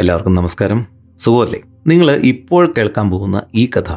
എല്ലാവർക്കും 0.00 0.34
നമസ്കാരം. 0.34 0.86
സുഖമല്ലേ? 1.20 1.60
നിങ്ങൾ 1.86 2.10
ഇപ്പോൾ 2.10 2.72
കേൾക്കാൻ 2.78 3.10
പോകുന്ന 3.10 3.42
ഈ 3.54 3.66
കഥ 3.66 3.96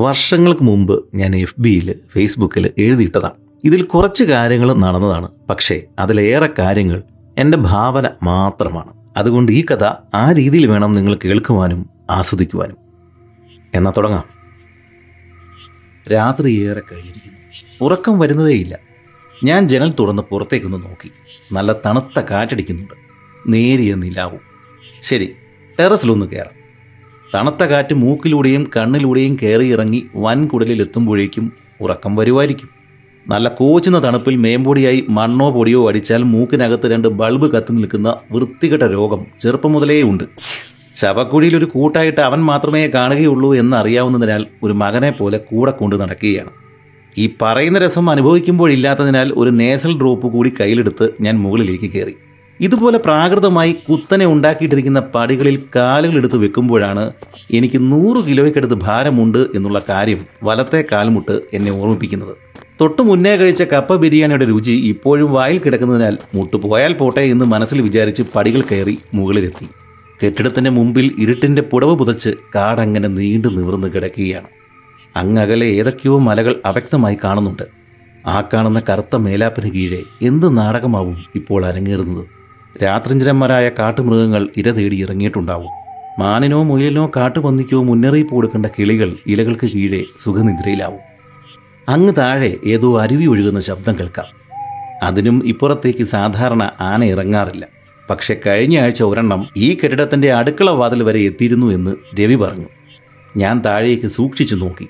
വർഷങ്ങൾക്ക് 0.00 0.62
മുമ്പ് 0.62 1.04
ഞാൻ 1.14 1.36
എഫ് 1.36 1.54
ബിയിൽ 1.58 1.94
ഫേസ്ബുക്കിൽ 2.12 2.70
എഴുതിയിട്ടതാണ്. 2.78 3.32
ഇതിൽ 3.64 3.82
കുറച്ച് 3.82 4.24
കാര്യങ്ങൾ 4.24 4.74
നടന്നതാണ്. 4.74 5.28
പക്ഷേ 5.50 5.82
അതിലേറെ 5.98 6.48
കാര്യങ്ങൾ 6.58 7.02
എന്റെ 7.38 7.58
ഭാവന 7.58 8.08
മാത്രമാണ്. 8.22 8.92
അതുകൊണ്ട് 9.16 9.52
ഈ 9.52 9.64
കഥ 9.64 9.84
ആ 10.14 10.32
രീതിയിൽ 10.32 10.66
വേണം 10.66 10.92
നിങ്ങൾ 10.92 11.18
കേൾക്കുവാനും 11.24 11.90
ആസ്വദിക്കുവാനും. 12.10 12.76
എന്നാൽ 13.74 13.92
തുടങ്ങാം. 13.92 14.24
രാത്രി 16.12 16.50
ഏറെ 16.50 16.80
കഴിഞ്ഞിരിക്കുന്നു. 16.92 17.38
ഉറക്കം 17.80 18.18
വരുന്നതേയില്ല. 18.18 18.78
ഞാൻ 19.44 19.68
ജനൽ 19.68 19.94
തുറന്ന് 20.00 20.22
പുറത്തേക്കൊന്ന് 20.22 20.82
നോക്കി. 20.82 21.10
നല്ല 21.52 21.72
തണുത്ത 21.86 22.20
കാറ്റടിക്കുന്നുണ്ട്. 22.20 22.94
നേരിയ 23.46 23.94
നിലാവും. 23.94 24.49
ശരി 25.02 25.28
ടെറസിലൊന്ന് 25.80 26.26
കയറാം 26.26 26.56
തണുത്ത 27.34 27.62
കാറ്റ് 27.64 27.94
മൂക്കിലൂടെയും 27.94 28.70
കണ്ണിലൂടെയും 28.76 29.38
കയറി 29.42 29.66
ഇറങ്ങി 29.66 30.06
വൻകുടലിലെത്തുമ്പോഴേക്കും 30.16 31.52
ഉറക്കം 31.80 32.16
വരുമായിരിക്കും. 32.16 32.68
നല്ല 33.28 33.48
കോച്ചുന്ന 33.48 34.04
തണുപ്പിൽ 34.04 34.36
മേമ്പൊടിയായി 34.36 35.04
മണ്ണോ 35.08 35.50
പൊടിയോ 35.50 35.88
അടിച്ചാൽ 35.88 36.22
മൂക്കിനകത്ത് 36.22 36.92
രണ്ട് 36.92 37.08
ബൾബ് 37.08 37.52
കത്തി 37.52 37.72
നിൽക്കുന്ന 37.72 38.14
വൃത്തികെട്ട 38.32 38.82
രോഗം 38.82 39.26
ചെറുപ്പം 39.40 39.72
മുതലേ 39.72 40.02
ഉണ്ട്. 40.02 40.24
ശവക്കുഴിയിൽ 40.96 41.56
ഒരു 41.56 41.64
കൂട്ടായിട്ട് 41.64 42.20
അവൻ 42.20 42.40
മാത്രമേ 42.40 42.88
കാണുകയുള്ളൂ 42.88 43.54
എന്നറിയാവുന്നതിനാൽ 43.54 44.46
ഒരു 44.62 44.72
മകനെ 44.72 45.10
പോലെ 45.10 45.38
കൂടെ 45.38 45.70
കൊണ്ട് 45.70 45.96
നടക്കുകയാണ്. 45.96 46.50
ഈ 47.18 47.30
പറയുന്ന 47.42 47.78
രസം 47.78 48.10
അനുഭവിക്കുമ്പോഴില്ലാത്തതിനാൽ 48.10 49.32
ഒരു 49.36 49.50
നേസൽ 49.50 49.98
ഡ്രോപ്പ് 49.98 50.26
കൂടി 50.26 50.52
കയ്യിലെടുത്ത് 50.60 51.08
ഞാൻ 51.20 51.38
മുകളിലേക്ക് 51.38 51.90
കയറി 51.90 52.14
ഇതുപോലെ 52.60 52.98
പ്രാകൃതമായി 52.98 53.72
കുത്തനെ 53.72 54.26
ഉണ്ടാക്കിയിട്ടിരിക്കുന്ന 54.26 55.00
പടികളിൽ 55.00 55.62
കാലുകളെടുത്ത് 55.76 56.36
വെക്കുമ്പോഴാണ് 56.36 57.12
എനിക്ക് 57.50 57.92
നൂറ് 57.92 58.24
കിലോയ്ക്കടുത്ത് 58.26 58.74
ഭാരമുണ്ട് 58.74 59.38
എന്നുള്ള 59.38 59.82
കാര്യം 59.88 60.18
വലത്തെ 60.42 60.84
കാൽമുട്ട് 60.92 61.40
എന്നെ 61.52 61.72
ഓർമ്മിപ്പിക്കുന്നത്. 61.72 62.34
തൊട്ടു 62.80 63.02
മുന്നേ 63.02 63.36
കഴിച്ച 63.36 63.62
കപ്പ 63.62 63.94
ബിരിയാണിയുടെ 63.94 64.44
രുചി 64.44 64.72
ഇപ്പോഴും 64.72 65.32
വായിൽ 65.32 65.58
കിടക്കുന്നതിനാൽ 65.58 66.18
മുട്ടുപോയാൽ 66.34 66.92
പോട്ടെ 66.92 67.20
എന്ന് 67.20 67.44
മനസ്സിൽ 67.44 67.80
വിചാരിച്ച് 67.80 68.22
പടികൾ 68.36 68.62
കയറി 68.62 68.98
മുകളിലെത്തി. 69.14 69.68
കെട്ടിടത്തിന്റെ 70.24 70.70
മുമ്പിൽ 70.70 71.14
ഇരുട്ടിന്റെ 71.18 71.62
പുടവ് 71.62 71.94
പുതച്ച് 71.94 72.30
കാടങ്ങനെ 72.54 73.08
നീണ്ടു 73.08 73.48
നിവർന്ന് 73.48 73.88
കിടക്കുകയാണ്. 73.88 74.46
അങ്ങകലെ 75.16 75.66
ഏതൊക്കെയോ 75.66 76.18
മലകൾ 76.18 76.60
അവ്യക്തമായി 76.66 77.16
കാണുന്നുണ്ട്. 77.24 77.62
ആ 78.26 78.40
കാണുന്ന 78.40 78.82
കറുത്ത 78.88 79.16
മേലാപ്പിന് 79.16 79.70
കീഴെ 79.70 80.02
എന്ത് 80.22 80.56
നാടകമാവും 80.56 81.16
ഇപ്പോൾ 81.34 81.66
അരങ്ങേറുന്നത്? 81.66 82.39
രാത്രിഞ്ചരന്മാരായ 82.82 83.68
കാട്ടുമൃഗങ്ങൾ 83.68 84.48
ഇര 84.56 84.70
തേടി 84.70 84.96
ഇറങ്ങിയിട്ടുണ്ടാവും. 85.02 85.68
മാനിനോ 86.18 86.62
മുയലിനോ 86.62 87.10
കാട്ടുപന്നിക്കോ 87.16 87.82
മുന്നറിയിപ്പ് 87.82 88.34
കൊടുക്കേണ്ട 88.34 88.66
കിളികൾ 88.66 89.16
ഇലകൾക്ക് 89.26 89.66
കീഴെ 89.66 90.04
സുഖനിദ്രയിലാവും. 90.24 91.00
അങ്ങ് 91.88 92.12
താഴെ 92.18 92.56
ഏതോ 92.66 93.00
അരുവി 93.00 93.26
ഒഴുകുന്ന 93.26 93.60
ശബ്ദം 93.60 93.98
കേൾക്കാം. 93.98 94.26
അതിനും 95.02 95.42
ഇപ്പുറത്തേക്ക് 95.46 96.04
സാധാരണ 96.04 96.70
ആന 96.80 97.04
ഇറങ്ങാറില്ല. 97.04 97.66
പക്ഷെ 98.10 98.40
കഴിഞ്ഞ 98.46 98.80
ആഴ്ച 98.80 99.02
ഒരെണ്ണം 99.02 99.46
ഈ 99.56 99.74
കെട്ടിടത്തിന്റെ 99.74 100.32
അടുക്കള 100.32 100.70
വാതിൽ 100.70 101.02
വരെ 101.02 101.20
എത്തിയിരുന്നു 101.20 101.66
എന്ന് 101.66 102.20
രവി 102.20 102.34
പറഞ്ഞു. 102.34 102.66
ഞാൻ 103.36 103.62
താഴേക്ക് 103.64 104.06
സൂക്ഷിച്ചു 104.06 104.54
നോക്കി. 104.54 104.88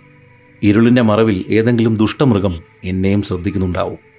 ഇരുളിന്റെ 0.62 1.02
മറവിൽ 1.02 1.44
ഏതെങ്കിലും 1.48 1.96
ദുഷ്ടമൃഗം 1.96 2.60
എന്നെയും 2.84 3.22
ശ്രദ്ധിക്കുന്നുണ്ടാവും. 3.22 4.09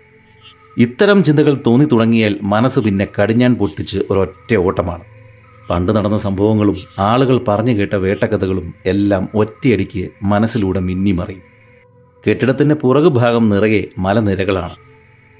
ഇത്തരം 0.77 1.23
ചിന്തകൾ 1.23 1.61
തോന്നി 1.67 1.85
തുടങ്ങിയാൽ 1.91 2.39
മനസ്സ് 2.43 2.79
പിന്നെ 2.79 3.07
കടിഞ്ഞാൻ 3.21 3.55
പൊട്ടിച്ച് 3.55 3.99
ഒരൊറ്റ 4.09 4.55
ഓട്ടമാണ്. 4.55 5.03
പണ്ട് 5.69 5.91
നടന്ന 5.91 6.17
സംഭവങ്ങളും 6.17 6.77
ആളുകൾ 6.99 7.37
പറഞ്ഞു 7.47 7.71
കേട്ട 7.71 7.95
വേട്ടക്കഥകളും 7.95 8.73
എല്ലാം 8.85 9.27
ഒറ്റയടിക്ക് 9.35 10.09
മനസ്സിലൂടെ 10.23 10.79
മിന്നിമറിയും 10.79 11.41
കെട്ടിടത്തിന്റെ 12.29 12.75
പുറകുഭാഗം 12.75 13.49
നിറയെ 13.49 13.83
മലനിരകളാണ്. 13.97 14.75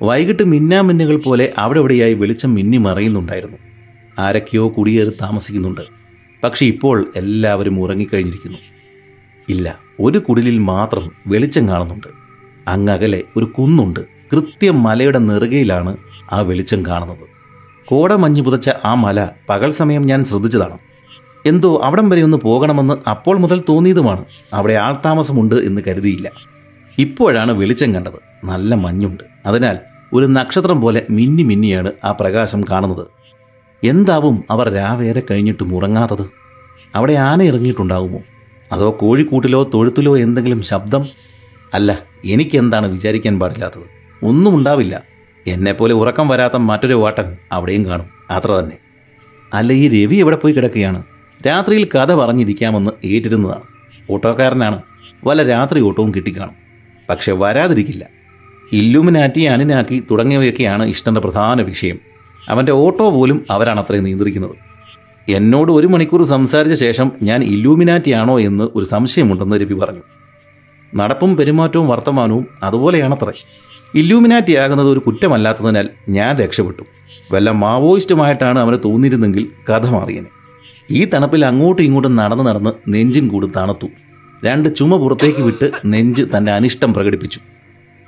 വൈകിട്ട് 0.02 0.44
മിന്നാമിന്നുകൾ 0.44 1.18
പോലെ 1.18 1.54
അവിടെ 1.58 1.80
ഇവിടെയായി 1.80 2.14
വെളിച്ചം 2.14 2.54
മിന്നി 2.54 2.78
മറയുന്നുണ്ടായിരുന്നു. 2.78 3.58
ആരൊക്കെയോ 4.20 4.70
കുടിയേറി 4.70 5.10
താമസിക്കുന്നുണ്ട്. 5.10 5.82
പക്ഷെ 6.44 6.66
ഇപ്പോൾ 6.66 7.12
എല്ലാവരും 7.16 7.80
ഉറങ്ങിക്കഴിഞ്ഞിരിക്കുന്നു. 7.80 8.58
ഇല്ല 9.50 9.80
ഒരു 10.00 10.18
കുടിലിൽ 10.18 10.58
മാത്രം 10.58 11.12
വെളിച്ചം 11.28 11.68
കാണുന്നുണ്ട്. 11.68 12.08
അങ്ങകലെ 12.68 13.24
ഒരു 13.38 13.46
കുന്നുണ്ട്. 13.46 14.21
കൃത്യം 14.32 14.84
മലയുടെ 14.84 15.20
നെറുകയിലാണ് 15.20 15.98
ആ 16.34 16.42
വെളിച്ചം 16.42 16.86
കാണുന്നത്. 16.86 17.32
കോട 17.86 18.14
മഞ്ഞ് 18.14 18.42
പുതച്ച 18.42 18.70
ആ 18.86 18.94
മല 18.94 19.30
പകൽ 19.50 19.72
സമയം 19.72 20.02
ഞാൻ 20.02 20.26
ശ്രദ്ധിച്ചതാണ്. 20.26 20.78
എന്തോ 21.46 21.82
അവിടം 21.84 22.10
വരെ 22.10 22.22
ഒന്ന് 22.22 22.38
പോകണമെന്ന് 22.38 23.10
അപ്പോൾ 23.10 23.38
മുതൽ 23.38 23.64
തോന്നിയതുമാണ്. 23.70 24.26
അവിടെ 24.54 24.74
ആൾതാമസമുണ്ട് 24.74 25.56
എന്ന് 25.56 25.82
കരുതിയില്ല. 25.88 26.32
ഇപ്പോഴാണ് 27.00 27.52
വെളിച്ചം 27.52 27.96
കണ്ടത്. 27.96 28.46
നല്ല 28.46 28.76
മഞ്ഞുണ്ട്. 28.76 29.24
അതിനാൽ 29.46 29.80
ഒരു 30.14 30.26
നക്ഷത്രം 30.26 30.82
പോലെ 30.82 31.06
മിന്നി 31.10 31.44
മിന്നിയാണ് 31.44 31.92
ആ 32.04 32.12
പ്രകാശം 32.12 32.62
കാണുന്നത്. 32.62 33.08
എന്താവും 33.84 34.44
അവർ 34.50 34.70
രാവേരെ 34.70 35.24
കഴിഞ്ഞിട്ട് 35.32 35.64
ഉറങ്ങാത്തത്? 35.64 36.26
അവിടെ 36.96 37.14
ആന 37.14 37.42
ഇറങ്ങിയിട്ടുണ്ടാവുമോ? 37.42 38.20
അതോ 38.72 38.98
കോഴിക്കൂട്ടിലോ 39.00 39.70
തൊഴുത്തിലോ 39.74 40.18
എന്തെങ്കിലും 40.18 40.62
ശബ്ദം? 40.62 41.08
അല്ല 41.74 42.00
എനിക്കെന്താണ് 42.26 42.88
വിചാരിക്കാൻ 42.88 43.40
പാടില്ലാത്തത്? 43.40 44.01
ഒന്നും 44.24 44.56
ഉണ്ടാവില്ല. 44.56 45.04
എന്നെപ്പോലെ 45.48 45.94
ഉറക്കം 45.94 46.28
വരാത്ത 46.28 46.54
മറ്റൊരു 46.58 46.94
വാട്ടൻ 46.94 47.38
അവിടെയും 47.52 47.86
കാണും. 47.86 48.06
അത്ര 48.30 48.52
തന്നെ. 48.52 48.78
അല്ല 49.54 49.74
ഈ 49.74 50.06
രവി 50.06 50.16
എവിടെ 50.16 50.36
പോയി 50.36 50.54
കിടക്കുകയാണ്? 50.54 51.04
രാത്രിയിൽ 51.48 51.88
കഥ 51.96 52.16
പറഞ്ഞിരിക്കാമെന്ന് 52.16 52.92
ഏറ്റിരുന്നതാണ്. 53.06 53.62
ഓട്ടോക്കാരനാണ്. 54.10 54.82
വല്ല 55.24 55.44
രാത്രി 55.44 55.82
ഓട്ടവും 55.82 56.14
കിട്ടിക്കാണും. 56.14 56.56
പക്ഷെ 57.10 57.32
വരാതിരിക്കില്ല. 57.32 58.08
ഇല്ലുമിനാറ്റി 58.74 59.42
അനിനാക്കി 59.42 60.04
തുടങ്ങിയവയൊക്കെയാണ് 60.12 60.86
ഇഷ്ടന്റെ 60.86 61.22
പ്രധാന 61.22 61.62
വിഷയം. 61.62 62.00
അവന്റെ 62.50 62.72
ഓട്ടോ 62.72 63.10
പോലും 63.10 63.46
അവരാണ് 63.52 63.80
അത്രയും 63.80 64.04
നിയന്ത്രിക്കുന്നത്. 64.04 64.52
എന്നോട് 65.32 65.72
ഒരു 65.72 65.88
മണിക്കൂർ 65.88 66.24
സംസാരിച്ച 66.24 66.80
ശേഷം 66.80 67.12
ഞാൻ 67.22 67.44
ഇല്ലൂമിനാറ്റിയാണോ 67.44 68.40
എന്ന് 68.40 68.68
ഒരു 68.76 68.86
സംശയമുണ്ടെന്ന് 68.86 69.56
രവി 69.56 69.74
പറഞ്ഞു. 69.74 70.02
നടപ്പും 70.96 71.36
പെരുമാറ്റവും 71.36 71.88
വർത്തമാനവും 71.88 72.48
അതുപോലെയാണത്രേ. 72.64 73.46
ഇല്ലൂമിനാറ്റി 73.96 74.56
ആകുന്നത് 74.56 74.90
ഒരു 74.90 75.00
കുറ്റമല്ലാത്തതിനാൽ 75.00 75.90
ഞാൻ 76.10 76.36
രക്ഷപ്പെട്ടു. 76.38 76.84
വല്ല 77.32 77.52
മാവോയിസ്റ്റുമായിട്ടാണ് 77.52 78.60
അവന് 78.60 78.78
തോന്നിയിരുന്നെങ്കിൽ 78.86 79.48
കഥ 79.70 79.86
മാറിയനെ. 79.86 80.28
ഈ 80.92 81.06
തണുപ്പിൽ 81.06 81.46
അങ്ങോട്ടും 81.46 81.84
ഇങ്ങോട്ടും 81.84 82.16
നടന്ന് 82.16 82.44
നടന്ന് 82.44 82.72
നെഞ്ചിൻ 82.88 83.28
കൂട് 83.28 83.46
തണുത്തു. 83.58 83.88
രണ്ട് 84.46 84.76
ചുമ 84.76 84.98
പുറത്തേക്ക് 84.98 85.42
വിട്ട് 85.42 85.72
നെഞ്ച് 85.86 86.24
തന്റെ 86.38 86.52
അനിഷ്ടം 86.52 86.94
പ്രകടിപ്പിച്ചു. 86.94 87.40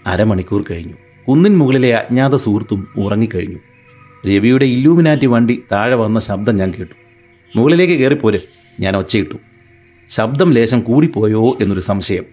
അരമണിക്കൂർ 0.08 0.64
കഴിഞ്ഞു. 0.72 0.94
കുന്നിൻ 1.28 1.58
മുകളിലെ 1.58 1.96
അജ്ഞാത 1.96 2.36
സുഹൃത്തും 2.36 2.88
ഉറങ്ങിക്കഴിഞ്ഞു. 2.98 3.58
രവിയുടെ 4.28 4.66
ഇല്ലൂമിനാറ്റി 4.66 5.26
വണ്ടി 5.26 5.64
താഴെ 5.72 5.96
വന്ന 5.96 6.20
ശബ്ദം 6.20 6.58
ഞാൻ 6.58 6.74
കേട്ടു. 6.80 6.94
മുകളിലേക്ക് 7.58 7.94
കയറിപ്പോര് 7.94 8.40
ഞാൻ 8.80 8.98
ഒച്ചയിട്ടു. 8.98 9.38
ശബ്ദം 10.10 10.52
ലേശം 10.52 10.80
കൂടിപ്പോയോ 10.80 11.58
എന്നൊരു 11.62 11.80
സംശയം. 11.80 12.24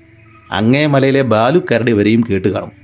അങ്ങേ 0.50 0.86
മലയിലെ 0.86 1.22
ബാലു 1.22 1.58
കരടി 1.58 1.92
വരെയും 1.92 2.24
കേട്ട് 2.30 2.48
കാണും. 2.48 2.79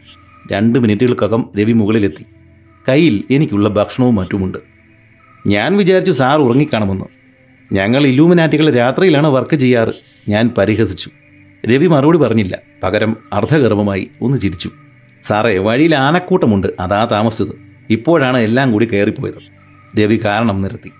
രണ്ട് 0.52 0.78
മിനിറ്റുകൾക്കകം 0.78 1.48
രവി 1.60 1.72
മുകളിലെത്തി. 1.72 2.24
കയ്യിൽ 2.88 3.24
എനിക്കുള്ള 3.30 3.68
ഭക്ഷണവും 3.68 4.14
മറ്റുമുണ്ട്. 4.14 4.58
ഞാൻ 5.46 5.76
വിചാരിച്ചു 5.76 6.12
സാർ 6.12 6.38
ഉറങ്ങിക്കാണുമെന്ന്. 6.38 7.04
ഞങ്ങൾ 7.72 8.06
ഇലൂമിനാറ്റികൾ 8.06 8.70
രാത്രിയിലാണ് 8.70 9.26
വർക്ക് 9.26 9.56
ചെയ്യാറ്. 9.56 9.88
ഞാൻ 10.28 10.50
പരിഹസിച്ചു. 10.58 11.10
രവി 11.68 11.86
മറുപടി 11.86 12.18
പറഞ്ഞില്ല. 12.18 12.58
പകരം 12.82 13.16
അർദ്ധഗർഭമായി 13.32 14.10
ഒന്ന് 14.22 14.38
ചിരിച്ചു. 14.38 14.70
സാറേ 15.24 15.58
വഴിയിൽ 15.58 15.94
ആനക്കൂട്ടമുണ്ട്. 15.94 16.68
അതാ 16.80 17.04
താമസിച്ചത്. 17.04 17.56
ഇപ്പോഴാണ് 17.90 18.36
എല്ലാം 18.36 18.72
കൂടി 18.72 18.86
കയറിപ്പോയത്. 18.86 19.56
രവി 20.00 20.20
കാരണം 20.24 20.62
നിർത്തി 20.62 20.90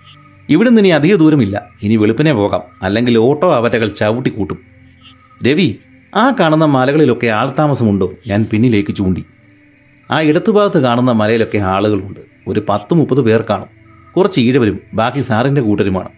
ഇവിടുന്ന് 0.49 0.81
ഇനി 0.81 0.87
അധിക 0.87 1.15
ദൂരമില്ല. 1.15 1.69
ഇനി 1.83 1.95
വെളുപ്പിനെ 1.95 2.33
പോകാം. 2.33 2.61
അല്ലെങ്കിൽ 2.81 3.17
ഓട്ടോ 3.17 3.53
അവറ്റകൾ 3.53 3.87
ചവിട്ടിക്കൂട്ടും. 3.87 4.57
രവി 5.47 5.75
ആ 6.15 6.33
കാണുന്ന 6.39 6.65
മലകളിലൊക്കെ 6.65 7.27
ആൾതാമസമുണ്ടോ? 7.27 8.13
ഞാൻ 8.27 8.47
പിന്നിലേക്ക് 8.51 8.95
ചൂണ്ടി. 8.95 9.25
ആ 10.11 10.21
ഇടത്തുഭാഗത്ത് 10.21 10.79
കാണുന്ന 10.79 11.11
മലയിലൊക്കെ 11.11 11.57
ആളുകളുണ്ട്. 11.57 12.19
ഒരു 12.47 12.65
പത്ത് 12.69 12.93
മുപ്പത് 12.93 13.21
പേർ 13.21 13.43
കാണും. 13.49 13.67
കുറച്ച് 14.15 14.39
ഈഴവരും 14.39 14.79
ബാക്കി 14.93 15.21
സാറിന്റെ 15.21 15.61
കൂട്ടരുമാണ്. 15.61 16.09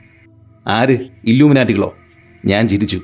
ആര്? 0.68 0.98
ഇല്ലൂമിനാറ്റികളോ? 1.26 1.96
ഞാൻ 2.46 2.68
ചിരിച്ചു. 2.68 3.02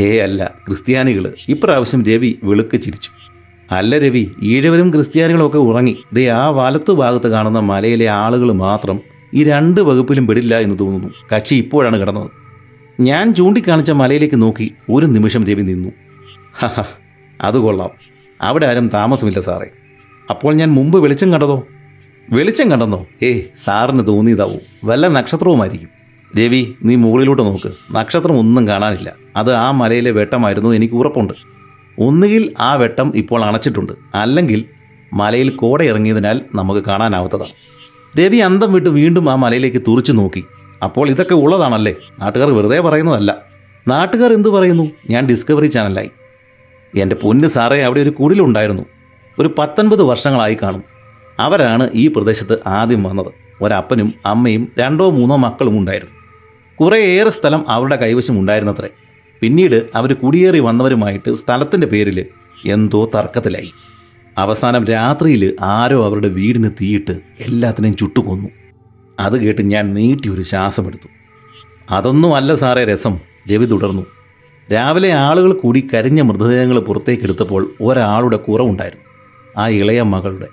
ഏ 0.00 0.18
അല്ല 0.18 0.54
ക്രിസ്ത്യാനികൾ 0.66 1.34
ഇപ്രാവശ്യം 1.48 2.04
രവി 2.04 2.38
വെളുക്ക് 2.44 2.80
ചിരിച്ചു. 2.80 3.10
അല്ല 3.74 3.98
രവി 3.98 4.30
ഈഴവരും 4.42 4.90
ക്രിസ്ത്യാനികളും 4.90 5.46
ഒക്കെ 5.46 5.58
ഉറങ്ങി. 5.58 5.96
ദേ 6.12 6.28
ആ 6.28 6.48
വലത്തു 6.48 6.92
ഭാഗത്ത് 6.92 7.28
കാണുന്ന 7.28 7.58
മലയിലെ 7.58 8.08
ആളുകൾ 8.08 8.52
മാത്രം 8.52 9.00
ഈ 9.34 9.44
രണ്ട് 9.44 9.80
വകുപ്പിലും 9.80 10.26
പെടില്ല 10.26 10.58
എന്ന് 10.58 10.78
തോന്നുന്നു. 10.78 11.36
കക്ഷി 11.36 11.54
ഇപ്പോഴാണ് 11.54 12.00
കിടന്നത്. 12.00 12.30
ഞാൻ 13.00 13.34
ചൂണ്ടിക്കാണിച്ച 13.34 13.90
മലയിലേക്ക് 13.90 14.42
നോക്കി 14.42 14.74
ഒരു 14.90 15.06
നിമിഷം 15.06 15.44
രവി 15.44 15.62
നിന്നു. 15.62 15.88
അത് 17.40 17.56
കൊള്ളാം. 17.56 17.90
അവിടെ 18.40 18.66
ആരും 18.66 18.88
താമസമില്ല 18.88 19.40
സാറേ. 19.40 19.70
അപ്പോൾ 20.30 20.54
ഞാൻ 20.54 20.72
മുമ്പ് 20.72 20.98
വെളിച്ചം 20.98 21.32
കണ്ടതോ? 21.32 21.66
വെളിച്ചം 22.30 22.70
കണ്ടെന്നോ? 22.70 23.06
ഏയ് 23.22 23.42
സാറിന് 23.64 24.06
തോന്നിയതാവും. 24.06 24.60
വല്ല 24.84 25.08
നക്ഷത്രവുമായിരിക്കും. 25.08 25.88
രവി 26.38 26.74
നീ 26.82 26.94
മുകളിലോട്ട് 26.94 27.42
നോക്ക്. 27.42 27.72
നക്ഷത്രം 27.90 28.38
ഒന്നും 28.38 28.68
കാണാനില്ല. 28.68 29.12
അത് 29.36 29.52
ആ 29.52 29.70
മലയിലെ 29.70 30.10
വെട്ടമായിരുന്നു 30.10 30.70
എനിക്ക് 30.70 30.94
ഉറപ്പുണ്ട്. 30.94 31.32
ഒന്നുകിൽ 31.98 32.52
ആ 32.60 32.74
വെട്ടം 32.74 33.12
ഇപ്പോൾ 33.16 33.44
അണച്ചിട്ടുണ്ട്. 33.44 33.92
അല്ലെങ്കിൽ 34.14 34.64
മലയിൽ 35.12 35.50
കോട 35.50 35.82
ഇറങ്ങിയതിനാൽ 35.82 36.40
നമുക്ക് 36.54 36.80
കാണാനാവാത്തതാണ്. 36.80 37.52
രവി 38.20 38.36
അന്തം 38.36 38.72
വിട്ട് 38.72 38.88
വീണ്ടും 38.88 39.30
ആ 39.30 39.34
മലയിലേക്ക് 39.34 39.82
തുറിച്ചു 39.88 40.12
നോക്കി. 40.12 40.44
അപ്പോൾ 40.82 41.08
ഇതൊക്കെ 41.08 41.34
ഉള്ളതാണല്ലേ? 41.34 41.94
നാട്ടുകാർ 42.20 42.50
വെറുതെ 42.50 42.80
പറയുന്നതല്ല. 42.80 43.36
നാട്ടുകാർ 43.88 44.32
എന്തു 44.32 44.48
പറയുന്നു? 44.48 44.90
ഞാൻ 45.10 45.26
ഡിസ്കവറി 45.26 45.66
ചാനലായി 45.66 46.10
എന്റെ 46.96 47.16
പൊന്ന് 47.16 47.48
സാറേ 47.48 47.80
അവിടെ 47.80 48.00
ഒരു 48.00 48.10
കുടിലുണ്ടായിരുന്നു. 48.10 48.82
ഒരു 49.42 49.54
പത്തൊൻപത് 49.58 50.02
വർഷങ്ങളായി 50.02 50.56
കാണും 50.62 50.82
അവരാണ് 51.40 51.90
ഈ 51.94 52.08
പ്രദേശത്ത് 52.08 52.58
ആദ്യം 52.66 53.02
വന്നത്. 53.02 53.26
ഒരപ്പനും 53.62 54.14
അമ്മയും 54.26 54.68
രണ്ടോ 54.78 55.10
മൂന്നോ 55.10 55.36
മക്കളും 55.36 55.78
ഉണ്ടായിരുന്നു. 55.78 56.14
കുറേയേറെ 56.80 57.30
സ്ഥലം 57.30 57.70
അവരുടെ 57.70 57.96
കൈവശം 57.96 58.38
ഉണ്ടായിരുന്നത്രേ. 58.38 58.88
പിന്നീട് 59.40 59.86
അവർ 59.94 60.14
കുടിയേറി 60.14 60.58
വന്നവരുമായിട്ട് 60.58 61.34
സ്ഥലത്തിന്റെ 61.34 61.86
പേരിൽ 61.86 62.26
എന്തോ 62.66 63.10
തർക്കത്തിലായി. 63.14 63.72
അവസാനം 64.38 64.84
രാത്രിയിൽ 64.84 65.56
ആരോ 65.60 66.04
അവരുടെ 66.04 66.28
വീടിന് 66.28 66.70
തീയിട്ട് 66.70 67.20
എല്ലാത്തിനെയും 67.40 67.96
ചുട്ടുകൊന്നു. 67.96 68.48
അത് 69.20 69.40
കേട്ട് 69.40 69.62
ഞാൻ 69.62 69.94
നീട്ടിയൊരു 69.94 70.42
ശ്വാസമെടുത്തു. 70.42 71.08
അതൊന്നും 71.90 72.36
അല്ല 72.36 72.54
സാറേ 72.54 72.84
രസം. 72.84 73.18
രവി 73.52 73.64
തുടർന്നു. 73.64 74.06
രാവിലെ 74.72 75.12
ആളുകൾ 75.12 75.52
കൂടി 75.52 75.88
കരിഞ്ഞ 75.94 76.20
മൃതദേഹങ്ങൾ 76.20 76.78
പുറത്തേക്കെടുത്തപ്പോൾ 76.78 77.74
ഒരാളുടെ 77.80 78.36
കുറവുണ്ടായിരുന്നു. 78.36 79.11
ആ 79.58 79.68
ഇളയ 79.68 80.02
മകളുടെ. 80.02 80.48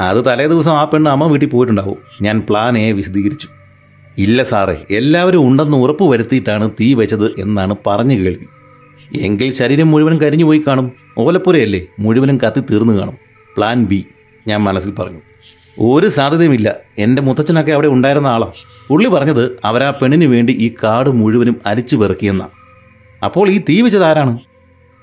അത് 0.00 0.24
തലേ 0.24 0.46
ദിവസം 0.46 0.72
ആ 0.72 0.84
പെണ്ണ് 0.84 1.10
അമ്മ 1.10 1.26
വീട്ടിൽ 1.26 1.48
പോയിട്ടുണ്ടാവും. 1.48 1.96
ഞാൻ 2.22 2.42
പ്ലാൻ 2.48 2.78
എ 2.78 2.92
വിശദീകരിച്ചു. 2.92 3.48
ഇല്ല 4.18 4.42
സാറേ 4.42 4.76
എല്ലാവരും 4.90 5.48
ഉണ്ടെന്ന് 5.48 5.76
ഉറപ്പ് 5.76 6.04
വരുത്തിയിട്ടാണ് 6.04 6.70
തീ 6.80 6.94
വെച്ചത് 6.94 7.40
എന്നാണ് 7.40 7.74
പറഞ്ഞു 7.86 8.14
കേൾവി. 8.14 8.46
എങ്കിൽ 9.20 9.50
ശരീരം 9.52 9.90
മുഴുവനും 9.90 10.20
കരിഞ്ഞു 10.20 10.44
പോയി 10.44 10.62
കാണും. 10.66 10.92
ഓലപ്പുരയല്ലേ 11.18 11.86
മുഴുവനും 12.00 12.38
കത്തി 12.38 12.60
തീർന്നു 12.60 12.92
കാണും. 12.92 13.16
പ്ലാൻ 13.56 13.84
ബി 13.84 14.04
ഞാൻ 14.48 14.62
മനസ്സിൽ 14.62 14.92
പറഞ്ഞു. 14.92 15.20
ഒരു 15.80 16.06
സാധ്യതയുമില്ല. 16.06 16.74
എന്റെ 16.98 17.22
മുത്തച്ഛനൊക്കെ 17.22 17.72
അവിടെ 17.72 17.88
ഉണ്ടായിരുന്ന 17.88 18.26
ആളാ. 18.26 18.52
പുള്ളി 18.88 19.08
പറഞ്ഞത് 19.08 19.58
അവരാ 19.64 19.90
പെണ്ണിന് 19.90 20.24
വേണ്ടി 20.24 20.52
ഈ 20.52 20.74
കാട് 20.84 21.10
മുഴുവനും 21.10 21.56
അരിച്ചു 21.66 21.96
പെറുക്കിയെന്നാണ് 21.96 22.50
അപ്പോൾ 23.24 23.50
ഈ 23.50 23.58
തീ 23.68 23.80
വെച്ചത് 23.80 24.04
ആരാണ്? 24.04 24.38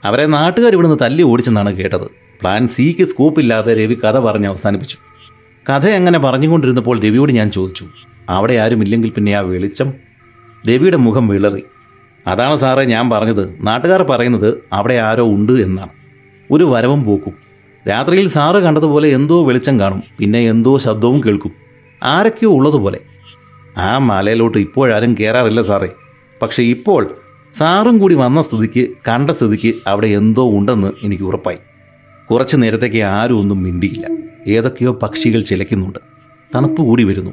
അവരെ 0.05 0.25
നാട്ടുകാർ 0.25 0.73
ഇവിടുന്ന് 0.73 0.97
തല്ലി 1.01 1.23
ഓടിച്ചെന്നാണ് 1.23 1.73
കേട്ടത്. 1.73 2.24
പ്ലാൻ 2.41 2.67
സിക്ക് 2.67 3.05
സ്കൂപ്പില്ലാതെ 3.05 3.73
രവി 3.73 3.93
കഥ 3.93 4.19
പറഞ്ഞ് 4.19 4.47
അവസാനിപ്പിച്ചു. 4.47 4.97
കഥ 5.69 5.87
എങ്ങനെ 5.87 6.19
പറഞ്ഞുകൊണ്ടിരുന്നപ്പോൾ 6.19 6.99
രവിയോട് 6.99 7.31
ഞാൻ 7.31 7.51
ചോദിച്ചു 7.51 7.85
അവിടെ 8.29 8.53
ആരുമില്ലെങ്കിൽ 8.53 9.09
പിന്നെ 9.09 9.33
ആ 9.33 9.39
വെളിച്ചം? 9.39 9.93
രവിയുടെ 10.67 10.97
മുഖം 10.97 11.27
വിളറി. 11.27 11.63
അതാണ് 12.27 12.57
സാറേ 12.57 12.83
ഞാൻ 12.83 13.09
പറഞ്ഞത്. 13.09 13.57
നാട്ടുകാർ 13.61 14.03
പറയുന്നത് 14.03 14.63
അവിടെ 14.73 14.93
ആരോ 14.93 15.25
ഉണ്ട് 15.25 15.53
എന്നാണ്. 15.53 15.89
ഒരു 16.51 16.63
വരവും 16.63 17.03
പോക്കും. 17.03 17.33
രാത്രിയിൽ 17.89 18.27
സാറ് 18.27 18.55
കണ്ടതുപോലെ 18.55 19.09
എന്തോ 19.09 19.45
വെളിച്ചം 19.45 19.79
കാണും. 19.79 20.03
പിന്നെ 20.19 20.39
എന്തോ 20.39 20.77
ശബ്ദവും 20.77 21.23
കേൾക്കും. 21.25 21.51
ആരൊക്കെയോ 22.03 22.51
ഉള്ളതുപോലെ. 22.51 22.99
ആ 23.77 23.97
മലയിലോട്ട് 23.97 24.57
ഇപ്പോഴാരും 24.57 25.15
കയറാറില്ല 25.19 25.61
സാറേ. 25.61 25.89
പക്ഷെ 26.41 26.63
ഇപ്പോൾ 26.63 27.15
സാറും 27.57 27.97
കൂടി 27.97 28.15
വന്ന 28.15 28.41
സ്ഥിതിക്ക് 28.41 28.87
കണ്ട 29.07 29.29
സ്ഥിതിക്ക് 29.29 29.75
അവിടെ 29.87 30.07
എന്തോ 30.07 30.49
ഉണ്ടെന്ന് 30.49 30.91
എനിക്ക് 31.03 31.23
ഉറപ്പായി. 31.23 31.57
കുറച്ചു 32.31 32.57
നേരത്തേക്ക് 32.57 33.01
ആരും 33.03 33.39
ഒന്നും 33.39 33.63
മിണ്ടിയില്ല. 33.63 34.07
ഏതൊക്കെയോ 34.47 34.93
പക്ഷികൾ 34.93 35.41
ചിലയ്ക്കുന്നുണ്ട്. 35.41 35.99
തണുപ്പ് 36.55 36.81
കൂടി 36.81 37.03
വരുന്നു. 37.03 37.31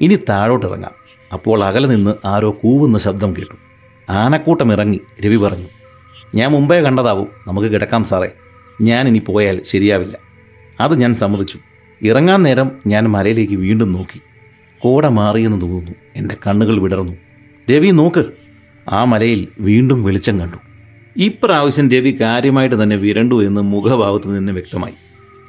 ഇനി 0.00 0.18
താഴോട്ടിറങ്ങാം. 0.28 0.90
അപ്പോൾ 1.32 1.64
അകലെ 1.64 1.88
നിന്ന് 1.88 2.14
ആരോ 2.24 2.50
കൂവുന്ന 2.50 2.98
ശബ്ദം 2.98 3.32
കേട്ടു. 3.32 3.54
ആനക്കൂട്ടം 4.12 4.72
ഇറങ്ങി 4.72 5.00
രവി 5.26 5.36
പറഞ്ഞു 5.36 5.66
ഞാൻ 6.34 6.50
മുമ്പേ 6.50 6.80
കണ്ടതാവും. 6.80 7.28
നമുക്ക് 7.46 7.68
കിടക്കാം 7.68 8.04
സാറേ. 8.04 8.28
ഞാൻ 8.80 9.08
ഇനി 9.08 9.18
പോയാൽ 9.18 9.60
ശരിയാവില്ല. 9.62 10.18
അത് 10.80 11.00
ഞാൻ 11.00 11.14
സമ്മതിച്ചു. 11.14 11.58
ഇറങ്ങാൻ 12.02 12.42
നേരം 12.42 12.70
ഞാൻ 12.86 13.04
മലയിലേക്ക് 13.04 13.54
വീണ്ടും 13.54 13.92
നോക്കി. 13.92 14.20
കോട 14.78 15.06
മാറിയെന്ന് 15.06 15.60
തോന്നുന്നു. 15.60 15.92
എന്റെ 16.16 16.36
കണ്ണുകൾ 16.46 16.78
വിടർന്നു. 16.78 17.12
രവി 17.70 17.90
നോക്ക്. 17.90 18.24
ആ 18.92 19.04
മലയിൽ 19.04 19.48
വീണ്ടും 19.60 20.04
വെളിച്ചം 20.04 20.40
കണ്ടു. 20.40 20.67
ഇപ്രാവശ്യം 21.18 21.90
രവി 21.90 22.16
കാര്യമായിട്ട് 22.20 22.82
തന്നെ 22.82 22.96
വിരണ്ടു 22.96 23.46
എന്ന് 23.46 23.60
മുഖഭാവത്ത് 23.60 24.38
നിന്ന് 24.38 24.52
വ്യക്തമായി. 24.52 24.94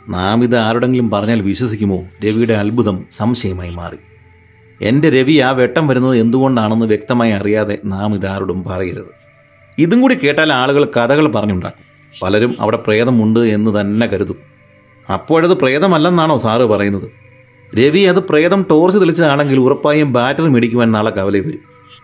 നാം 0.10 0.44
ഇത് 0.44 0.56
ആരുടെങ്കിലും 0.56 1.10
പറഞ്ഞാൽ 1.10 1.42
വിശ്വസിക്കുമോ? 1.42 2.04
രവിയുടെ 2.26 2.54
അത്ഭുതം 2.54 3.06
സംശയമായി 3.12 3.70
മാറി. 3.70 3.96
എന്റെ 4.82 5.10
രവി 5.10 5.38
ആ 5.38 5.52
വെട്ടം 5.52 5.88
വരുന്നത് 5.88 6.18
എന്തുകൊണ്ടാണെന്ന് 6.18 6.86
വ്യക്തമായി 6.86 7.32
അറിയാതെ 7.32 7.78
നാം 7.86 8.16
ഇതാരോടും 8.16 8.64
പറയരുത്. 8.64 9.12
ഇതും 9.78 10.02
കൂടി 10.02 10.16
കേട്ടാൽ 10.16 10.54
ആളുകൾ 10.54 10.86
കഥകൾ 10.86 11.32
പറഞ്ഞുണ്ടാക്കും. 11.32 11.86
പലരും 12.22 12.58
അവിടെ 12.60 12.78
പ്രേതമുണ്ട് 12.78 13.40
എന്ന് 13.40 13.82
തന്നെ 13.82 14.08
കരുതും. 14.08 14.36
അപ്പോഴത് 15.14 15.52
പ്രേതമല്ലെന്നാണോ 15.52 16.38
സാറ് 16.38 16.62
പറയുന്നത്? 16.62 17.12
രവി 17.78 18.00
അത് 18.00 18.20
പ്രേതം 18.20 18.66
ടോർച്ച് 18.70 19.00
തെളിച്ചതാണെങ്കിൽ 19.00 19.60
ഉറപ്പായും 19.60 20.14
ബാറ്ററി 20.14 20.48
മേടിക്കുവാൻ 20.48 20.92
നാളെ 20.92 21.12
കവലയിൽ 21.12 21.48
വരും. 21.48 21.60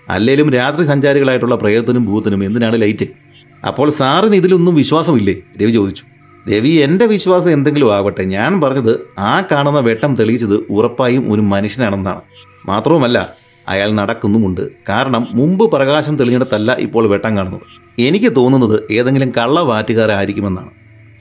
അല്ലെങ്കിലും 0.09 0.53
രാത്രി 0.53 0.85
സഞ്ചാരികളായിട്ടുള്ള 0.85 1.55
പ്രേതത്തിനും 1.55 2.05
ഭൂത്തിനും 2.05 2.45
എന്തിനാണ് 2.45 2.81
ലൈറ്റ്? 2.81 3.24
അപ്പോൾ 3.67 3.89
സാറിന് 3.89 4.35
ഇതിലൊന്നും 4.35 4.75
വിശ്വാസമില്ലേ? 4.75 5.35
രവി 5.61 5.71
ചോദിച്ചു. 5.71 6.03
രവി 6.49 6.69
എന്റെ 6.69 7.05
വിശ്വാസം 7.05 7.51
എന്തെങ്കിലും 7.51 7.95
ആവട്ടെ. 7.95 8.23
ഞാൻ 8.23 8.61
പറഞ്ഞത് 8.61 9.19
ആ 9.19 9.41
കാണുന്ന 9.41 9.79
വെട്ടം 9.79 10.15
തെളിയിച്ചത് 10.15 10.55
ഉറപ്പായും 10.69 11.33
ഒരു 11.33 11.41
മനുഷ്യനാണെന്നാണ്. 11.41 12.21
മാത്രവുമല്ല 12.65 13.33
അയാൾ 13.67 13.91
നടക്കുന്നുമുണ്ട്. 13.91 14.69
കാരണം 14.89 15.27
മുമ്പ് 15.31 15.71
പ്രകാശം 15.71 16.17
തെളിഞ്ഞിടത്തല്ല 16.17 16.75
ഇപ്പോൾ 16.79 17.07
വെട്ടം 17.07 17.37
കാണുന്നത്. 17.37 17.61
എനിക്ക് 18.01 18.35
തോന്നുന്നത് 18.35 18.79
ഏതെങ്കിലും 18.91 19.33
കള്ളവാറ്റുകാരായിരിക്കുമെന്നാണ്. 19.37 20.69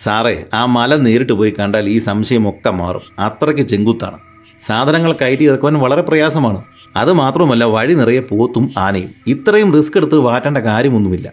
സാറേ 0.00 0.44
ആ 0.54 0.66
മല 0.66 0.96
നേരിട്ട് 0.96 1.32
പോയി 1.32 1.54
കണ്ടാൽ 1.58 1.88
ഈ 1.88 1.98
സംശയമൊക്കെ 1.98 2.70
മാറും. 2.70 3.02
അത്രയ്ക്ക് 3.18 3.62
ചെങ്കുത്താണ്. 3.62 4.18
സാധനങ്ങൾ 4.66 5.12
കയറ്റി 5.12 5.44
ഇറക്കുവാൻ 5.44 5.74
വളരെ 5.74 6.02
പ്രയാസമാണ്. 6.02 6.62
അത് 6.96 7.12
മാത്രമല്ല 7.12 7.64
വഴി 7.64 7.94
നിറയെ 7.94 8.20
പോത്തും 8.20 8.74
ആനയും. 8.78 9.10
ഇത്രയും 9.26 9.72
റിസ്ക് 9.72 9.96
എടുത്ത് 9.96 10.16
വാറ്റേണ്ട 10.18 10.58
കാര്യമൊന്നുമില്ല. 10.58 11.32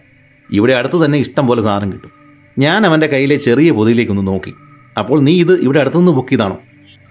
ഇവിടെ 0.52 0.72
അടുത്ത് 0.72 1.04
തന്നെ 1.04 1.18
ഇഷ്ടം 1.18 1.46
പോലെ 1.46 1.62
സാധനം 1.62 1.92
കിട്ടും. 1.92 2.10
ഞാൻ 2.58 2.86
അവന്റെ 2.86 3.06
കയ്യിലെ 3.06 3.36
ചെറിയ 3.36 3.70
പൊതിയിലേക്കൊന്ന് 3.70 4.26
നോക്കി. 4.26 4.54
അപ്പോൾ 4.98 5.20
നീ 5.20 5.40
ഇത് 5.40 5.60
ഇവിടെ 5.60 5.80
അടുത്തുനിന്ന് 5.80 6.12
ബുക്ക് 6.12 6.28
ചെയ്താണോ? 6.28 6.58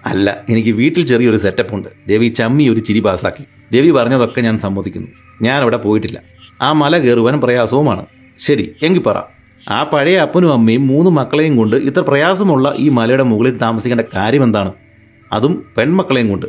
അല്ല 0.06 0.44
എനിക്ക് 0.48 0.70
വീട്ടിൽ 0.70 1.06
ചെറിയൊരു 1.06 1.36
സെറ്റപ്പ് 1.36 1.74
ഉണ്ട്. 1.74 1.88
രവി 2.12 2.28
ചമ്മി 2.28 2.68
ഒരു 2.68 2.80
ചിരി 2.80 3.00
പാസാക്കി. 3.00 3.76
രവി 3.76 3.90
പറഞ്ഞതൊക്കെ 3.90 4.40
ഞാൻ 4.40 4.58
സമ്മതിക്കുന്നു. 4.58 5.08
ഞാൻ 5.42 5.62
അവിടെ 5.62 5.76
പോയിട്ടില്ല. 5.76 6.22
ആ 6.62 6.72
മല 6.72 6.98
കയറുവാൻ 6.98 7.40
പ്രയാസവുമാണ്. 7.40 8.06
ശരി 8.38 8.72
എങ്കിൽ 8.82 9.02
പറ. 9.02 9.18
ആ 9.68 9.90
പഴയ 9.92 10.16
അപ്പനും 10.16 10.52
അമ്മയും 10.52 10.86
മൂന്ന് 10.86 11.10
മക്കളെയും 11.10 11.56
കൊണ്ട് 11.56 11.76
ഇത്ര 11.76 12.00
പ്രയാസമുള്ള 12.00 12.74
ഈ 12.76 12.88
മലയുടെ 12.88 13.22
മുകളിൽ 13.22 13.58
താമസിക്കേണ്ട 13.58 14.00
കാര്യം 14.14 14.42
എന്താണ്? 14.42 14.72
അതും 15.32 15.64
പെൺമക്കളെയും 15.76 16.28
കൊണ്ട്. 16.28 16.46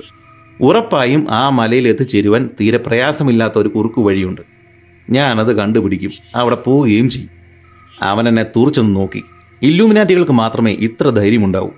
ഉറപ്പായും 0.62 1.28
ആ 1.32 1.50
മലയിൽ 1.50 1.88
എത്തിച്ചേരുവാൻ 1.88 2.50
തീരെ 2.62 2.78
പ്രയാസമില്ലാത്ത 2.78 3.54
ഒരു 3.58 3.70
കുറുക്കു 3.70 4.02
വഴിയുണ്ട്. 4.02 4.53
ഞാനത് 5.10 5.58
കണ്ടുപിടിക്കും. 5.58 6.12
അവിടെ 6.36 6.56
പോവുകയും 6.56 7.10
ചെയ്യും. 7.10 7.30
അവൻ 8.02 8.28
എന്നെ 8.28 8.44
തുറച്ചൊന്ന് 8.44 8.96
നോക്കി. 8.96 9.24
ഇല്ലുമിനാറ്റികൾക്ക് 9.62 10.32
മാത്രമേ 10.32 10.72
ഇത്ര 10.72 11.10
ധൈര്യമുണ്ടാവൂ. 11.10 11.70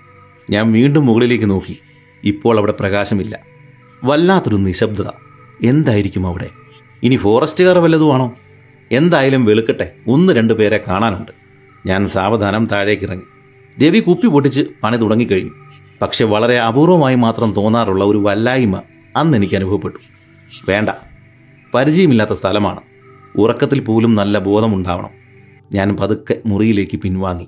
ഞാൻ 0.50 0.72
വീണ്ടും 0.72 1.06
മുകളിലേക്ക് 1.06 1.50
നോക്കി. 1.50 1.80
ഇപ്പോൾ 2.24 2.58
അവിടെ 2.58 2.72
പ്രകാശമില്ല. 2.72 3.40
വല്ലാത്തൊരു 4.04 4.56
നിശബ്ദത. 4.56 5.08
എന്തായിരിക്കും 5.64 6.28
അവിടെ? 6.28 6.50
ഇനി 7.04 7.16
ഫോറസ്റ്റുകാർ 7.16 7.80
വല്ലതുമാണോ 7.80 8.36
എന്തായാലും 8.92 9.46
വെളുക്കട്ടെ. 9.46 9.94
ഒന്ന് 10.08 10.34
രണ്ട് 10.34 10.54
പേരെ 10.54 10.84
കാണാനുണ്ട്. 10.88 11.32
ഞാൻ 11.86 12.08
സാവധാനം 12.08 12.66
താഴേക്കിറങ്ങി 12.66 13.24
രവി 13.86 14.00
കുപ്പി 14.00 14.28
പൊട്ടിച്ച് 14.28 14.62
പണി 14.84 14.98
തുടങ്ങിക്കഴിഞ്ഞു. 14.98 15.52
പക്ഷെ 16.02 16.26
വളരെ 16.26 16.60
അപൂർവമായി 16.60 17.16
മാത്രം 17.16 17.54
തോന്നാറുള്ള 17.54 18.04
ഒരു 18.04 18.18
വല്ലായ്മ 18.18 18.82
അന്ന് 19.16 19.38
എനിക്ക് 19.38 19.56
അനുഭവപ്പെട്ടു. 19.56 19.98
വേണ്ട. 20.70 20.90
പരിചയമില്ലാത്ത 21.74 22.34
സ്ഥലമാണ്. 22.34 22.80
ഉറക്കത്തിൽ 23.38 23.80
പോലും 23.80 24.16
നല്ല 24.16 24.40
ബോധമുണ്ടാവണം. 24.40 25.10
ഞാൻ 25.72 25.98
പതുക്കെ 25.98 26.42
മുറിയിലേക്ക് 26.46 26.98
പിൻവാങ്ങി. 26.98 27.48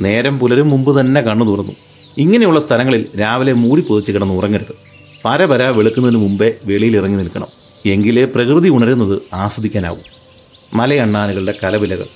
നേരം 0.00 0.38
പുലരും 0.38 0.70
മുമ്പ് 0.70 1.00
തന്നെ 1.00 1.20
കണ്ണു 1.20 1.44
തുറന്നു. 1.44 1.72
ഇങ്ങനെയുള്ള 2.18 2.60
സ്ഥലങ്ങളിൽ 2.60 3.06
രാവിലെ 3.20 3.52
മൂടി 3.52 3.82
പൊതിച്ച് 3.82 4.12
കിടന്ന് 4.12 4.34
ഉറങ്ങരുത്. 4.34 4.74
പരപര 5.24 5.62
വെളുക്കുന്നതിന് 5.62 6.18
മുമ്പേ 6.18 6.54
വെളിയിൽ 6.64 6.96
ഇറങ്ങി 6.96 7.16
നിൽക്കണം. 7.16 7.46
എങ്കിലേ 7.86 8.24
പ്രകൃതി 8.24 8.68
ഉണരുന്നത് 8.68 9.22
ആസ്വദിക്കാനാവും. 9.34 10.22
മലയണ്ണാനുകളുടെ 10.74 11.54
കലവിലകൾ 11.64 12.06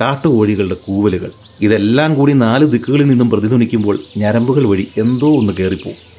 കാട്ടുകോഴികളുടെ 0.00 0.74
കൂവലുകൾ 0.74 1.30
ഇതെല്ലാം 1.60 2.14
കൂടി 2.14 2.32
നാല് 2.32 2.64
ദിക്കുകളിൽ 2.64 3.06
നിന്നും 3.06 3.30
പ്രതിധ്വനിക്കുമ്പോൾ 3.30 3.98
ഞരമ്പുകൾ 4.16 4.66
വഴി 4.66 4.88
എന്തോ 4.98 5.38
ഒന്ന് 5.38 5.52
കയറിപ്പോവും 5.52 6.15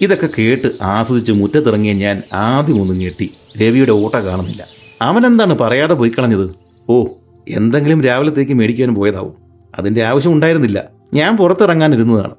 ഇതൊക്കെ 0.00 0.28
കേട്ട് 0.38 0.70
ആസ്വദിച്ച് 0.82 1.32
മുറ്റത്തിറങ്ങിയ 1.32 1.92
ഞാൻ 1.92 2.22
ആദ്യം 2.32 2.80
ഒന്ന് 2.80 2.94
ഞെട്ടി. 2.94 3.32
രവിയുടെ 3.62 3.92
ഓട്ട 3.92 4.14
കാണുന്നില്ല. 4.14 4.64
അവനെന്താണ് 5.02 5.58
പറയാതെ 5.58 5.94
പോയി 5.94 6.12
കളഞ്ഞത്? 6.18 6.50
ഓ 6.88 7.04
എന്തെങ്കിലും 7.48 8.02
രാവിലത്തേക്ക് 8.02 8.52
മേടിക്കാൻ 8.52 8.94
പോയതാവും. 8.94 9.34
അതിന്റെ 9.78 10.02
ആവശ്യം 10.02 10.32
ഉണ്ടായിരുന്നില്ല. 10.32 10.84
ഞാൻ 11.14 11.36
പുറത്തിറങ്ങാനിരുന്നതാണ് 11.36 12.34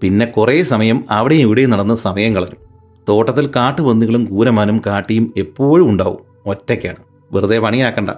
പിന്നെ 0.00 0.26
കുറേ 0.26 0.62
സമയം 0.62 1.04
അവിടെയും 1.10 1.40
ഇവിടെയും 1.40 1.70
നടന്ന് 1.70 1.94
സമയം 1.94 2.34
കളഞ്ഞു. 2.34 2.56
തോട്ടത്തിൽ 3.08 3.50
കാട്ടുപന്നികളും 3.56 4.24
കൂരമാനും 4.24 4.82
കാട്ടിയും 4.86 5.34
എപ്പോഴും 5.36 5.90
ഉണ്ടാവും. 5.90 6.18
ഒറ്റയ്ക്കാണ്. 6.46 6.96
വെറുതെ 7.32 7.58
പണിയാക്കണ്ട. 7.58 8.10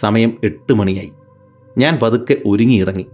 സമയം 0.00 0.38
എട്ട് 0.44 0.72
മണിയായി. 0.72 1.12
ഞാൻ 1.78 1.98
പതുക്കെ 2.02 2.36
ഒരുങ്ങി 2.46 2.74
ഇറങ്ങി. 2.74 3.06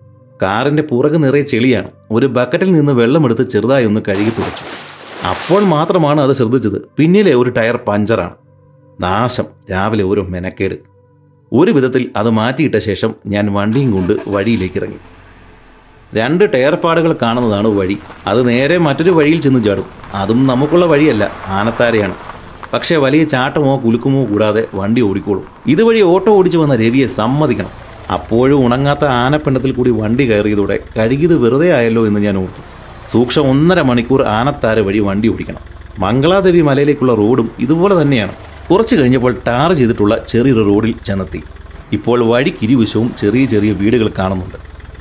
കാറിന്റെ 0.43 0.83
പുറകു 0.83 1.19
നിറയെ 1.19 1.43
ചെളിയാണ്. 1.43 1.91
ഒരു 2.11 2.27
ബക്കറ്റിൽ 2.27 2.73
നിന്ന് 2.73 2.93
വെള്ളമെടുത്ത് 2.93 3.49
ചെറുതായി 3.49 3.87
ഒന്ന് 3.87 4.01
കഴുകി 4.09 4.31
തുടച്ചു. 4.31 4.87
അപ്പോൾ 5.29 5.65
മാത്രമാണ് 5.65 6.21
അത് 6.21 6.33
ശ്രദ്ധിച്ചത്. 6.33 6.83
പിന്നിലെ 6.97 7.35
ഒരു 7.35 7.51
ടയർ 7.51 7.79
പഞ്ചറാണ്. 7.89 8.33
നാശം. 9.01 9.45
രാവിലെ 9.71 10.05
ഒരു 10.05 10.21
മെനക്കേട്. 10.21 10.75
ഒരു 11.53 11.71
വിധത്തിൽ 11.71 12.11
അത് 12.17 12.31
മാറ്റിയിട്ട 12.31 12.79
ശേഷം 12.79 13.15
ഞാൻ 13.27 13.55
വണ്ടിയും 13.55 13.93
കൊണ്ട് 13.93 14.13
വഴിയിലേക്ക് 14.29 14.79
ഇറങ്ങി. 14.79 14.97
രണ്ട് 16.15 16.53
ടയർ 16.55 16.75
പാടുകൾ 16.75 17.17
കാണുന്നതാണ് 17.23 17.69
വഴി. 17.69 17.99
അത് 18.27 18.49
നേരെ 18.49 18.79
മറ്റൊരു 18.79 19.11
വഴിയിൽ 19.11 19.41
ചെന്ന് 19.41 19.65
ചാടും. 19.65 19.85
അതും 20.15 20.47
നമുക്കുള്ള 20.47 20.87
വഴിയല്ല. 20.87 21.31
ആനത്താരയാണ്. 21.47 22.15
പക്ഷേ 22.73 22.97
വലിയ 22.97 23.25
ചാട്ടമോ 23.25 23.79
കുലുക്കുമോ 23.79 24.25
കൂടാതെ 24.25 24.67
വണ്ടി 24.75 25.01
ഓടിക്കോളും. 25.01 25.45
ഇതുവഴി 25.67 26.01
ഓട്ടോ 26.01 26.33
ഓടിച്ചു 26.33 26.59
വന്ന 26.59 26.75
രവിയെ 26.75 27.07
സമ്മതിക്കണം. 27.07 27.86
അപ്പോഴും 28.11 28.67
ഉണങ്ങാത്ത 28.67 29.05
ആനപ്പിണ്ടത്തിൽ 29.05 29.73
കൂടി 29.73 29.91
വണ്ടി 29.91 30.31
കയറിയതോടെ 30.31 30.79
കഴുകിയത് 30.97 31.37
വെറുതെ 31.37 31.73
ആയല്ലോ 31.73 32.07
എന്ന് 32.07 32.21
ഞാൻ 32.21 32.39
ഓർത്തു. 32.39 32.63
സൂക്ഷം 33.13 33.51
ഒന്നര 33.51 33.81
മണിക്കൂർ 33.81 34.23
ആനത്താര 34.23 34.81
വഴി 34.81 34.99
വണ്ടി 34.99 35.29
ഓടിക്കണം. 35.29 35.63
മംഗളാദേവി 35.99 36.61
മലയിലേക്കുള്ള 36.61 37.15
റോഡും 37.15 37.51
ഇതുപോലെ 37.59 38.03
തന്നെയാണ്. 38.03 38.33
കുറച്ച് 38.71 38.97
കഴിഞ്ഞപ്പോൾ 38.97 39.37
ടാർ 39.47 39.73
ചെയ്തിട്ടുള്ള 39.73 40.25
ചെറിയൊരു 40.29 40.61
റോഡിൽ 40.61 40.95
ചെന്നെത്തി. 41.07 41.43
ഇപ്പോൾ 41.93 42.25
വഴിക്കിരുവശവും 42.25 43.15
ചെറിയ 43.19 43.45
ചെറിയ 43.45 43.73
വീടുകൾ 43.73 44.13
കാണുന്നുണ്ട്. 44.19 44.57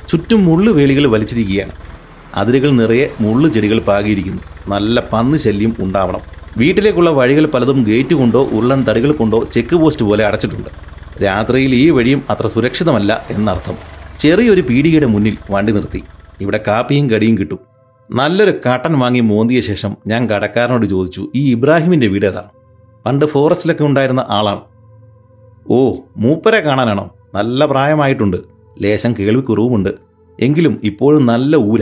ചുറ്റും 0.08 0.44
മുള്ളുവേലികൾ 0.44 1.06
വലിച്ചിരിക്കുകയാണ്. 1.06 1.72
അതിരുകൾ 2.34 2.70
നിറയെ 2.70 3.10
മുള്ളു 3.20 3.48
ചെടികൾ 3.48 3.78
പാകിയിരിക്കുന്നു. 3.78 4.42
നല്ല 4.68 5.02
പന്ന് 5.12 5.38
ശല്യം 5.38 5.76
ഉണ്ടാവണം. 5.80 6.20
വീട്ടിലേക്കുള്ള 6.58 7.10
വഴികൾ 7.10 7.46
പലതും 7.46 7.82
ഗേറ്റ് 7.82 8.14
കൊണ്ടോ 8.14 8.48
ഉരുളൻ 8.52 8.84
തടികൾ 8.88 9.12
കൊണ്ടോ 9.12 9.44
ചെക്ക് 9.52 9.76
പോസ്റ്റ് 9.76 10.04
പോലെ 10.04 10.26
അടച്ചിട്ടുണ്ട്. 10.26 10.85
രാത്രിയിൽ 11.22 11.74
ഈ 11.74 11.90
വഴിയും 11.90 12.22
അത്ര 12.30 12.48
സുരക്ഷിതമല്ല 12.48 13.26
എന്നർത്ഥം. 13.30 13.74
ചെറിയൊരു 14.18 14.60
പീടികയുടെ 14.60 15.06
മുന്നിൽ 15.06 15.36
വണ്ടി 15.50 15.72
നിർത്തി. 15.72 16.02
ഇവിടെ 16.40 16.60
കാപ്പിയും 16.66 17.10
കടിയും 17.10 17.38
കിട്ടും. 17.38 17.58
നല്ലൊരു 18.10 18.52
കാട്ടൻ 18.66 18.98
വാങ്ങി 18.98 19.20
മോന്തിയ 19.20 19.60
ശേഷം 19.60 19.96
ഞാൻ 20.06 20.30
കടക്കാരനോട് 20.30 20.86
ചോദിച്ചു 20.86 21.28
ഈ 21.34 21.50
ഇബ്രാഹിമിന്റെ 21.50 22.06
വീട് 22.06 22.26
ഏതാണ്? 22.26 22.48
പണ്ട് 23.06 23.24
ഫോറസ്റ്റിലൊക്കെ 23.24 23.84
ഉണ്ടായിരുന്ന 23.84 24.26
ആളാണ്. 24.28 24.60
ഓ 25.68 25.92
മൂപ്പരെ 26.16 26.60
കാണാനാണോ? 26.60 27.10
നല്ല 27.34 27.66
പ്രായമായിട്ടുണ്ട്. 27.66 28.36
ലേശം 28.82 29.14
കേൾവിക്കുറവുമുണ്ട്. 29.18 29.90
എങ്കിലും 30.40 30.80
ഇപ്പോഴും 30.84 31.26
നല്ല 31.26 31.56
ഊര. 31.56 31.80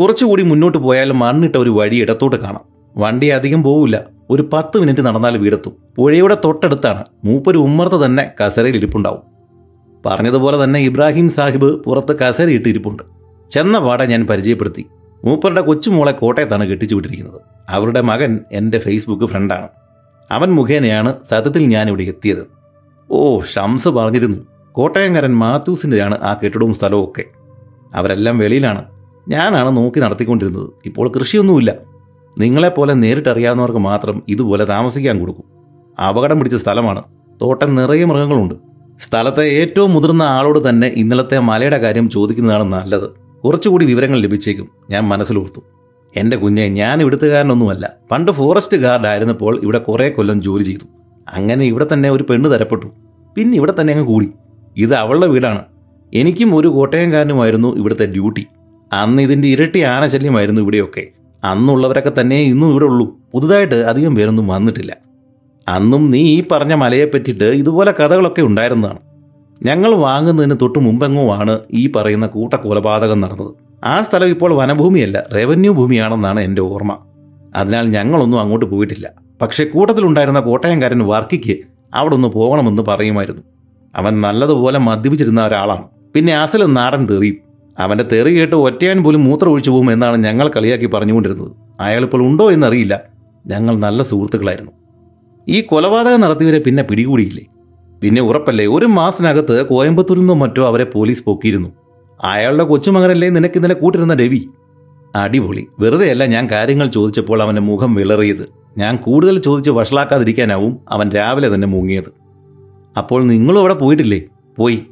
കുറച്ചുകൂടി 0.00 0.42
മുന്നോട്ട് 0.42 0.78
പോയാൽ 0.78 1.12
മണ്ണിട്ട 1.12 1.56
ഒരു 1.56 1.70
വഴി 1.70 1.96
ഇടത്തോട്ട് 1.96 2.36
കാണാം. 2.36 2.64
വണ്ടി 2.96 3.26
അധികം 3.26 3.62
പോവില്ല. 3.62 4.13
ഒരു 4.30 4.50
പത്ത് 4.52 4.78
മിനിറ്റ് 4.78 5.00
നടന്നാൽ 5.00 5.38
വീടെത്തും. 5.38 5.72
പുഴയുടെ 5.96 6.36
തൊട്ടടുത്താണ്. 6.44 7.04
മൂപ്പര് 7.24 7.56
ഉമ്മർത്ത് 7.56 8.04
തന്നെ 8.04 8.32
കസരയിൽ 8.40 8.76
ഇരിപ്പുണ്ടാവും. 8.76 9.20
പറഞ്ഞതുപോലെ 10.06 10.64
തന്നെ 10.64 10.80
ഇബ്രാഹിം 10.80 11.30
സാഹിബ് 11.30 11.84
പുറത്ത് 11.84 12.18
കസരയിട്ട് 12.18 12.68
ഇരിപ്പുണ്ട് 12.68 13.02
ചെന്ന 13.50 13.78
പാടെ 13.78 14.06
ഞാൻ 14.06 14.26
പരിചയപ്പെടുത്തി. 14.26 14.86
മൂപ്പരുടെ 15.24 15.60
കൊച്ചുമോളെ 15.60 16.12
കോട്ടയത്താണ് 16.12 16.66
കെട്ടിച്ചു 16.66 16.94
വിട്ടിരിക്കുന്നത്. 16.94 17.40
അവരുടെ 17.68 18.00
മകൻ 18.00 18.40
എന്റെ 18.52 18.78
ഫേസ്ബുക്ക് 18.78 19.24
ഫ്രണ്ടാണ് 19.24 19.68
അവൻ 20.30 20.54
മുഖേനയാണ് 20.54 21.14
സത്യത്തിൽ 21.30 21.66
ഞാനിവിടെ 21.66 22.02
എത്തിയത്. 22.02 22.50
ഓ 23.10 23.40
ഷംസ് 23.40 23.88
പറഞ്ഞിരുന്നു. 23.88 24.38
കോട്ടയംകാരൻ 24.72 25.34
മാത്യൂസിന്റെയാണ് 25.34 26.18
ആ 26.22 26.36
കെട്ടിടവും 26.44 26.74
സ്ഥലവും 26.74 27.04
ഒക്കെ. 27.04 27.24
അവരെല്ലാം 27.94 28.38
വെളിയിലാണ്. 28.38 28.84
ഞാനാണ് 29.28 29.76
നോക്കി 29.76 30.00
നടത്തിക്കൊണ്ടിരുന്നത്. 30.00 30.70
ഇപ്പോൾ 30.86 31.12
കൃഷിയൊന്നുമില്ല. 31.16 31.93
നിങ്ങളെപ്പോലെ 32.38 32.94
നേരിട്ടറിയാവുന്നവർക്ക് 32.94 33.78
മാത്രം 33.78 34.22
ഇതുപോലെ 34.28 34.64
താമസിക്കാൻ 34.64 35.20
കൊടുക്കും. 35.20 35.44
അപകടം 36.08 36.38
പിടിച്ച 36.38 36.56
സ്ഥലമാണ്. 36.56 37.02
തോട്ടം 37.42 37.74
നിറയെ 37.74 38.04
മൃഗങ്ങളുണ്ട്. 38.04 38.54
സ്ഥലത്തെ 39.00 39.42
ഏറ്റവും 39.42 39.94
മുതിർന്ന 39.94 40.22
ആളോട് 40.22 40.68
തന്നെ 40.68 40.86
ഇന്നലത്തെ 40.86 41.38
മലയുടെ 41.38 41.78
കാര്യം 41.78 42.10
ചോദിക്കുന്നതാണ് 42.10 42.72
നല്ലത്. 42.72 43.08
കുറച്ചുകൂടി 43.44 43.84
വിവരങ്ങൾ 43.84 44.20
ലഭിച്ചേക്കും. 44.20 44.68
ഞാൻ 44.90 45.08
മനസ്സിലോർത്തു. 45.08 45.62
എന്റെ 46.16 46.36
കുഞ്ഞെ 46.36 46.68
ഞാൻ 46.68 47.00
ഇവിടുത്തുകാരനൊന്നുമല്ല. 47.00 47.92
പണ്ട് 48.10 48.32
ഫോറസ്റ്റ് 48.32 48.76
ഗാർഡ് 48.76 49.06
ആയിരുന്നപ്പോൾ 49.06 49.60
ഇവിടെ 49.62 49.78
കുറേ 49.78 50.08
കൊല്ലം 50.08 50.42
ജോലി 50.42 50.64
ചെയ്തു. 50.64 50.84
അങ്ങനെ 51.28 51.64
ഇവിടെ 51.64 51.86
തന്നെ 51.92 52.10
ഒരു 52.10 52.22
പെണ്ണ് 52.22 52.54
തരപ്പെട്ടു. 52.54 52.86
പിന്നെ 53.36 53.56
ഇവിടെ 53.56 53.74
തന്നെ 53.80 53.92
അങ്ങ് 53.92 54.06
കൂടി. 54.06 54.32
ഇത് 54.76 54.94
അവളുടെ 54.94 55.26
വീടാണ്. 55.26 55.62
എനിക്കും 56.14 56.56
ഒരു 56.56 56.68
കോട്ടയംകാരനുമായിരുന്നു 56.68 57.76
ഇവിടുത്തെ 57.76 58.06
ഡ്യൂട്ടി. 58.06 58.46
അന്ന് 58.92 59.22
ഇതിന്റെ 59.22 59.48
ഇരട്ടി 59.48 59.80
ആനശല്യമായിരുന്നു 59.80 60.60
ഇവിടെയൊക്കെ. 60.60 61.06
അന്നുള്ളവരൊക്കെ 61.44 62.12
തന്നെ 62.20 62.36
ഇന്നും 62.36 62.70
ഇവിടെ 62.70 62.84
ഉള്ളൂ. 62.84 63.16
പുതുതായിട്ട് 63.34 63.74
അധികം 63.74 64.14
പേരൊന്നും 64.14 64.46
വന്നിട്ടില്ല. 64.46 64.96
അന്നും 65.68 66.10
നീ 66.10 66.18
ഈ 66.18 66.44
പറഞ്ഞ 66.50 66.74
മലയെ 66.74 67.04
പറ്റിയിട്ട് 67.04 67.44
ഇതുപോലെ 67.44 67.92
കഥകളൊക്കെ 67.92 68.42
ഉണ്ടായിരുന്നതാണ്. 68.42 68.98
ഞങ്ങൾ 69.62 69.94
വാങ്ങുന്നതിന് 69.94 70.54
തൊട്ട് 70.62 70.78
മുമ്പെങ്ങോ 70.78 71.34
ആണ് 71.34 71.58
ഈ 71.70 71.92
പറയുന്ന 71.92 72.26
കൂട്ട 72.26 72.54
കൊലപാതകം 72.54 73.20
നടന്നത്? 73.20 73.54
ആ 73.84 74.02
സ്ഥലം 74.02 74.28
ഇപ്പോൾ 74.28 74.54
വനഭൂമിയല്ല 74.54 75.26
റവന്യൂ 75.34 75.72
ഭൂമിയാണെന്നാണ് 75.72 76.40
എന്റെ 76.40 76.62
ഓർമ്മ. 76.62 76.98
അതിനാൽ 77.56 77.88
ഞങ്ങളൊന്നും 77.88 78.40
അങ്ങോട്ട് 78.40 78.66
പോയിട്ടില്ല. 78.66 79.10
പക്ഷേ 79.42 79.64
കൂട്ടത്തിലുണ്ടായിരുന്ന 79.64 80.40
കോട്ടയംകാരൻ 80.40 81.06
വർക്കിക്ക് 81.06 81.56
അവിടെ 81.94 82.14
ഒന്ന് 82.14 82.28
പോകണമെന്ന് 82.28 82.82
പറയുമായിരുന്നു. 82.82 83.42
അവൻ 83.94 84.20
നല്ലതുപോലെ 84.20 84.78
മദ്യപിച്ചിരുന്ന 84.78 85.46
ഒരാളാണ്. 85.46 85.82
പിന്നെ 86.14 86.36
അസലും 86.36 86.74
നാടൻ 86.74 87.06
തെറിയും. 87.06 87.43
അവന്റെ 87.78 88.04
തെറി 88.04 88.38
കേട്ട് 88.38 88.56
ഒറ്റയാൻ 88.56 89.02
പോലും 89.02 89.24
മൂത്ര 89.24 89.48
ഒഴിച്ചു 89.48 89.70
പോകും 89.70 89.92
എന്നാണ് 89.92 90.24
ഞങ്ങൾ 90.24 90.48
കളിയാക്കി 90.48 90.86
പറഞ്ഞുകൊണ്ടിരുന്നത്. 90.86 91.52
അയാളിപ്പോൾ 91.80 92.22
ഉണ്ടോ 92.22 92.50
എന്നറിയില്ല. 92.50 93.00
ഞങ്ങൾ 93.46 93.78
നല്ല 93.78 94.02
സുഹൃത്തുക്കളായിരുന്നു. 94.02 94.72
ഈ 95.48 95.60
കൊലപാതകം 95.60 96.20
നടത്തിയവരെ 96.20 96.58
പിന്നെ 96.58 96.82
പിടികൂടിയില്ലേ? 96.82 97.44
പിന്നെ 98.02 98.22
ഉറപ്പല്ലേ 98.22 98.66
ഒരു 98.66 98.86
മാസത്തിനകത്ത് 98.86 99.66
കോയമ്പത്തൂരിൽ 99.66 100.20
നിന്നും 100.20 100.38
മറ്റോ 100.38 100.66
അവരെ 100.66 100.84
പോലീസ് 100.84 101.24
പൊക്കിയിരുന്നു. 101.24 101.68
അയാളുടെ 102.24 102.64
കൊച്ചുമകനല്ലേ 102.64 103.28
നിനക്ക് 103.28 103.54
ഇന്നലെ 103.56 103.74
കൂട്ടിരുന്ന 103.74 104.14
രവി? 104.14 104.48
അടിപൊളി. 105.16 105.66
വെറുതെയല്ല 105.80 106.26
ഞാൻ 106.26 106.50
കാര്യങ്ങൾ 106.50 106.86
ചോദിച്ചപ്പോൾ 106.86 107.42
അവന്റെ 107.42 107.62
മുഖം 107.62 107.94
വിളറിയത്. 107.94 108.48
ഞാൻ 108.78 108.96
കൂടുതൽ 108.96 109.38
ചോദിച്ച് 109.38 109.70
വഷളാക്കാതിരിക്കാനാവും 109.70 110.78
അവൻ 110.88 111.10
രാവിലെ 111.10 111.54
തന്നെ 111.54 111.68
മുങ്ങിയത്. 111.68 112.12
അപ്പോൾ 112.98 113.22
നിങ്ങളും 113.22 113.58
അവിടെ 113.58 113.74
പോയിട്ടില്ലേ? 113.74 114.22
പോയി. 114.58 114.82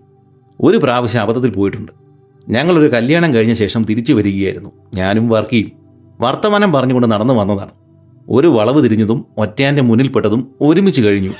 ഒരു 0.60 0.76
പ്രാവശ്യം 0.76 1.20
അബദ്ധത്തിൽ 1.20 1.50
പോയിട്ടുണ്ട്. 1.50 2.01
ഞങ്ങളൊരു 2.48 2.92
കല്യാണം 2.92 3.34
കഴിഞ്ഞ 3.34 3.54
ശേഷം 3.54 3.84
തിരിച്ചു 3.84 4.14
വരികയായിരുന്നു. 4.14 4.70
ഞാനും 4.94 5.28
വർക്കിയും 5.28 5.70
വർത്തമാനം 6.20 6.72
പറഞ്ഞുകൊണ്ട് 6.72 7.06
നടന്നു 7.06 7.34
വന്നതാണ്. 7.34 7.70
ഒരു 8.28 8.46
വളവ് 8.46 8.84
തിരിഞ്ഞതും 8.84 9.26
ഒറ്റയാന്റെ 9.38 9.82
മുന്നിൽപ്പെട്ടതും 9.82 10.54
ഒരുമിച്ച് 10.60 11.02
കഴിഞ്ഞു. 11.02 11.30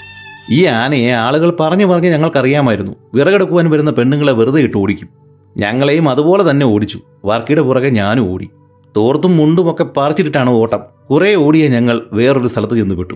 ഈ 0.50 0.64
ആനയെ 0.64 1.12
ആളുകൾ 1.12 1.56
പറഞ്ഞു 1.61 1.87
പറഞ്ഞ് 1.87 2.12
ഞങ്ങൾക്കറിയാമായിരുന്നു. 2.12 2.92
വിറകെടുക്കുവാൻ 3.14 3.71
വരുന്ന 3.71 3.90
പെണ്ണുങ്ങളെ 3.90 4.32
വെറുതെ 4.32 4.61
ഇട്ട് 4.61 4.76
ഓടിക്കും. 4.76 5.09
ഞങ്ങളെയും 5.56 6.09
അതുപോലെ 6.09 6.50
തന്നെ 6.50 6.66
ഓടിച്ചു. 6.66 7.00
വർക്കിയുടെ 7.25 7.61
പുറകെ 7.61 7.88
ഞാനും 7.88 8.32
ഓടി. 8.32 8.50
തോർത്തും 8.97 9.37
മുണ്ടുമൊക്കെ 9.37 9.85
പറിച്ചിട്ടിട്ടാണ് 9.85 10.50
ഓട്ടം. 10.50 10.80
കുറേ 11.11 11.35
ഓടിയ 11.35 11.68
ഞങ്ങൾ 11.68 12.02
വേറൊരു 12.12 12.49
സ്ഥലത്ത് 12.49 12.75
ചെന്ന് 12.75 12.94
വിട്ടു 12.94 13.14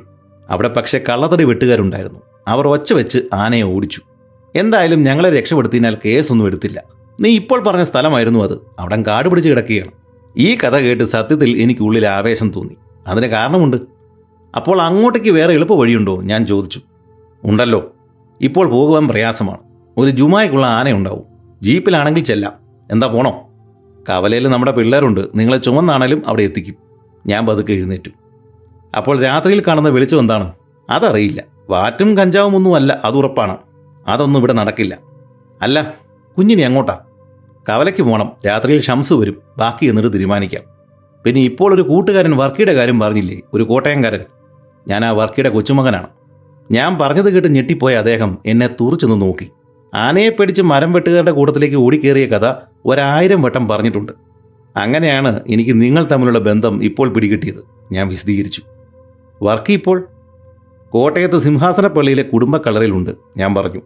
അവിടെ 0.51 0.69
പക്ഷേ 0.69 1.01
കള്ളത്തടി 1.09 1.45
വെട്ടുകാരുണ്ടായിരുന്നു. 1.45 2.21
അവർ 2.49 2.69
ഒച്ച 2.69 2.93
വെച്ച് 2.93 3.19
ആനയെ 3.35 3.63
ഓടിച്ചു. 3.63 4.01
എന്തായാലും 4.55 5.05
ഞങ്ങളെ 5.05 5.39
രക്ഷപ്പെടുത്തിയാൽ 5.39 5.97
കേസൊന്നും 6.05 6.47
എടുത്തില്ല. 6.47 6.96
നീ 7.21 7.31
ഇപ്പോൾ 7.31 7.63
പറഞ്ഞ 7.63 7.83
സ്ഥലമായിരുന്നു 7.83 8.45
അത്. 8.45 8.59
അവിടെ 8.79 9.03
കാട് 9.03 9.29
പിടിച്ച് 9.29 9.51
കിടക്കുകയാണ്. 9.51 9.91
ഈ 10.37 10.57
കഥ 10.57 10.77
കേട്ട് 10.77 11.05
സത്യത്തിൽ 11.05 11.57
എനിക്ക് 11.63 11.81
ഉള്ളിൽ 11.81 12.07
ആവേശം 12.07 12.51
തോന്നി. 12.51 12.77
അതിന് 13.07 13.27
കാരണമുണ്ട്. 13.27 13.77
അപ്പോൾ 14.57 14.83
അങ്ങോട്ടേക്ക് 14.83 15.31
വേറെ 15.31 15.53
എളുപ്പ 15.53 15.75
വഴിയുണ്ടോ 15.75 16.23
ഞാൻ 16.23 16.47
ചോദിച്ചു. 16.47 16.81
ഉണ്ടല്ലോ. 17.45 17.93
ഇപ്പോൾ 18.41 18.71
പോകുവാൻ 18.71 19.09
പ്രയാസമാണ്. 19.09 19.59
ഒരു 19.97 20.11
ജുമായ്ക്കുള്ള 20.11 20.67
ആനയുണ്ടാവും 20.67 21.25
ജീപ്പിലാണെങ്കിൽ 21.63 22.25
ചെല്ലാം. 22.25 22.53
എന്താ 22.91 23.07
പോണോ? 23.07 23.49
കവലയിൽ 24.09 24.49
നമ്മുടെ 24.49 24.73
പിള്ളേരുണ്ട്. 24.73 25.21
നിങ്ങളെ 25.35 25.59
ചുമന്നാണേലും 25.59 26.23
അവിടെ 26.27 26.43
എത്തിക്കും. 26.43 26.75
ഞാൻ 27.27 27.47
പതുക്കെ 27.47 27.73
എഴുന്നേറ്റു. 27.73 28.11
അപ്പോൾ 28.97 29.23
രാത്രിയിൽ 29.23 29.63
കാണുന്ന 29.67 29.89
വെളിച്ചം 29.89 30.19
എന്താണ്? 30.19 30.53
അതറിയില്ല. 30.91 31.45
വാറ്റും 31.71 32.19
കഞ്ചാവും 32.19 32.57
ഒന്നും 32.57 32.75
അല്ല 32.75 33.01
അതുറപ്പാണ് 33.05 33.57
അതൊന്നും 34.09 34.41
ഇവിടെ 34.41 34.53
നടക്കില്ല. 34.53 34.99
അല്ല 35.63 35.95
കുഞ്ഞിനി 36.39 36.63
അങ്ങോട്ടാ. 36.63 36.99
കവലയ്ക്ക് 37.69 38.03
പോകണം 38.03 38.33
രാത്രിയിൽ 38.47 38.81
ഷംസ് 38.81 39.13
വരും. 39.13 39.43
ബാക്കി 39.59 39.87
എന്നിട്ട് 39.87 40.13
തീരുമാനിക്കാം. 40.13 40.63
പിന്നെ 41.25 41.41
ഇപ്പോൾ 41.41 41.75
ഒരു 41.75 41.83
കൂട്ടുകാരൻ 41.83 42.37
വർക്കിയുടെ 42.37 42.73
കാര്യം 42.73 43.01
പറഞ്ഞില്ലേ? 43.01 43.41
ഒരു 43.55 43.63
കോട്ടയംകാരൻ. 43.63 44.21
ഞാൻ 44.89 45.05
ആ 45.05 45.11
വർക്കിയുടെ 45.11 45.49
കൊച്ചുമകനാണ്. 45.49 46.07
ഞാൻ 46.73 46.99
പറഞ്ഞത് 46.99 47.33
കേട്ട് 47.33 47.49
ഞെട്ടിപ്പോയ 47.49 47.95
അദ്ദേഹം 47.95 48.39
എന്നെ 48.47 48.69
തുറച്ചെന്ന് 48.81 49.21
നോക്കി. 49.21 49.51
ആനയെ 49.95 50.29
പിടിച്ച് 50.29 50.63
മരം 50.63 50.93
വെട്ടുകാരുടെ 50.93 51.31
കൂട്ടത്തിലേക്ക് 51.31 51.77
ഓടിക്കേറിയ 51.77 52.27
കഥ 52.27 52.55
ഒരായിരം 52.85 53.43
വട്ടം 53.43 53.69
പറഞ്ഞിട്ടുണ്ട്. 53.69 54.13
അങ്ങനെയാണ് 54.77 55.41
എനിക്ക് 55.49 55.83
നിങ്ങൾ 55.83 56.07
തമ്മിലുള്ള 56.13 56.39
ബന്ധം 56.39 56.85
ഇപ്പോൾ 56.85 57.09
പിടികിട്ടിയത്. 57.09 57.65
ഞാൻ 57.93 58.09
വിശദീകരിച്ചു. 58.09 58.63
വർക്കി 59.43 59.73
ഇപ്പോൾ 59.73 60.09
കോട്ടയത്ത് 60.91 61.39
സിംഹാസനപ്പള്ളിയിലെ 61.39 62.23
കുടുംബ 62.23 62.57
കളറിലുണ്ട് 62.57 63.11
ഞാൻ 63.37 63.55
പറഞ്ഞു. 63.55 63.81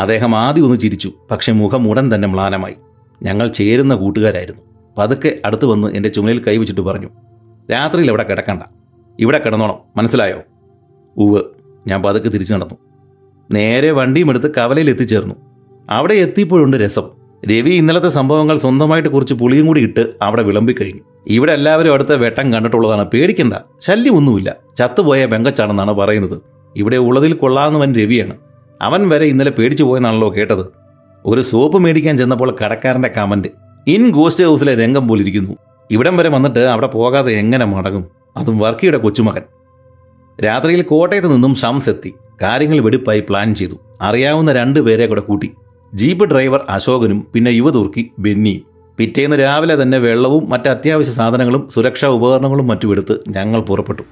അദ്ദേഹം 0.00 0.36
ആദ്യം 0.36 0.64
ഒന്ന് 0.64 0.78
ചിരിച്ചു 0.78 1.12
പക്ഷെ 1.30 1.52
മുഖം 1.52 1.88
ഉടൻ 1.90 2.14
തന്നെ 2.14 2.28
മ്ലാനമായി. 2.28 2.74
ഞങ്ങൾ 3.22 3.48
ചേരുന്ന 3.48 3.94
കൂട്ടുകാരായിരുന്നു. 3.94 4.62
പതുക്കെ 4.98 5.38
അടുത്ത് 5.44 5.66
വന്ന് 5.66 5.88
എന്റെ 5.96 6.08
ചുമലിൽ 6.08 6.44
കൈവച്ചിട്ട് 6.44 6.80
പറഞ്ഞു 6.80 7.08
രാത്രിയിൽ 7.72 8.08
ഇവിടെ 8.08 8.22
കിടക്കണ്ട? 8.22 8.62
ഇവിടെ 9.20 9.38
കിടന്നോണം 9.38 9.74
മനസ്സിലായോ? 9.96 10.40
ഉവ് 11.16 11.40
ഞാൻ 11.86 12.02
പതുക്കെ 12.02 12.28
തിരിച്ചു 12.28 12.54
നടന്നു. 12.54 12.74
നേരെ 13.50 13.90
വണ്ടിയും 13.90 14.30
എടുത്ത് 14.30 14.54
കവലയിൽ 14.54 14.90
എത്തിച്ചേർന്നു. 14.90 15.34
അവിടെ 15.90 16.14
എത്തിയപ്പോഴുണ്ട് 16.14 16.76
രസം. 16.76 17.02
രവി 17.44 17.70
ഇന്നലത്തെ 17.70 18.08
സംഭവങ്ങൾ 18.08 18.58
സ്വന്തമായിട്ട് 18.58 19.08
കുറച്ച് 19.08 19.34
പുളിയും 19.34 19.66
കൂടി 19.66 19.80
ഇട്ട് 19.80 20.12
അവിടെ 20.22 20.42
വിളമ്പിക്കഴിഞ്ഞു 20.42 21.00
ഇവിടെ 21.26 21.52
എല്ലാവരും 21.52 21.92
അടുത്ത 21.92 22.12
വെട്ടം 22.12 22.52
കണ്ടിട്ടുള്ളതാണ് 22.52 23.04
പേടിക്കണ്ട 23.04 23.54
ശല്യമൊന്നുമില്ല. 23.80 24.56
ചത്തുപോയ 24.78 25.26
ബെങ്കച്ചാണെന്നാണ് 25.26 25.92
പറയുന്നത്. 25.92 26.42
ഇവിടെ 26.76 26.96
ഉള്ളതിൽ 26.96 27.32
കൊള്ളാവുന്നവൻ 27.32 27.94
രവിയാണ്. 27.94 28.36
അവൻ 28.80 29.08
വരെ 29.08 29.26
ഇന്നലെ 29.26 29.50
പേടിച്ചു 29.50 29.84
പോയെന്നാണല്ലോ 29.84 30.34
കേട്ടത്. 30.34 30.66
ഒരു 31.26 31.42
സോപ്പ് 31.42 31.78
മേടിക്കാൻ 31.78 32.16
ചെന്നപ്പോൾ 32.16 32.56
കടക്കാരന്റെ 32.64 33.08
കമന്റ് 33.08 33.48
ഇൻ 33.86 34.10
ഗോസ്റ്റ് 34.10 34.44
ഹൗസിലെ 34.44 34.74
രംഗം 34.74 35.08
പോലിരിക്കുന്നു. 35.08 35.56
ഇവിടം 35.90 36.16
വരെ 36.16 36.28
വന്നിട്ട് 36.28 36.58
അവിടെ 36.58 36.86
പോകാതെ 36.86 37.32
എങ്ങനെ 37.32 37.64
മടങ്ങും? 37.64 38.04
അതും 38.36 38.58
വർക്കിയുടെ 38.58 38.98
കൊച്ചുമകൻ. 38.98 39.42
രാത്രിയിൽ 40.44 40.82
കോട്ടയത്ത് 40.82 41.32
നിന്നും 41.32 41.54
ഷംസ് 41.54 41.88
എത്തി. 41.88 42.14
കാര്യങ്ങൾ 42.42 42.80
വെടിപ്പായി 42.80 43.20
പ്ലാൻ 43.20 43.54
ചെയ്തു. 43.54 43.74
അറിയാവുന്ന 44.00 44.52
രണ്ടു 44.52 44.80
പേരെ 44.80 45.06
കൂടെ 45.06 45.20
കൂട്ടി. 45.20 45.50
ജീപ്പ് 45.94 46.24
ഡ്രൈവർ 46.24 46.64
അശോകനും 46.68 47.26
പിന്നെ 47.34 47.50
യുവതുർക്കി 47.50 48.10
ബെന്നിയും. 48.18 48.62
പിറ്റേന്ന് 48.98 49.40
രാവിലെ 49.40 49.82
തന്നെ 49.82 49.98
വെള്ളവും 49.98 50.50
മറ്റ് 50.50 50.68
അത്യാവശ്യ 50.68 51.12
സാധനങ്ങളും 51.12 51.68
സുരക്ഷാ 51.74 52.08
ഉപകരണങ്ങളും 52.08 52.66
മറ്റും 52.66 52.90
എടുത്ത് 52.90 53.20
ഞങ്ങൾ 53.28 53.60
പുറപ്പെട്ടു. 53.60 54.02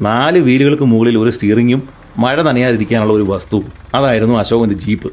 നാല് 0.00 0.38
വീലുകൾക്ക് 0.38 0.82
മുകളിൽ 0.82 1.18
ഒരു 1.18 1.30
സ്റ്റിയറിങ്ങും 1.30 2.01
മഴ 2.18 2.42
നനയാതിരിക്കാനുള്ള 2.42 3.12
ഒരു 3.12 3.22
വസ്തു. 3.22 3.62
അതായിരുന്നു 3.94 4.38
അശോകന്റെ 4.38 4.74
ജീപ്പ്. 4.74 5.12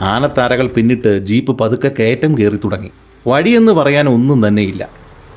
ആനത്താരകൾ 0.00 0.66
പിന്നിട്ട് 0.66 1.18
ജീപ്പ് 1.18 1.58
പതുക്കെ 1.58 1.90
കയറ്റം 1.98 2.38
കയറി 2.38 2.56
തുടങ്ങി. 2.56 2.90
വഴിയെന്ന് 3.26 3.72
പറയാൻ 3.72 4.08
ഒന്നും 4.08 4.48
തന്നെയില്ല. 4.48 4.88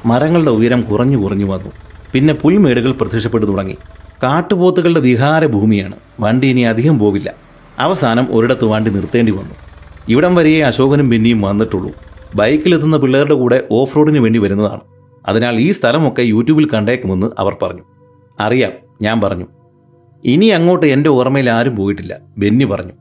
മരങ്ങളുടെ 0.06 0.52
ഉയരം 0.52 0.82
കുറഞ്ഞു 0.82 1.18
കുറഞ്ഞു 1.18 1.46
വന്നു. 1.46 1.72
പിന്നെ 2.14 2.34
പുൽമേടുകൾ 2.34 2.92
പ്രത്യക്ഷപ്പെട്ടു 2.92 3.46
തുടങ്ങി. 3.46 3.78
കാട്ടുപോത്തുകളുടെ 4.24 5.00
വിഹാര 5.00 5.46
ഭൂമിയാണ് 5.46 5.96
വണ്ടി 6.20 6.48
ഇനി 6.48 6.62
അധികം 6.62 7.00
പോകില്ല 7.00 7.34
അവസാനം 7.80 8.28
ഒരിടത്ത് 8.32 8.66
വണ്ടി 8.66 8.92
നിർത്തേണ്ടി 8.92 9.32
വന്നു. 9.32 9.56
ഇവിടം 10.10 10.36
വരെയേ 10.36 10.62
അശോകനും 10.62 11.10
പിന്നെയും 11.10 11.42
വന്നിട്ടുള്ളൂ. 11.42 11.92
ബൈക്കിലെത്തുന്ന 12.36 12.98
പിള്ളേരുടെ 12.98 13.34
കൂടെ 13.34 13.64
ഓഫ് 13.72 13.96
റോഡിന് 13.98 14.20
വേണ്ടി 14.20 14.40
വരുന്നതാണ്. 14.40 14.80
അതിനാൽ 15.28 15.56
ഈ 15.56 15.72
സ്ഥലമൊക്കെ 15.72 16.22
യൂട്യൂബിൽ 16.22 16.70
കണ്ടേക്കുമെന്ന് 16.70 17.28
അവർ 17.40 17.58
പറഞ്ഞു. 17.62 17.82
അറിയാം 18.40 18.72
ഞാൻ 19.02 19.22
പറഞ്ഞു. 19.22 19.46
ഇനി 20.26 20.46
അങ്ങോട്ട് 20.46 20.86
എന്റെ 20.86 21.10
ഓർമ്മയിൽ 21.10 21.50
ആരും 21.50 21.76
പോയിട്ടില്ല. 21.76 22.18
ബെന്നി 22.38 22.66
പറഞ്ഞു. 22.66 22.92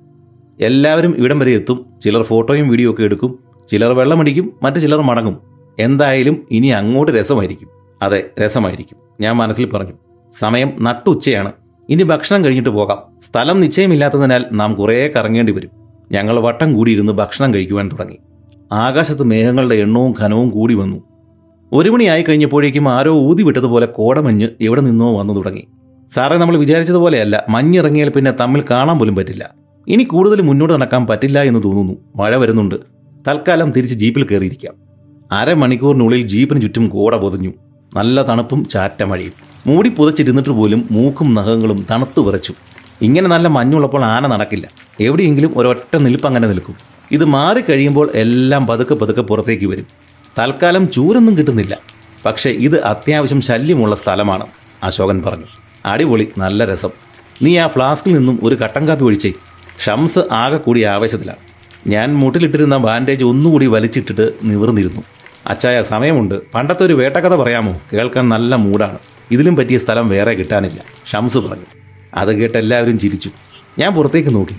എല്ലാവരും 0.60 1.14
ഇവിടം 1.18 1.38
വരെ 1.38 1.50
എത്തും. 1.50 1.86
ചിലർ 2.04 2.22
ഫോട്ടോയും 2.22 2.68
വീഡിയോ 2.68 2.90
ഒക്കെ 2.90 3.02
എടുക്കും. 3.02 3.38
ചിലർ 3.72 3.92
വെള്ളമടിക്കും. 3.92 4.52
മറ്റു 4.62 4.78
ചിലർ 4.78 5.00
മടങ്ങും. 5.00 5.38
എന്തായാലും 5.78 6.46
ഇനി 6.50 6.66
അങ്ങോട്ട് 6.66 7.12
രസമായിരിക്കും. 7.12 7.68
അതെ 8.02 8.30
രസമായിരിക്കും. 8.40 8.96
ഞാൻ 9.20 9.36
മനസ്സിൽ 9.36 9.64
പറഞ്ഞു. 9.64 9.92
സമയം 10.38 10.72
നട്ടുച്ചയാണ്. 10.80 11.52
ഇനി 11.88 12.02
ഭക്ഷണം 12.02 12.44
കഴിഞ്ഞിട്ട് 12.44 12.68
പോകാം. 12.68 12.98
സ്ഥലം 13.22 13.60
നിശ്ചയമില്ലാത്തതിനാൽ 13.60 14.44
നാം 14.52 14.74
കുറേ 14.74 15.08
കറങ്ങേണ്ടി 15.08 15.52
വരും. 15.52 15.70
ഞങ്ങൾ 16.12 16.40
വട്ടം 16.40 16.74
കൂടിയിരുന്ന് 16.74 17.12
ഭക്ഷണം 17.12 17.54
കഴിക്കുവാൻ 17.54 17.88
തുടങ്ങി. 17.88 18.18
ആകാശത്ത് 18.72 19.22
മേഘങ്ങളുടെ 19.22 19.74
എണ്ണവും 19.74 20.14
ഘനവും 20.20 20.50
കൂടി 20.50 20.74
വന്നു. 20.74 21.02
ഒരു 21.72 21.90
മണിയായി 21.90 22.22
കഴിഞ്ഞപ്പോഴേക്കും 22.22 22.88
ആരോ 22.88 23.12
ഊതി 23.12 23.42
വിട്ടതുപോലെ 23.42 23.86
കോടമഞ്ഞ് 23.86 24.48
എവിടെ 24.60 24.80
നിന്നോ 24.80 25.18
വന്നു 25.18 25.34
തുടങ്ങി. 25.34 25.66
സാറേ 26.12 26.38
നമ്മൾ 26.38 26.56
വിചാരിച്ചതുപോലെയല്ല 26.56 27.44
മഞ്ഞിറങ്ങിയാൽ 27.48 28.08
പിന്നെ 28.08 28.30
തമ്മിൽ 28.30 28.64
കാണാൻ 28.70 28.98
പോലും 28.98 29.16
പറ്റില്ല. 29.16 29.50
ഇനി 29.88 30.02
കൂടുതൽ 30.02 30.42
മുന്നോട്ട് 30.42 30.74
നടക്കാൻ 30.74 31.06
പറ്റില്ല 31.06 31.42
എന്ന് 31.42 31.62
തോന്നുന്നു. 31.64 31.94
മഴ 32.16 32.36
വരുന്നുണ്ട്. 32.36 32.74
തൽക്കാലം 33.28 33.70
തിരിച്ച് 33.70 33.96
ജീപ്പിൽ 33.96 34.24
കയറിയിരിക്കാം. 34.24 34.74
അരമണിക്കൂറിനുള്ളിൽ 35.32 36.26
ജീപ്പിന് 36.26 36.62
ചുറ്റും 36.62 36.88
കൂട 36.88 37.16
പൊതിഞ്ഞു. 37.16 37.52
നല്ല 37.94 38.22
തണുപ്പും 38.22 38.68
ചാറ്റ 38.68 39.02
മഴയും 39.02 39.32
മൂടി 39.66 39.88
പുതച്ചിരുന്നിട്ട് 39.88 40.50
പോലും 40.50 40.88
മൂക്കും 40.90 41.34
നഖങ്ങളും 41.34 41.86
തണുത്തു 41.90 42.20
വിറച്ചു. 42.20 42.54
ഇങ്ങനെ 43.02 43.28
നല്ല 43.28 43.48
മഞ്ഞുള്ളപ്പോൾ 43.48 44.04
ആന 44.04 44.26
നടക്കില്ല. 44.26 44.68
എവിടെയെങ്കിലും 45.00 45.52
ഒരൊറ്റ 45.56 45.96
നിൽപ്പ് 45.96 46.26
അങ്ങനെ 46.26 46.48
നിൽക്കും. 46.48 46.74
ഇത് 47.12 47.24
മാറിക്കഴിയുമ്പോൾ 47.24 48.10
എല്ലാം 48.14 48.66
പതുക്കെ 48.66 48.94
പതുക്കെ 48.94 49.22
പുറത്തേക്ക് 49.22 49.66
വരും. 49.66 49.86
തൽക്കാലം 50.38 50.90
ചൂരൊന്നും 50.90 51.38
കിട്ടുന്നില്ല. 51.38 51.78
പക്ഷേ 52.26 52.50
ഇത് 52.50 52.84
അത്യാവശ്യം 52.84 53.40
ശല്യമുള്ള 53.40 53.96
സ്ഥലമാണ് 53.96 54.46
അശോകൻ 54.82 55.22
പറഞ്ഞു. 55.22 55.63
അടിപൊളി 55.86 56.28
നല്ല 56.38 56.64
രസം. 56.64 56.88
നീ 57.42 57.58
ആ 57.58 57.66
ഫ്ലാസ്കിൽ 57.66 58.12
നിന്നും 58.12 58.40
ഒരു 58.42 58.54
കട്ടൻ 58.54 58.88
കാപ്പി 58.88 59.04
ഒഴിച്ചേ. 59.04 59.32
ഷംസ് 59.84 60.18
ആകെ 60.32 60.56
കൂടി 60.56 60.82
ആവേശത്തിലാണ് 60.82 61.54
ഞാൻ 61.86 62.14
മുട്ടിലിട്ടിരുന്ന 62.14 62.76
ബാൻഡേജ് 62.76 63.24
ഒന്നുകൂടി 63.24 63.66
വലിച്ചിട്ടിട്ട് 63.66 64.32
നിവർന്നിരുന്നു. 64.42 65.02
അച്ചായ 65.46 65.82
സമയമുണ്ട്. 65.82 66.34
പണ്ടത്തെ 66.54 66.84
ഒരു 66.84 66.92
വേട്ടക്കഥ 66.92 67.34
പറയാമോ? 67.34 67.80
കേൾക്കാൻ 67.92 68.28
നല്ല 68.28 68.54
മൂടാണ് 68.54 68.98
ഇതിലും 69.30 69.56
പറ്റിയ 69.56 69.78
സ്ഥലം 69.78 70.08
വേറെ 70.08 70.34
കിട്ടാനില്ല. 70.34 70.80
ഷംസ് 71.12 71.38
പറഞ്ഞു. 71.38 71.64
അത് 72.14 72.36
കേട്ട് 72.36 72.58
എല്ലാവരും 72.58 72.98
ചിരിച്ചു. 72.98 73.30
ഞാൻ 73.78 73.94
പുറത്തേക്ക് 73.94 74.34
നോക്കി. 74.34 74.54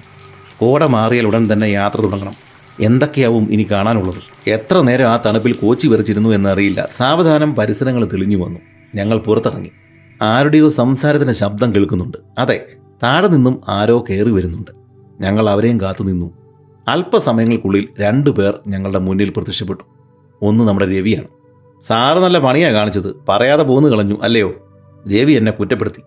കോട 0.58 0.84
മാറിയാൽ 0.84 1.28
ഉടൻ 1.28 1.54
തന്നെ 1.54 1.66
യാത്ര 1.66 2.02
തുടങ്ങണം. 2.02 2.34
എന്തൊക്കെയാവും 2.80 3.52
ഇനി 3.52 3.68
കാണാനുള്ളത്? 3.72 4.50
എത്ര 4.50 4.82
നേരം 4.82 5.10
ആ 5.10 5.18
തണുപ്പിൽ 5.26 5.54
കോച്ചി 5.54 5.88
വരച്ചിരുന്നു 5.88 6.30
എന്നറിയില്ല. 6.30 6.90
സാവധാനം 6.98 7.56
പരിസരങ്ങൾ 7.56 8.06
തെളിഞ്ഞു 8.06 8.46
വന്നു. 8.46 8.60
ഞങ്ങൾ 8.96 9.18
പുറത്തിറങ്ങി. 9.18 9.72
ആരുടെയോ 10.22 10.70
സംസാരത്തിന്റെ 10.70 11.34
ശബ്ദം 11.34 11.76
കേൾക്കുന്നുണ്ട്. 11.76 12.18
അതെ 12.38 12.66
താഴെ 13.04 13.28
നിന്നും 13.28 13.62
ആരോ 13.68 14.06
കയറി 14.10 14.30
വരുന്നുണ്ട്. 14.32 14.72
ഞങ്ങൾ 15.22 15.50
അവരെയും 15.50 15.82
കാത്തുനിന്നു 15.82 16.32
അല്പസമയങ്ങൾക്കുള്ളിൽ 16.88 17.88
രണ്ടു 18.00 18.30
പേർ 18.30 18.60
ഞങ്ങളുടെ 18.68 19.00
മുന്നിൽ 19.00 19.30
പ്രത്യക്ഷപ്പെട്ടു. 19.30 19.84
ഒന്ന് 20.42 20.64
നമ്മുടെ 20.64 20.86
രവിയാണ്. 20.86 21.28
സാറ് 21.88 22.18
നല്ല 22.18 22.40
പണിയാ 22.40 22.72
കാണിച്ചത്. 22.72 23.16
പറയാതെ 23.30 23.64
പോന്നു 23.64 23.90
കളഞ്ഞു 23.90 24.16
അല്ലയോ? 24.22 24.54
രവി 25.08 25.32
എന്നെ 25.32 25.52
കുറ്റപ്പെടുത്തി. 25.52 26.02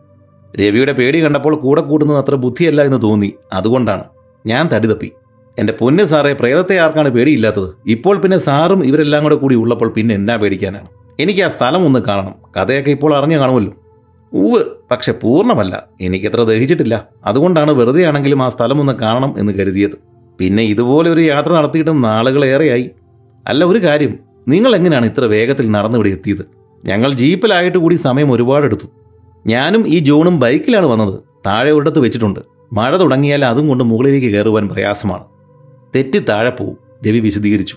രവിയുടെ 0.60 0.92
പേടി 0.92 1.24
കണ്ടപ്പോൾ 1.24 1.56
കൂടെ 1.56 1.80
കൂടുന്നത് 1.80 2.18
അത്ര 2.18 2.34
ബുദ്ധിയല്ല 2.34 2.82
എന്ന് 2.82 3.02
തോന്നി. 3.02 3.32
അതുകൊണ്ടാണ്. 3.52 4.04
ഞാൻ 4.46 4.68
തടി 4.72 4.86
തപ്പി. 4.86 5.12
എന്റെ 5.58 5.72
പൊന്ന് 5.72 6.02
സാറേ 6.02 6.32
പ്രേതത്തെ 6.32 6.78
ആർക്കാണ് 6.78 7.08
പേടിയില്ലാത്തത്? 7.08 7.70
ഇപ്പോൾ 7.86 8.18
പിന്നെ 8.18 8.38
സാറും 8.38 8.84
ഇവരെല്ലാം 8.84 9.22
കൂടെ 9.22 9.34
കൂടി 9.34 9.54
ഉള്ളപ്പോൾ 9.54 9.88
പിന്നെ 9.88 10.14
എന്നാ 10.14 10.36
പേടിക്കാനാണ്? 10.36 10.86
എനിക്ക് 11.20 11.40
ആ 11.40 11.48
സ്ഥലം 11.48 11.84
ഒന്ന് 11.84 11.98
കാണണം. 11.98 12.34
കഥയൊക്കെ 12.56 12.90
ഇപ്പോൾ 12.90 13.16
അറിഞ്ഞു 13.16 13.38
കാണുമല്ലോ. 13.38 13.72
ഉവ് 14.32 14.64
പക്ഷെ 14.90 15.12
പൂർണമല്ല. 15.12 15.88
എനിക്കത്ര 16.00 16.42
ദഹിച്ചിട്ടില്ല. 16.42 17.08
അതുകൊണ്ടാണ് 17.24 17.70
വെറുതെ 17.70 18.04
ആണെങ്കിലും 18.04 18.42
ആ 18.42 18.48
സ്ഥലം 18.48 18.80
ഒന്ന് 18.80 18.92
കാണണം 18.92 19.34
എന്ന് 19.38 19.52
കരുതിയത്. 19.52 19.98
പിന്നെ 20.38 20.62
ഇതുപോലെ 20.62 21.10
ഒരു 21.10 21.20
യാത്ര 21.20 21.52
നടത്തിയിട്ടും 21.52 22.02
നാളുകളേറെയായി 22.02 22.90
അല്ല 23.46 23.64
ഒരു 23.64 23.78
കാര്യം. 23.78 24.18
നിങ്ങൾ 24.48 24.76
എങ്ങനെയാണ് 24.76 25.06
ഇത്ര 25.06 25.24
വേഗത്തിൽ 25.24 25.70
നടന്നിവിടെ 25.70 26.08
എത്തിയത്? 26.08 26.46
ഞങ്ങൾ 26.84 27.12
ജീപ്പിലായിട്ട് 27.12 27.78
കൂടി 27.78 27.94
സമയം 27.94 28.32
ഒരുപാടെടുത്തു 28.32 28.86
ഞാനും 29.46 29.88
ഈ 29.88 29.98
ജോണും 29.98 30.40
ബൈക്കിലാണ് 30.40 30.86
വന്നത്. 30.86 31.20
താഴെ 31.46 31.70
ഒരിടത്ത് 31.70 31.98
വെച്ചിട്ടുണ്ട്. 31.98 32.40
മഴ 32.72 32.96
തുടങ്ങിയാൽ 32.96 33.44
അതും 33.44 33.68
കൊണ്ട് 33.68 33.84
മുകളിലേക്ക് 33.84 34.26
കയറുവാൻ 34.26 34.68
പ്രയാസമാണ്. 34.68 35.24
തെറ്റി 35.94 36.18
താഴെ 36.18 36.50
പോവും. 36.50 36.78
രവി 37.08 37.18
വിശദീകരിച്ചു. 37.18 37.76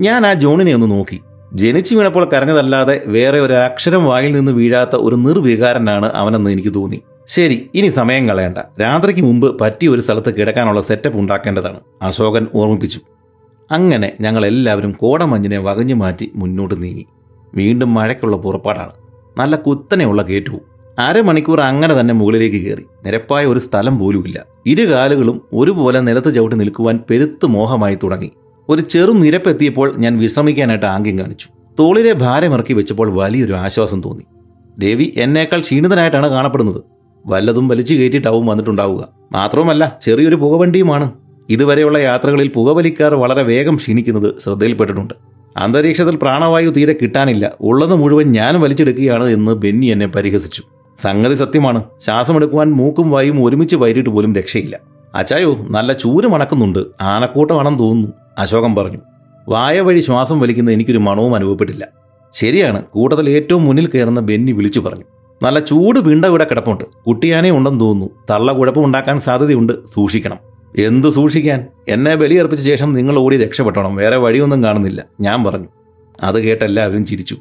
ഞാൻ 0.00 0.26
ആ 0.26 0.32
ജോണിനെ 0.32 0.74
ഒന്ന് 0.74 0.90
നോക്കി. 0.90 1.20
ജനിച്ചു 1.54 1.94
വീണപ്പോൾ 1.94 2.24
കരഞ്ഞതല്ലാതെ 2.24 3.02
വേറെ 3.06 3.40
ഒരു 3.40 3.52
അക്ഷരം 3.52 4.04
വായിൽ 4.04 4.32
നിന്ന് 4.32 4.52
വീഴാത്ത 4.52 4.96
ഒരു 4.96 5.16
നിർവികാരനാണ് 5.16 6.06
അവനെന്ന് 6.06 6.50
എനിക്ക് 6.50 6.74
തോന്നി. 6.74 7.00
ശരി 7.28 7.70
ഇനി 7.74 7.88
സമയം 7.88 8.28
കളയണ്ട. 8.28 8.58
രാത്രിക്ക് 8.80 9.20
മുമ്പ് 9.20 9.58
പറ്റിയ 9.60 9.88
ഒരു 9.88 10.00
സ്ഥലത്ത് 10.00 10.34
കിടക്കാനുള്ള 10.34 10.80
സെറ്റപ്പ് 10.80 11.18
ഉണ്ടാക്കേണ്ടതാണ്. 11.18 11.80
അശോകൻ 12.02 12.46
ഓർമ്മിപ്പിച്ചു. 12.54 13.00
അങ്ങനെ 13.70 14.12
ഞങ്ങൾ 14.20 14.46
എല്ലാവരും 14.46 14.92
കോടമഞ്ഞിനെ 14.92 15.58
വകഞ്ഞു 15.58 15.94
മാറ്റി 15.94 16.32
മുന്നോട്ട് 16.34 16.82
നീങ്ങി. 16.82 17.06
വീണ്ടും 17.54 17.94
മഴയ്ക്കുള്ള 17.94 18.36
പുറപ്പാടാണ്. 18.36 18.92
നല്ല 19.38 19.56
കുത്തനെയുള്ള 19.56 20.22
കയറ്റവും 20.22 20.60
അരമണിക്കൂർ 20.98 21.60
അങ്ങനെ 21.60 22.00
തന്നെ 22.00 22.14
മുകളിലേക്ക് 22.14 22.66
കയറി. 22.66 22.84
നിരപ്പായ 23.04 23.46
ഒരു 23.46 23.58
സ്ഥലം 23.58 23.98
പോലുമില്ല. 23.98 24.44
ഇരു 24.66 24.92
കാലുകളും 24.92 25.42
ഒരുപോലെ 25.52 26.00
നിലത്ത് 26.00 26.34
ചവിട്ടി 26.34 26.56
നിൽക്കുവാൻ 26.56 27.00
പെരുത്ത് 27.10 27.46
മോഹമായി 27.46 27.98
തുടങ്ങി. 28.02 28.30
ഒരു 28.68 28.80
ചെറു 28.80 29.12
നിരപ്പെത്തിയപ്പോൾ 29.12 29.94
ഞാൻ 29.96 30.18
വിശ്രമിക്കാനായിട്ട് 30.18 30.86
ആംഗ്യം 30.86 31.18
കാണിച്ചു. 31.18 31.46
തോളിലെ 31.78 32.12
ഭാരമിറക്കി 32.12 32.72
വെച്ചപ്പോൾ 32.72 33.14
വലിയൊരു 33.14 33.52
ആശ്വാസം 33.52 34.00
തോന്നി. 34.00 34.22
ദേവി 34.78 35.12
എന്നേക്കാൾ 35.16 35.60
ക്ഷീണിതനായിട്ടാണ് 35.60 36.28
കാണപ്പെടുന്നത്. 36.28 36.82
വല്ലതും 37.26 37.68
വലിച്ചു 37.68 37.94
കയറ്റിയിട്ടാവും 37.94 38.46
വന്നിട്ടുണ്ടാവുക. 38.46 39.08
മാത്രവുമല്ല 39.32 39.98
ചെറിയൊരു 40.02 40.34
പുകവണ്ടിയുമാണ്. 40.34 41.12
ഇതുവരെയുള്ള 41.50 41.98
യാത്രകളിൽ 41.98 42.48
പുകവലിക്കാർ 42.48 43.14
വളരെ 43.14 43.42
വേഗം 43.42 43.76
ക്ഷീണിക്കുന്നത് 43.76 44.34
ശ്രദ്ധയിൽപ്പെട്ടിട്ടുണ്ട്. 44.38 45.14
അന്തരീക്ഷത്തിൽ 45.56 46.16
പ്രാണവായു 46.16 46.70
തീരെ 46.70 46.96
കിട്ടാനില്ല. 47.02 47.52
ഉള്ളത് 47.60 47.94
മുഴുവൻ 47.94 48.32
ഞാൻ 48.32 48.60
വലിച്ചെടുക്കുകയാണ് 48.60 49.24
എന്ന് 49.24 49.52
ബെന്നി 49.52 49.86
എന്നെ 49.86 50.06
പരിഹസിച്ചു. 50.06 50.62
സംഗതി 51.02 51.34
സത്യമാണ്. 51.34 51.84
ശ്വാസമെടുക്കുവാൻ 52.00 52.70
മൂക്കും 52.70 53.10
വായും 53.10 53.44
ഒരുമിച്ച് 53.44 53.76
വൈകിട്ട് 53.76 54.10
പോലും 54.10 54.34
രക്ഷയില്ല. 54.34 54.78
അച്ചായോ 55.14 55.56
നല്ല 55.70 55.92
ചൂര് 55.92 56.26
മണക്കുന്നുണ്ട് 56.26 56.78
ആനക്കൂട്ടമാണെന്ന് 57.02 57.78
തോന്നുന്നു. 57.78 58.23
അശോകൻ 58.38 58.74
പറഞ്ഞു 58.74 58.98
വായ 59.48 59.80
വഴി 59.80 60.00
ശ്വാസം 60.00 60.40
വലിക്കുന്ന 60.40 60.70
എനിക്കൊരു 60.70 60.98
മണവും 60.98 61.34
അനുഭവപ്പെട്ടില്ല. 61.34 61.88
ശരിയാണ് 62.32 62.82
കൂട്ടത്തിൽ 62.82 63.30
ഏറ്റവും 63.30 63.64
മുന്നിൽ 63.64 63.86
കയറുന്ന 63.86 64.20
ബെന്നി 64.20 64.52
വിളിച്ചു 64.52 64.80
പറഞ്ഞു. 64.80 65.04
നല്ല 65.42 65.58
ചൂട് 65.58 65.98
വീണ്ട 65.98 66.24
ഇവിടെ 66.24 66.44
കിടപ്പുണ്ട്. 66.44 66.84
കുട്ടിയാനേ 67.06 67.50
ഉണ്ടെന്ന് 67.50 67.80
തോന്നുന്നു. 67.80 68.10
തള്ള 68.30 68.52
കുഴപ്പമുണ്ടാക്കാൻ 68.52 69.20
സാധ്യതയുണ്ട്. 69.20 69.72
സൂക്ഷിക്കണം. 69.94 70.36
എന്തു 70.78 71.08
സൂക്ഷിക്കാൻ? 71.08 71.66
എന്നെ 71.88 72.14
ബലിയർപ്പിച്ച 72.14 72.64
ശേഷം 72.64 72.92
നിങ്ങൾ 72.92 73.18
ഓടി 73.18 73.36
രക്ഷപ്പെട്ടണം 73.36 73.96
വേറെ 73.96 74.16
വഴിയൊന്നും 74.16 74.64
കാണുന്നില്ല. 74.64 75.04
ഞാൻ 75.20 75.44
പറഞ്ഞു. 75.44 75.66
അത് 76.22 76.40
കേട്ടെല്ലാവരും 76.40 77.06
ചിരിച്ചു. 77.06 77.36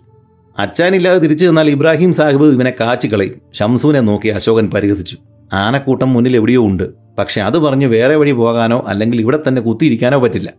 അച്ചാനില്ലാതെ 0.60 1.20
തിരിച്ചു 1.20 1.46
ചെന്നാൽ 1.46 1.70
ഇബ്രാഹിം 1.70 2.14
സാഹിബ് 2.14 2.46
ഇവനെ 2.46 2.74
കാച്ചിക്കളയും 2.80 3.34
ഷംസുവിനെ 3.54 4.00
നോക്കി 4.00 4.28
അശോകൻ 4.28 4.70
പരിഹസിച്ചു. 4.70 5.18
ആനക്കൂട്ടം 5.54 6.14
മുന്നിൽ 6.14 6.36
എവിടെയോ 6.36 6.64
ഉണ്ട്. 6.64 6.90
പക്ഷെ 7.20 7.42
അത് 7.42 7.60
പറഞ്ഞ് 7.60 7.86
വേറെ 7.86 8.16
വഴി 8.16 8.32
പോകാനോ 8.32 8.86
അല്ലെങ്കിൽ 8.88 9.20
ഇവിടെ 9.20 9.40
തന്നെ 9.48 9.62
കുത്തിയിരിക്കാനോ 9.62 10.20
പറ്റില്ല. 10.20 10.54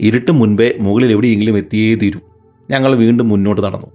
ഇരുട്ട് 0.00 0.30
മുൻപേ 0.30 0.74
മുകളിൽ 0.80 1.10
എവിടെയെങ്കിലും 1.10 1.56
എത്തിയേ 1.56 1.94
തീരൂ. 1.94 2.20
ഞങ്ങൾ 2.70 2.94
വീണ്ടും 2.94 3.28
മുന്നോട്ട് 3.28 3.62
നടന്നു. 3.62 3.86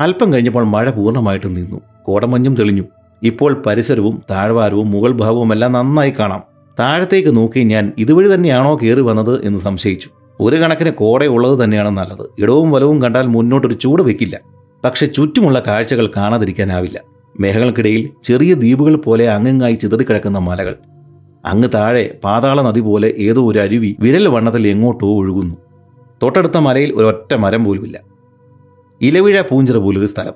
അല്പം 0.00 0.32
കഴിഞ്ഞപ്പോൾ 0.32 0.64
മഴ 0.64 0.90
പൂർണമായിട്ടും 0.90 1.54
നിന്നു. 1.54 1.80
കോടമഞ്ഞും 2.02 2.54
തെളിഞ്ഞു. 2.54 2.82
ഇപ്പോൾ 3.22 3.62
പരിസരവും 3.66 4.22
താഴ്വാരവും 4.30 4.90
മുകൾ 4.90 5.12
ഭാവവും 5.12 5.52
എല്ലാം 5.52 5.72
നന്നായി 5.72 6.12
കാണാം. 6.18 6.42
താഴത്തേക്ക് 6.80 7.36
നോക്കി 7.36 7.60
ഞാൻ 7.60 7.92
ഇതുവഴി 7.98 8.34
തന്നെയാണോ 8.34 8.78
കയറി 8.82 9.00
വന്നത് 9.00 9.44
എന്ന് 9.44 9.58
സംശയിച്ചു. 9.58 10.08
ഒരു 10.40 10.56
കണക്കിന് 10.56 10.90
കോടയുള്ളത് 10.90 11.64
തന്നെയാണ് 11.64 11.88
നല്ലത്. 11.88 12.26
ഇടവും 12.38 12.70
വലവും 12.70 13.02
കണ്ടാൽ 13.02 13.26
മുന്നോട്ടൊരു 13.26 13.74
ചൂട് 13.74 14.02
വെക്കില്ല. 14.02 14.40
പക്ഷെ 14.84 15.06
ചുറ്റുമുള്ള 15.06 15.62
കാഴ്ചകൾ 15.66 16.10
കാണാതിരിക്കാനാവില്ല. 16.16 17.00
മേഘങ്ങൾക്കിടയിൽ 17.40 18.10
ചെറിയ 18.22 18.54
ദ്വീപുകൾ 18.54 18.96
പോലെ 18.96 19.30
അങ്ങിങ്ങായി 19.30 19.74
ചിതറിക്കിടക്കുന്ന 19.74 20.38
മലകൾ. 20.38 20.74
അങ്ങ് 21.48 21.68
താഴെ 21.74 22.18
പാതാള 22.24 22.62
നദി 22.62 22.80
പോലെ 22.80 23.08
ഏതോ 23.08 23.50
ഒരു 23.50 23.58
അരുവി 23.58 23.96
വിരൽ 24.00 24.28
വണ്ണത്തിൽ 24.28 24.68
എങ്ങോട്ടോ 24.68 25.08
ഒഴുകുന്നു. 25.08 25.54
തൊട്ടടുത്ത 26.22 26.56
മലയിൽ 26.56 26.92
ഒരൊറ്റ 26.92 27.34
മരം 27.34 27.64
പോലുമില്ല. 27.64 28.00
ഇലവിഴ 29.00 29.40
പൂഞ്ചിറ 29.40 29.76
പോലൊരു 29.76 30.06
സ്ഥലം. 30.06 30.32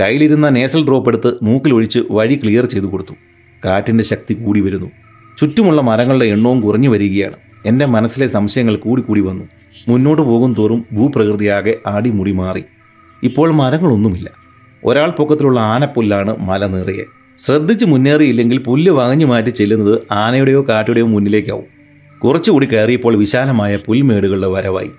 കയ്യിലിരുന്ന 0.00 0.48
നേസൽ 0.48 0.84
ഡ്രോപ്പ് 0.84 1.10
എടുത്ത് 1.10 1.34
മൂക്കിലൊഴിച്ച് 1.42 2.00
വഴി 2.10 2.40
ക്ലിയർ 2.44 2.64
ചെയ്തു 2.64 2.86
കൊടുത്തു. 2.86 3.14
കാറ്റിന്റെ 3.64 4.04
ശക്തി 4.04 4.34
കൂടി 4.34 4.60
വരുന്നു. 4.60 4.90
ചുറ്റുമുള്ള 5.38 5.82
മരങ്ങളുടെ 5.82 6.24
എണ്ണവും 6.24 6.60
കുറഞ്ഞു 6.60 6.88
വരികയാണ്. 6.88 7.36
എന്റെ 7.66 7.86
മനസ്സിലെ 7.86 8.28
സംശയങ്ങൾ 8.28 8.76
കൂടി 8.76 9.02
കൂടി 9.02 9.20
വന്നു. 9.20 9.44
മുന്നോട്ട് 9.88 10.22
പോകും 10.22 10.54
തോറും 10.54 10.86
ഭൂപ്രകൃതിയാകെ 10.92 11.78
ആടിമുടി 11.86 12.32
മാറി. 12.32 12.64
ഇപ്പോൾ 13.22 13.50
മരങ്ങളൊന്നുമില്ല. 13.50 14.30
ഒരാൾ 14.84 15.10
പൊക്കത്തിലുള്ള 15.10 15.60
ആനപ്പുല്ലാണ് 15.60 16.36
മല 16.38 16.66
നിറയെ. 16.66 17.19
ശ്രദ്ധിച്ച് 17.46 17.84
മുന്നേറിയില്ലെങ്കിൽ 17.84 18.58
പുല്ല് 18.58 18.90
വാങ്ങി 18.92 19.24
മാറ്റി 19.24 19.50
ചെല്ലുന്നത് 19.50 20.00
ആനയുടെയോ 20.12 20.66
കാറ്റുടെയോ 20.68 21.06
മുന്നിലേക്കാവും. 21.06 21.64
കുറച്ചുകൂടി 22.18 22.66
കയറിയപ്പോൾ 22.66 23.16
വിശാലമായ 23.16 23.76
പുൽമേടുകളുടെ 23.76 24.46
വരവായി. 24.46 24.90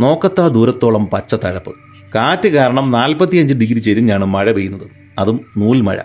നോക്കത്താ 0.00 0.48
ദൂരത്തോളം 0.48 1.06
പച്ച 1.06 1.34
തഴപ്പ്. 1.34 1.74
കാറ്റ് 2.14 2.48
കാരണം 2.48 2.90
നാൽപ്പത്തിയഞ്ച് 2.90 3.54
ഡിഗ്രി 3.54 3.78
ചെരിഞ്ഞാണ് 3.78 4.24
മഴ 4.24 4.52
പെയ്യുന്നത്. 4.52 4.86
അതും 5.18 5.40
നൂൽമഴ. 5.58 5.96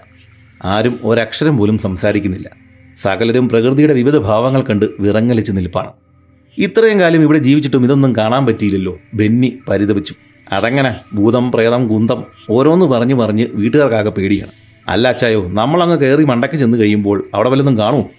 ആരും 0.66 1.00
ഒരക്ഷരം 1.04 1.58
പോലും 1.58 1.78
സംസാരിക്കുന്നില്ല. 1.78 2.50
സകലരും 2.98 3.50
പ്രകൃതിയുടെ 3.50 3.94
വിവിധ 3.94 4.18
ഭാവങ്ങൾ 4.18 4.62
കണ്ട് 4.62 4.86
വിറങ്ങലിച്ച് 5.00 5.52
നിൽപ്പാണ്. 5.52 5.90
ഇത്രയും 6.58 7.00
കാലം 7.00 7.22
ഇവിടെ 7.22 7.40
ജീവിച്ചിട്ടും 7.40 7.84
ഇതൊന്നും 7.84 8.16
കാണാൻ 8.16 8.46
പറ്റിയില്ലല്ലോ. 8.46 8.98
ബെന്നി 9.14 9.60
പരിതപിച്ചു. 9.70 10.16
അതങ്ങനെ 10.54 10.96
ഭൂതം 11.14 11.52
പ്രേതം 11.52 11.88
കുന്തം 11.88 12.24
ഓരോന്ന് 12.50 12.86
പറഞ്ഞു 12.86 13.16
പറഞ്ഞ് 13.16 13.48
വീട്ടുകാർക്കാകെ 13.54 14.10
പേടിയാണ്. 14.10 14.52
അല്ല 14.92 15.08
അച്ചായോ 15.08 15.50
നമ്മളങ്ങ് 15.50 15.98
കയറി 15.98 16.24
മണ്ടക്ക് 16.24 16.54
ചെന്ന് 16.54 16.78
കഴിയുമ്പോൾ 16.78 17.30
അവിടെ 17.34 17.50
വല്ലതും 17.50 17.78
കാണുമോ 17.78 18.10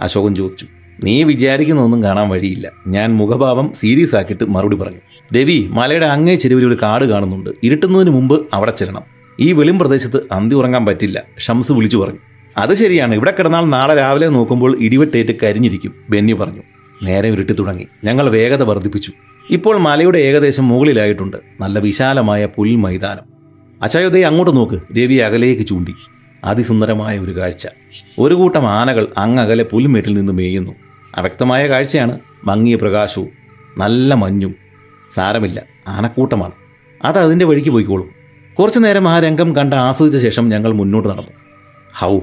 അശോകൻ 0.00 0.34
ചോദിച്ചു. 0.34 0.66
നീ 1.04 1.22
വിചാരിക്കുന്നൊന്നും 1.22 2.02
കാണാൻ 2.02 2.28
വഴിയില്ല. 2.28 2.70
ഞാൻ 2.88 3.16
മുഖഭാവം 3.16 3.72
സീരിയസ് 3.74 4.16
ആക്കിയിട്ട് 4.16 4.44
മറുപടി 4.44 4.76
പറഞ്ഞു. 4.76 4.98
രവി 5.36 5.68
മലയുടെ 5.70 6.06
അങ്ങേ 6.06 6.34
ചെരുവിൽ 6.34 6.66
ഒരു 6.66 6.78
കാട് 6.82 7.04
കാണുന്നുണ്ട്. 7.04 7.50
ഇരുട്ടുന്നതിന് 7.62 8.10
മുമ്പ് 8.10 8.46
അവിടെ 8.54 8.70
ചെല്ലണം. 8.70 9.02
ഈ 9.40 9.52
വെളിം 9.52 9.78
പ്രദേശത്ത് 9.78 10.20
അന്തി 10.32 10.54
ഉറങ്ങാൻ 10.54 10.86
പറ്റില്ല 10.86 11.22
ഷംസ് 11.38 11.72
വിളിച്ചു 11.72 11.98
പറഞ്ഞു. 11.98 12.18
അത് 12.56 12.74
ശരിയാണ് 12.74 13.14
ഇവിടെ 13.14 13.30
കിടന്നാൽ 13.30 13.60
നാളെ 13.60 13.94
രാവിലെ 13.94 14.28
നോക്കുമ്പോൾ 14.28 14.78
ഇടിവെട്ടേറ്റ് 14.80 15.40
കരിഞ്ഞിരിക്കും 15.42 15.94
ബെന്നി 16.10 16.32
പറഞ്ഞു. 16.32 16.62
നേരെ 17.02 17.28
ഇരുട്ടി 17.28 17.52
തുടങ്ങി. 17.52 17.86
ഞങ്ങൾ 18.04 18.30
വേഗത 18.30 18.62
വർദ്ധിപ്പിച്ചു. 18.62 19.12
ഇപ്പോൾ 19.50 19.76
മലയുടെ 19.76 20.18
ഏകദേശം 20.18 20.68
മുകളിലായിട്ടുണ്ട്. 20.68 21.36
നല്ല 21.60 21.78
വിശാലമായ 21.78 22.46
പുൽ 22.46 22.76
മൈതാനം 22.76 23.31
അച്ചായുദേ 23.82 24.22
അങ്ങോട്ട് 24.22 24.56
നോക്ക്. 24.56 24.74
രവി 24.74 25.14
അകലേക്ക് 25.14 25.62
ചൂണ്ടി. 25.62 25.94
അതിസുന്ദരമായ 26.44 27.18
ഒരു 27.18 27.36
കാഴ്ച. 27.36 27.66
ഒരു 28.18 28.34
കൂട്ടം 28.34 28.68
ആനകൾ 28.68 29.06
അങ്ങകലെ 29.18 29.64
പുൽമേട്ടിൽ 29.64 30.14
നിന്ന് 30.14 30.32
മേയുന്നു. 30.32 30.72
അവ്യക്തമായ 31.16 31.68
കാഴ്ചയാണ്. 31.68 32.20
മങ്ങിയ 32.44 32.76
പ്രകാശവും. 32.76 33.28
നല്ല 33.78 34.14
മഞ്ഞും. 34.14 34.54
സാരമില്ല. 35.14 35.62
ആനക്കൂട്ടമാണ്. 35.88 36.52
അത് 37.04 37.18
അതിന്റെ 37.18 37.44
വഴിക്ക് 37.44 37.68
പോയിക്കോളും. 37.70 38.10
കുറച്ചു 38.58 38.78
നേരം 38.78 39.08
ആ 39.08 39.20
രംഗം 39.20 39.56
കണ്ട് 39.56 39.76
ആസ്വദിച്ച 39.76 40.16
ശേഷം 40.16 40.48
ഞങ്ങൾ 40.48 40.72
മുന്നോട്ട് 40.72 41.08
നടന്നു. 41.08 41.30
ഹൗ! 41.98 42.18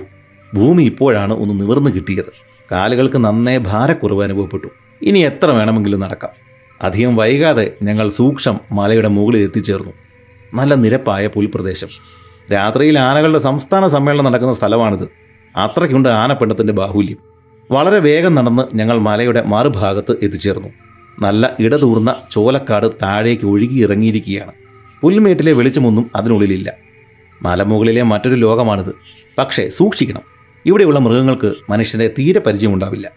ഭൂമി 0.53 0.83
ഇപ്പോഴാണ് 0.83 1.33
ഒന്ന് 1.33 1.59
നിവർന്നു 1.59 1.89
കിട്ടിയത്. 1.89 2.33
കാലുകൾക്ക് 2.71 3.17
നന്നേ 3.17 3.57
ഭാരക്കുറവ് 3.57 4.23
അനുഭവപ്പെട്ടു. 4.23 4.67
ഇനി 5.01 5.19
എത്ര 5.19 5.45
വേണമെങ്കിലും 5.45 5.99
നടക്കാം. 5.99 6.31
അധികം 6.81 7.15
വൈകാതെ 7.15 7.73
ഞങ്ങൾ 7.83 8.09
സൂക്ഷം 8.09 8.59
മലയുടെ 8.71 9.07
മുകളിൽ 9.07 9.39
എത്തിച്ചേർന്നു. 9.39 9.93
നല്ല 10.53 10.75
നിരപ്പായ 10.75 11.27
പുൽപ്രദേശം. 11.27 11.87
രാത്രിയിൽ 12.53 12.99
ആനകളുടെ 12.99 13.39
സംസ്ഥാന 13.39 13.87
സമ്മേളനം 13.87 14.23
നടക്കുന്ന 14.23 14.53
സ്ഥലമാണിത്. 14.53 15.09
അത്രയ്ക്കുണ്ട് 15.55 16.09
ആനപ്പെണ്ണത്തിന്റെ 16.09 16.73
ബാഹുല്യം. 16.73 17.17
വളരെ 17.71 17.99
വേഗം 17.99 18.35
നടന്ന് 18.35 18.75
ഞങ്ങൾ 18.75 18.99
മലയുടെ 18.99 19.41
മറുഭാഗത്ത് 19.41 20.11
എത്തിച്ചേർന്നു. 20.23 20.69
നല്ല 21.21 21.55
ഇടതൂർന്ന 21.59 22.15
ചോലക്കാട് 22.31 22.85
താഴേക്ക് 23.01 23.45
ഒഴുകി 23.45 23.81
ഇറങ്ങിയിരിക്കുകയാണ് 23.81 24.51
പുൽമേട്ടിലെ 25.01 25.51
വെളിച്ചമൊന്നും 25.51 26.11
അതിനുള്ളിലില്ല. 26.15 26.73
മലമുകളിലെ 27.41 28.01
മറ്റൊരു 28.01 28.35
ലോകമാണിത്. 28.35 28.95
പക്ഷേ 29.37 29.69
സൂക്ഷിക്കണം. 29.69 30.21
ഇവിടെയുള്ള 30.65 30.99
മൃഗങ്ങൾക്ക് 30.99 31.53
മനുഷ്യന്റെ 31.69 32.07
തീരെ 32.19 32.39
പരിചയമുണ്ടാവില്ല. 32.39 33.11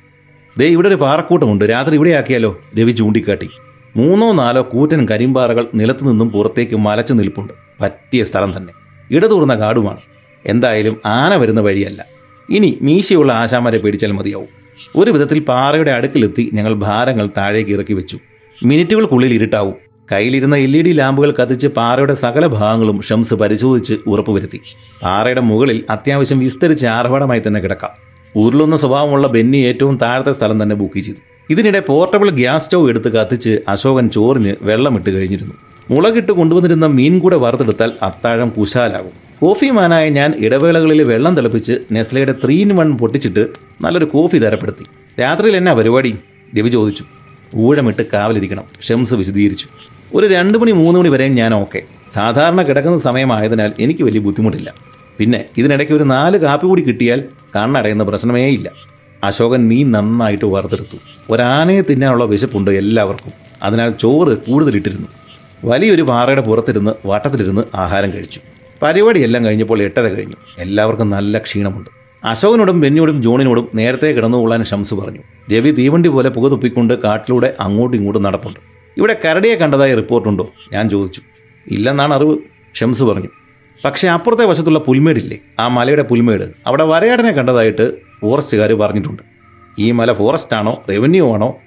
ദേ 0.59 0.67
ഇവിടെ 0.67 0.89
ഒരു 0.89 0.95
പാറക്കൂട്ടമുണ്ട്. 0.95 1.65
രാത്രി 1.65 1.95
ഇവിടെയാക്കിയാലോ 1.95 2.59
രവി 2.81 2.93
ചൂണ്ടിക്കാട്ടി. 2.93 3.51
മൂന്നോ 3.97 4.33
നാലോ 4.33 4.63
കൂറ്റൻ 4.73 5.07
കരിമ്പാറകൾ 5.07 5.67
നിലത്തു 5.75 6.05
നിന്നും 6.05 6.31
പുറത്തേക്ക് 6.31 6.77
മലച്ചു 6.77 7.15
നിൽപ്പുണ്ട്. 7.15 7.53
പറ്റിയ 7.81 8.25
സ്ഥലം 8.25 8.57
തന്നെ. 8.57 8.73
ഇടതൂർന്ന 9.11 9.55
കാടുമാണ്. 9.55 10.01
എന്തായാലും 10.47 10.97
ആന 11.07 11.37
വരുന്ന 11.37 11.61
വഴിയല്ല. 11.61 12.05
ഇനി 12.51 12.79
മീശയുള്ള 12.83 13.33
ആശാമാരെ 13.33 13.79
പേടിച്ചാൽ 13.79 14.13
മതിയാവും. 14.13 14.49
ഒരു 14.97 15.11
വിധത്തിൽ 15.11 15.41
പാറയുടെ 15.41 15.91
അടുക്കിലെത്തി 15.91 16.51
ഞങ്ങൾ 16.53 16.75
ഭാരങ്ങൾ 16.75 17.29
താഴേക്ക് 17.37 17.71
ഇറക്കി 17.71 17.95
വെച്ചു. 17.95 18.19
മിനിറ്റുകൾക്കുള്ളിൽ 18.65 19.35
ഇരുട്ടാവും. 19.35 19.75
കയ്യിലിരുന്ന 20.13 20.57
എൽ 20.57 20.77
ഇ 20.77 20.83
ഡി 20.83 20.91
ലാമ്പുകൾ 20.91 21.31
കത്തിച്ച് 21.31 21.69
പാറയുടെ 21.69 22.15
സകല 22.15 22.47
ഭാഗങ്ങളും 22.47 23.03
ഷംസ് 23.03 23.35
പരിശോധിച്ച് 23.35 23.95
ഉറപ്പുവരുത്തി 24.07 24.61
പാറയുടെ 25.03 25.41
മുകളിൽ 25.41 25.85
അത്യാവശ്യം 25.91 26.39
വിസ്തരിച്ച് 26.39 26.87
ആർഭാടമായി 26.87 27.43
തന്നെ 27.47 27.61
കിടക്കാം. 27.61 27.91
ഉരുളുന്ന 28.37 28.77
സ്വഭാവമുള്ള 28.77 29.27
ബെന്നി 29.27 29.57
ഏറ്റവും 29.57 29.99
താഴത്തെ 30.03 30.33
സ്ഥലം 30.33 30.63
തന്നെ 30.63 30.77
ബുക്ക് 30.77 30.99
ചെയ്തു. 30.99 31.32
ഇതിനിടെ 31.51 31.81
പോർട്ടബിൾ 31.81 32.31
ഗ്യാസ് 32.31 32.65
സ്റ്റൗ 32.65 32.89
എടുത്ത് 32.89 33.13
കത്തിച്ച് 33.13 33.59
അശോകൻ 33.69 34.11
ചോറിന് 34.11 34.55
വെള്ളമിട്ട് 34.63 35.11
കഴിഞ്ഞിരുന്നു. 35.11 35.55
മുളകിട്ട് 35.91 36.33
കൊണ്ടുവന്നിരുന്ന 36.33 36.87
മീൻ 36.87 37.19
കൂടെ 37.19 37.37
വറുത്തെടുത്താൽ 37.37 37.93
അത്താഴം 38.03 38.49
കുശാലാകും. 38.49 39.13
കോഫി 39.41 39.67
മാനായ 39.67 40.09
ഞാൻ 40.09 40.35
ഇടവേളകളിൽ 40.39 41.03
വെള്ളം 41.03 41.37
തിളപ്പിച്ച് 41.37 41.79
നെസ്ലയുടെ 41.93 42.35
ത്രീ 42.45 42.61
ഇൻ 42.61 42.77
വൺ 42.77 42.97
പൊട്ടിച്ചിട്ട് 42.97 43.49
നല്ലൊരു 43.81 44.05
കോഫി 44.05 44.37
തരപ്പെടുത്തി. 44.37 44.85
രാത്രിയിൽ 45.21 45.57
എന്നാ 45.57 45.73
പരിപാടി? 45.73 46.17
രവി 46.59 46.69
ചോദിച്ചു. 46.69 47.05
ഊഴമിട്ട് 47.57 48.03
കാവലിരിക്കണം. 48.13 48.65
ഷംസ് 48.83 49.15
വിശദീകരിച്ചു. 49.15 49.67
ഒരു 50.15 50.27
രണ്ട് 50.27 50.59
മണി 50.59 50.71
മൂന്ന് 50.71 51.01
മണി 51.01 51.09
വരെയും 51.09 51.35
ഞാൻ 51.35 51.55
ഓക്കെ. 51.55 51.83
സാധാരണ 52.15 52.63
കിടക്കുന്ന 52.63 52.99
സമയമായതിനാൽ 52.99 53.73
എനിക്ക് 53.81 54.05
വലിയ 54.05 54.21
ബുദ്ധിമുട്ടില്ല. 54.21 54.75
പിന്നെ 55.19 55.45
ഇതിനിടയ്ക്ക് 55.59 55.93
ഒരു 55.93 56.05
നാല് 56.05 56.37
കാപ്പി 56.37 56.67
കൂടി 56.67 56.83
കിട്ടിയാൽ 56.83 57.25
കണ്ണടയുന്ന 57.57 58.03
പ്രശ്നമേ 58.03 58.47
ഇല്ല 58.47 58.92
അശോകൻ 59.23 59.69
മീൻ 59.69 59.91
നന്നായിട്ട് 59.91 60.45
വറുത്തെടുത്തു. 60.45 60.97
ഒരാനയെ 61.31 61.83
തിന്നാനുള്ള 61.83 62.25
വിശപ്പുണ്ട് 62.25 62.71
എല്ലാവർക്കും. 62.71 63.33
അതിനാൽ 63.63 63.91
ചോറ് 63.91 64.39
കൂടുതലിട്ടിരുന്നു. 64.39 65.09
വലിയൊരു 65.65 66.03
പാറയുടെ 66.03 66.41
പുറത്തിരുന്ന് 66.41 66.91
വട്ടത്തിലിരുന്ന് 67.07 67.63
ആഹാരം 67.75 68.13
കഴിച്ചു. 68.13 68.41
പരിപാടിയെല്ലാം 68.83 69.45
കഴിഞ്ഞപ്പോൾ 69.45 69.83
എട്ടര 69.83 70.01
കഴിഞ്ഞു. 70.01 70.35
എല്ലാവർക്കും 70.59 71.11
നല്ല 71.11 71.39
ക്ഷീണമുണ്ട്. 71.39 71.91
അശോകനോടും 72.25 72.81
ബെന്നിയോടും 72.81 73.23
ജോണിനോടും 73.23 73.69
നേരത്തെ 73.75 74.07
കിടന്നുകൊള്ളാൻ 74.07 74.65
ഷംസ് 74.65 74.95
പറഞ്ഞു. 74.95 75.19
രവി 75.55 75.71
തീവണ്ടി 75.71 76.09
പോലെ 76.09 76.29
പുക 76.29 76.51
തുപ്പിക്കൊണ്ട് 76.51 77.03
കാട്ടിലൂടെ 77.03 77.55
അങ്ങോട്ടും 77.61 77.97
ഇങ്ങോട്ടും 77.97 78.23
നടപ്പുണ്ട്. 78.23 78.61
ഇവിടെ 78.97 79.17
കരടിയെ 79.25 79.55
കണ്ടതായി 79.55 79.95
റിപ്പോർട്ടുണ്ടോ 79.95 80.51
ഞാൻ 80.73 80.91
ചോദിച്ചു. 80.91 81.21
ഇല്ലെന്നാണ് 81.71 82.15
അറിവ് 82.15 82.39
ഷംസ് 82.75 83.03
പറഞ്ഞു. 83.03 83.29
പക്ഷേ 83.85 84.09
അപ്പുറത്തെ 84.09 84.45
വശത്തുള്ള 84.45 84.79
പുൽമേടില്ലേ? 84.79 85.39
ആ 85.59 85.69
മലയുടെ 85.69 86.03
പുൽമേട്. 86.03 86.51
അവിടെ 86.67 86.85
വരയാടനെ 86.85 87.33
കണ്ടതായിട്ട് 87.33 88.12
ഫോറസ്റ്റുകാർ 88.23 88.73
പറഞ്ഞിട്ടുണ്ട്. 88.73 89.23
ഈ 89.79 89.91
മല 89.91 90.13
ഫോറസ്റ്റ് 90.13 90.57
ആണോ 90.57 90.83
റവന്യൂ 90.91 91.35
ആണോ 91.35 91.59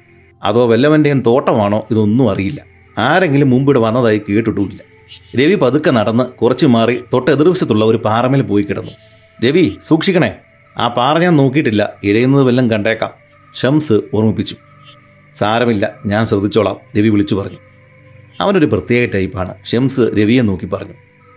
അതോ 0.44 0.68
വല്ലവന്റെയും 0.68 1.22
തോട്ടമാണോ 1.22 1.88
ഇതൊന്നും 1.92 2.32
അറിയില്ല. 2.32 2.62
ആരെങ്കിലും 2.98 3.50
മുമ്പിടെ 3.50 3.80
വന്നതായി 3.80 4.22
കേട്ടിട്ടുമില്ല. 4.30 4.82
രവി 5.40 5.56
പതുക്കെ 5.56 5.92
നടന്ന് 5.92 6.24
കുറച്ച് 6.24 6.66
മാറി 6.66 7.04
തൊട്ടെതിർവശത്തുള്ള 7.14 7.86
ഒരു 7.86 7.98
പാറമേൽ 7.98 8.42
പോയി 8.42 8.64
കിടന്നു. 8.64 8.92
രവി 9.46 9.78
സൂക്ഷിക്കണേ. 9.88 10.36
ആ 10.78 10.88
പാറ 10.88 11.18
ഞാൻ 11.20 11.36
നോക്കിയിട്ടില്ല. 11.36 11.94
ഇഴയുന്നത് 12.04 12.44
വല്ലതും 12.44 12.72
കണ്ടേക്കാം. 12.72 13.12
ഷംസ് 13.56 13.94
ഓർമ്മിപ്പിച്ചു. 14.14 14.56
സാരമില്ല 15.40 15.96
ഞാൻ 16.06 16.26
ശ്രദ്ധിച്ചോളാം 16.26 16.78
രവി 16.98 17.10
വിളിച്ചു 17.10 17.36
പറഞ്ഞു. 17.36 17.58
അവനൊരു 18.42 18.66
പ്രത്യേക 18.66 19.10
ടൈപ്പാണ്. 19.12 19.54
ഷംസ് 19.66 20.00
രവിയെ 20.00 20.42
നോക്കി 20.42 20.66
പറഞ്ഞു. 20.66 20.94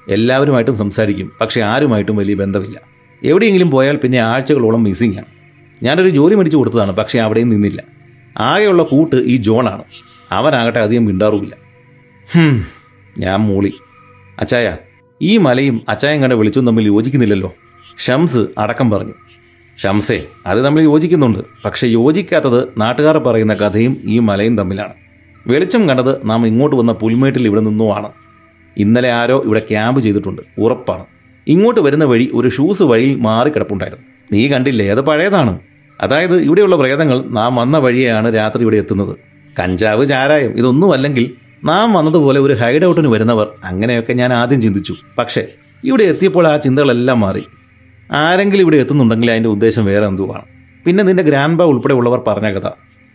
എല്ലാവരുമായിട്ടും 0.09 0.77
സംസാരിക്കും 0.77 1.33
പക്ഷെ 1.41 1.61
ആരുമായിട്ടും 1.61 2.17
വലിയ 2.17 2.35
ബന്ധമില്ല. 2.35 2.98
എവിടെയെങ്കിലും 3.23 3.71
പോയാൽ 3.71 3.97
പിന്നെ 3.97 4.19
ആഴ്ചകളോളം 4.19 4.83
മിസ്സിംഗ് 4.83 5.17
ആണ്. 5.19 5.27
ഞാനൊരു 5.83 6.09
ജോലി 6.09 6.35
മേടിച്ചു 6.35 6.59
കൊടുത്തതാണ് 6.59 6.93
പക്ഷേ 6.93 7.19
അവിടെയും 7.19 7.49
നിന്നില്ല. 7.49 7.83
ആകെയുള്ള 8.39 8.83
കൂട്ട് 8.83 9.17
ഈ 9.17 9.37
ജോണാണ് 9.37 9.85
അവനാകട്ടെ 10.33 10.79
അധികം 10.79 11.05
മിണ്ടാറുമില്ല. 11.05 11.55
ഞാൻ 13.19 13.41
മൂളി. 13.41 13.73
അച്ചായ 14.41 14.77
ഈ 15.23 15.37
മലയും 15.37 15.83
അച്ചായം 15.89 16.23
കണ്ട 16.23 16.33
വെളിച്ചവും 16.33 16.67
തമ്മിൽ 16.67 16.87
യോജിക്കുന്നില്ലല്ലോ. 16.87 17.55
ഷംസ് 17.99 18.47
അടക്കം 18.59 18.91
പറഞ്ഞു. 18.91 19.13
ഷംസേ 19.83 20.27
അത് 20.47 20.65
നമ്മൾ 20.65 20.81
യോജിക്കുന്നുണ്ട് 20.81 21.39
പക്ഷേ 21.65 21.87
യോജിക്കാത്തത് 21.87 22.69
നാട്ടുകാർ 22.79 23.19
പറയുന്ന 23.19 23.55
കഥയും 23.55 24.01
ഈ 24.05 24.19
മലയും 24.19 24.59
തമ്മിലാണ്. 24.59 24.95
വെളിച്ചം 25.47 25.89
കണ്ടത് 25.89 26.21
നാം 26.25 26.47
ഇങ്ങോട്ട് 26.47 26.77
വന്ന 26.77 26.93
പുൽമേട്ടിൽ 26.93 27.47
ഇവിടെ 27.47 27.61
നിന്നുമാണ്. 27.61 28.09
ഇന്നലെ 28.77 29.13
ആരോ 29.13 29.43
ഇവിടെ 29.45 29.61
ക്യാമ്പ് 29.71 30.01
ചെയ്തിട്ടുണ്ട് 30.01 30.43
ഉറപ്പാണ്. 30.59 31.18
ഇങ്ങോട്ട് 31.49 31.81
വരുന്ന 31.81 32.05
വഴി 32.05 32.31
ഒരു 32.35 32.49
ഷൂസ് 32.49 32.83
വഴിയിൽ 32.83 33.17
മാറി 33.17 33.51
കിടപ്പുണ്ടായിരുന്നു. 33.51 34.07
നീ 34.33 34.49
കണ്ടില്ലേ? 34.49 34.89
അത് 34.89 35.01
പഴയതാണ്. 35.01 35.59
അതായത് 36.01 36.41
ഇവിടെയുള്ള 36.41 36.77
പ്രേതങ്ങൾ 36.77 37.25
നാം 37.29 37.57
വന്ന 37.57 37.79
വഴിയാണ് 37.79 38.35
രാത്രി 38.35 38.63
ഇവിടെ 38.63 38.77
എത്തുന്നത്. 38.77 39.17
കഞ്ചാവ് 39.61 40.07
ചാരായം 40.07 40.51
ഇതൊന്നും 40.51 40.93
അല്ലെങ്കിൽ 40.93 41.35
നാം 41.65 41.93
വന്നതുപോലെ 41.93 42.41
ഒരു 42.41 42.53
ഹൈഡ് 42.53 42.87
ഔട്ടിന് 42.87 43.09
വരുന്നവർ 43.09 43.49
അങ്ങനെയൊക്കെ 43.65 44.13
ഞാൻ 44.13 44.33
ആദ്യം 44.33 44.63
ചിന്തിച്ചു. 44.63 44.95
പക്ഷേ 45.19 45.47
ഇവിടെ 45.85 46.03
എത്തിയപ്പോൾ 46.03 46.49
ആ 46.49 46.57
ചിന്തകളെല്ലാം 46.57 47.21
മാറി. 47.21 47.45
ആരെങ്കിലും 48.13 48.63
ഇവിടെ 48.63 48.77
എത്തുന്നുണ്ടെങ്കിൽ 48.77 49.31
അതിന്റെ 49.31 49.49
ഉദ്ദേശം 49.49 49.85
വേറെ 49.85 50.07
എന്തുവാണ്? 50.07 50.43
പിന്നെ 50.85 51.05
നിന്റെ 51.05 51.23
ഗ്രാൻഡ് 51.23 51.59
ബാ 51.59 51.65
ഉൾപ്പെടെ 51.65 51.93
ഉള്ളവർ 51.95 52.23
പറഞ്ഞ 52.27 52.53
കഥ. 52.53 52.71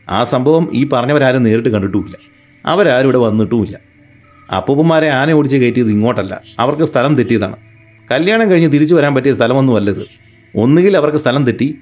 ആ 0.09 0.23
സംഭവം 0.23 0.69
ഈ 0.73 0.89
പറഞ്ഞവരാരും 0.89 1.43
നേരിട്ട് 1.43 1.69
കണ്ടിട്ടുമില്ല. 1.69 2.17
അവരാരും 2.65 3.03
ഇവിടെ 3.03 3.17
വന്നിട്ടുമില്ല. 3.17 3.79
അപ്പൂപ്പന്മാരെ 4.55 5.07
ആന 5.07 5.31
ഓടിച്ച് 5.31 5.57
കയറ്റിയത് 5.57 5.89
ഇങ്ങോട്ടല്ല. 5.89 6.41
അവർക്ക് 6.59 6.83
സ്ഥലം 6.83 7.15
തെറ്റിയതാണ്. 7.15 7.55
കല്യാണം 8.13 8.51
കഴിഞ്ഞ് 8.51 8.71
തിരിച്ചു 8.71 8.95
വരാൻ 8.95 9.15
പറ്റിയ 9.15 9.33
സ്ഥലമൊന്നും 9.33 9.75
അല്ലത് 9.75 10.07
ഒന്നുകിൽ 10.55 10.97
അവർക്ക് 10.97 11.17
സ്ഥലം 11.17 11.45
തെറ്റി 11.45 11.77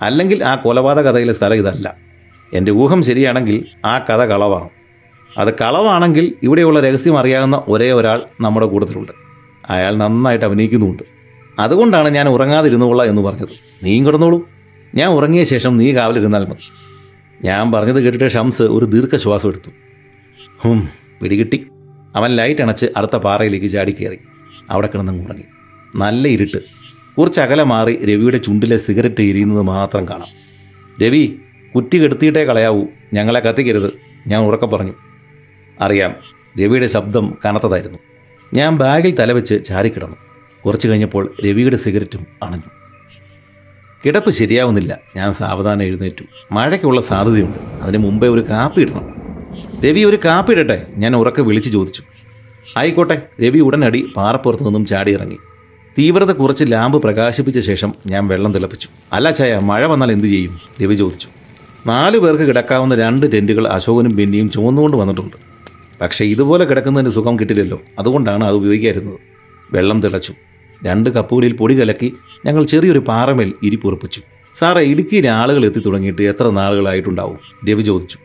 അല്ലെങ്കിൽ 0.00 0.44
ആ 0.44 0.54
കൊലപാതക 0.54 1.10
കഥയിലെ 1.10 1.32
സ്ഥലം 1.32 1.54
ഇതല്ല. 1.54 1.96
എന്റെ 2.54 2.72
ഊഹം 2.72 3.02
ശരിയാണെങ്കിൽ 3.02 3.66
ആ 3.84 3.98
കഥ 3.98 4.24
കളവാണ്. 4.24 4.68
അത് 5.38 5.54
കളവാണെങ്കിൽ 5.54 6.34
ഇവിടെയുള്ള 6.42 6.80
രഹസ്യം 6.80 7.18
അറിയാവുന്ന 7.18 7.62
ഒരേ 7.68 7.92
ഒരാൾ 7.92 8.22
നമ്മുടെ 8.40 8.66
കൂട്ടത്തിലുണ്ട്. 8.66 9.12
അയാൾ 9.70 9.96
നന്നായിട്ട് 9.96 10.44
അഭിനയിക്കുന്നുമുണ്ട്. 10.44 11.02
അതുകൊണ്ടാണ് 11.58 12.08
ഞാൻ 12.08 12.28
ഉറങ്ങാതിരുന്നുകൊള്ള 12.28 13.04
എന്ന് 13.04 13.22
പറഞ്ഞത്. 13.22 13.48
നീയും 13.82 14.06
കിടന്നോളൂ. 14.06 14.48
ഞാൻ 14.94 15.08
ഉറങ്ങിയ 15.08 15.44
ശേഷം 15.44 15.76
നീ 15.76 15.94
കാവലിരുന്നാൽ 15.94 16.46
മതി. 16.46 16.72
ഞാൻ 17.46 17.72
പറഞ്ഞത് 17.72 18.00
കേട്ടിട്ട് 18.00 18.30
ഷംസ് 18.30 18.62
ഒരു 18.62 18.84
ദീർഘശ്വാസം 18.84 19.48
എടുത്തു. 19.48 19.70
ഹും 20.64 20.88
പിടികിട്ടി. 21.22 21.66
അവൻ 22.16 22.30
ലൈറ്റ് 22.30 22.62
അണച്ച് 22.62 22.86
അടുത്ത 22.96 23.16
പാറയിലേക്ക് 23.16 23.66
ചാടി 23.66 23.90
ചാടിക്കയറി 23.90 24.18
അവിടെ 24.70 24.86
കിടന്നങ്ങ് 24.86 25.24
ഉറങ്ങി. 25.24 25.44
നല്ല 25.94 26.28
ഇരുട്ട്. 26.28 26.58
കുറച്ച് 27.18 27.40
അകലെ 27.40 27.64
മാറി 27.64 28.04
രവിയുടെ 28.04 28.38
ചുണ്ടിലെ 28.38 28.76
സിഗരറ്റ് 28.76 29.22
എരിയുന്നത് 29.22 29.62
മാത്രം 29.62 30.08
കാണാം. 30.08 30.28
രവി 31.02 31.36
കുറ്റി 31.74 32.02
കെടുത്തിയിട്ടേ 32.02 32.44
കളയാവൂ. 32.44 32.84
ഞങ്ങളെ 33.14 33.40
കത്തിക്കരുത്. 33.40 33.90
ഞാൻ 34.26 34.42
ഉറക്കം 34.42 34.70
പറഞ്ഞു. 34.70 34.92
അറിയാം 35.80 36.14
രവിയുടെ 36.60 36.86
ശബ്ദം 36.86 37.38
കനത്തതായിരുന്നു. 37.46 37.98
ഞാൻ 38.54 38.76
ബാഗിൽ 38.76 39.14
തലവെച്ച് 39.14 39.64
ചാരിക്കിടന്നു. 39.64 40.16
കുറച്ച് 40.64 40.88
കഴിഞ്ഞപ്പോൾ 40.88 41.34
രവിയുടെ 41.46 41.76
സിഗരറ്റും 41.76 42.26
അണഞ്ഞു. 42.42 42.70
കിടപ്പ് 44.06 44.30
ശരിയാവുന്നില്ല. 44.30 44.98
ഞാൻ 45.16 45.32
സാവധാനം 45.32 45.82
എഴുന്നേറ്റു. 45.82 46.24
മഴയ്ക്കുള്ള 46.52 47.00
സാധ്യതയുണ്ട്. 47.00 47.58
അതിന് 47.58 48.02
മുമ്പേ 48.02 48.28
ഒരു 48.28 48.40
കാപ്പി 48.40 48.80
ഇടണം. 48.80 49.14
രവി 49.84 50.04
ഒരു 50.04 50.18
കാപ്പി 50.24 50.52
ഇടട്ടെ? 50.52 50.86
ഞാൻ 50.96 51.16
ഉറക്കെ 51.16 51.42
വിളിച്ചു 51.42 51.70
ചോദിച്ചു. 51.70 52.02
ആയിക്കോട്ടെ 52.76 53.22
രവി 53.42 53.58
ഉടനടി 53.58 54.06
പാറപ്പുറത്തു 54.16 54.64
നിന്നും 54.64 54.86
ചാടിയിറങ്ങി. 54.86 55.38
തീവ്രത 55.98 56.32
കുറച്ച് 56.32 56.64
ലാമ്പ് 56.68 57.02
പ്രകാശിപ്പിച്ച 57.02 57.58
ശേഷം 57.58 57.92
ഞാൻ 58.06 58.28
വെള്ളം 58.28 58.54
തിളപ്പിച്ചു. 58.54 58.88
അല്ല 59.12 59.30
ചായ 59.30 59.58
മഴ 59.58 59.86
വന്നാൽ 59.86 60.12
എന്തു 60.12 60.26
ചെയ്യും? 60.26 60.58
രവി 60.82 60.94
ചോദിച്ചു. 60.94 61.28
നാലു 61.86 62.18
പേർക്ക് 62.18 62.42
കിടക്കാവുന്ന 62.42 62.94
രണ്ട് 62.94 63.32
ടെന്റുകൾ 63.32 63.68
അശോകനും 63.68 64.16
ബെന്നിയും 64.16 64.50
ചുമന്നുകൊണ്ട് 64.50 64.96
വന്നിട്ടുണ്ട്. 64.96 65.36
പക്ഷേ 66.00 66.24
ഇതുപോലെ 66.24 66.64
കിടക്കുന്നതിന് 66.64 67.10
സുഖം 67.10 67.38
കിട്ടില്ലല്ലോ. 67.38 67.82
അതുകൊണ്ടാണ് 67.98 68.44
അത് 68.44 68.56
ഉപയോഗിക്കാതിരുന്നത്. 68.56 69.18
വെള്ളം 69.72 70.02
തിളച്ചു. 70.02 70.34
രണ്ട് 70.86 71.10
കപ്പുകളിൽ 71.10 71.52
പൊടി 71.52 71.80
കലക്കി 71.80 72.14
ഞങ്ങൾ 72.46 72.64
ചെറിയൊരു 72.64 72.98
പാറമേൽ 72.98 73.52
ഇരിപ്പുറപ്പിച്ചു 73.62 74.20
സാറേ 74.58 74.80
ഇടുക്കിയിലെ 74.80 75.28
ആളുകൾ 75.28 75.66
എത്തി 75.66 75.78
തുടങ്ങിയിട്ട് 75.78 76.22
എത്ര 76.22 76.50
നാളുകളായിട്ടുണ്ടാവും? 76.50 77.38
രവി 77.70 77.82
ചോദിച്ചു. 77.82 78.18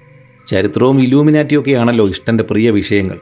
ചരിത്രവും 0.48 1.02
ഇലൂമിനാറ്റിയും 1.02 1.60
ഒക്കെയാണല്ലോ 1.60 2.10
ഇഷ്ടന്റെ 2.10 2.44
പ്രിയ 2.44 2.70
വിഷയങ്ങൾ. 2.70 3.20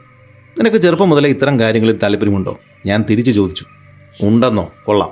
നിനക്ക് 0.58 0.76
ചെറുപ്പം 0.76 1.10
മുതലേ 1.10 1.30
ഇത്തരം 1.30 1.60
കാര്യങ്ങളിൽ 1.60 1.98
താല്പര്യമുണ്ടോ? 2.02 2.58
ഞാൻ 2.86 3.04
തിരിച്ചു 3.10 3.30
ചോദിച്ചു. 3.30 3.64
ഉണ്ടെന്നോ? 4.20 4.72
കൊള്ളാം. 4.84 5.10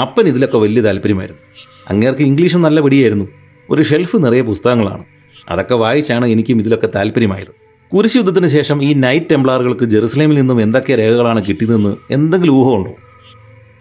അപ്പൻ 0.00 0.28
ഇതിലൊക്കെ 0.28 0.58
വലിയ 0.58 0.82
താല്പര്യമായിരുന്നു. 0.82 1.42
അങ്ങേർക്ക് 1.90 2.22
ഇംഗ്ലീഷും 2.22 2.62
നല്ല 2.62 2.80
പിടിയായിരുന്നു. 2.80 3.24
ഒരു 3.70 3.82
ഷെൽഫ് 3.82 4.16
നിറയെ 4.16 4.40
പുസ്തകങ്ങളാണ്. 4.40 5.04
അതൊക്കെ 5.48 5.74
വായിച്ചാണ് 5.74 6.26
എനിക്കും 6.26 6.58
ഇതിലൊക്കെ 6.58 6.88
താല്പര്യമായത്. 6.94 7.68
കുരിശ് 7.94 8.16
യുദ്ധത്തിന് 8.16 8.48
ശേഷം 8.48 8.82
ഈ 8.82 8.92
നൈറ്റ് 8.92 9.26
ടെംപ്ലാറുകൾക്ക് 9.30 9.84
ജെറുസലേമിൽ 9.84 10.34
നിന്നും 10.34 10.62
എന്തൊക്കെ 10.62 10.94
രേഖകളാണ് 10.94 11.46
കിട്ടിയതെന്ന് 11.46 11.96
എന്തെങ്കിലും 12.10 12.52
ഊഹമുണ്ടോ? 12.52 12.94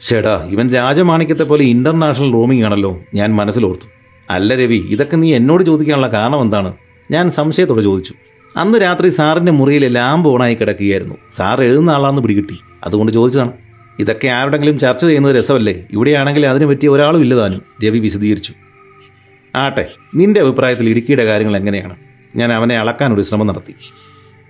ചേടാ 0.02 0.48
ഇവൻ 0.52 0.74
രാജമാണിക്യത്തെ 0.74 1.44
പോലെ 1.44 1.64
ഇന്റർനാഷണൽ 1.64 2.34
റോമിംഗ് 2.34 2.66
ആണല്ലോ 2.66 3.02
ഞാൻ 3.14 3.36
മനസ്സിലോർത്തു. 3.36 3.90
അല്ല 4.30 4.56
രവി 4.56 4.86
ഇതൊക്കെ 4.90 5.16
നീ 5.16 5.34
എന്നോട് 5.34 5.64
ചോദിക്കാനുള്ള 5.64 6.08
കാരണം 6.08 6.42
എന്താണ്? 6.42 6.74
ഞാൻ 7.12 7.30
സംശയത്തോടെ 7.30 7.82
ചോദിച്ചു. 7.82 8.14
അന്ന് 8.58 8.82
രാത്രി 8.82 9.10
സാറിന്റെ 9.10 9.52
മുറിയിലെ 9.52 9.88
ലാമ്പ് 9.88 10.30
ഓണായി 10.30 10.56
കിടക്കുകയായിരുന്നു. 10.56 11.16
സാർ 11.36 11.62
എഴുതുന്ന 11.62 11.90
ആളാണെന്ന് 11.90 12.22
പിടികിട്ടി. 12.22 12.58
അതുകൊണ്ട് 12.84 13.12
ചോദിച്ചതാണ്. 13.12 13.52
ഇതൊക്കെ 14.00 14.28
ആരുടെങ്കിലും 14.28 14.80
ചർച്ച 14.80 15.06
ചെയ്യുന്നത് 15.06 15.36
രസമല്ലേ? 15.36 15.86
ഇവിടെയാണെങ്കിൽ 15.92 16.46
അതിനു 16.48 16.66
പറ്റിയ 16.66 16.90
ഒരാളും 16.90 17.22
ഇല്ലതാനും 17.22 17.62
രവി 17.86 18.00
വിശദീകരിച്ചു. 18.00 18.54
ആട്ടെ 19.56 19.92
നിന്റെ 20.16 20.40
അഭിപ്രായത്തിൽ 20.40 20.90
ഇടുക്കിയുടെ 20.90 21.26
കാര്യങ്ങൾ 21.26 21.58
എങ്ങനെയാണ്? 21.58 21.96
ഞാൻ 22.36 22.54
അവനെ 22.54 22.78
അളക്കാൻ 22.78 23.14
ഒരു 23.14 23.22
ശ്രമം 23.22 23.48
നടത്തി. 23.48 23.76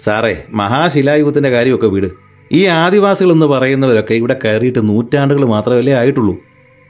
സാറേ 0.06 0.44
മഹാശിലായുഗത്തിന്റെ 0.50 1.50
കാര്യമൊക്കെ 1.50 1.88
വീട്. 1.88 2.08
ഈ 2.52 2.66
ആദിവാസികൾ 2.66 3.32
എന്ന് 3.32 3.46
പറയുന്നവരൊക്കെ 3.46 4.14
ഇവിടെ 4.14 4.36
കയറിയിട്ട് 4.46 4.90
നൂറ്റാണ്ടുകൾ 4.90 5.46
മാത്രമല്ലേ 5.46 5.94
ആയിട്ടുള്ളൂ. 5.94 6.38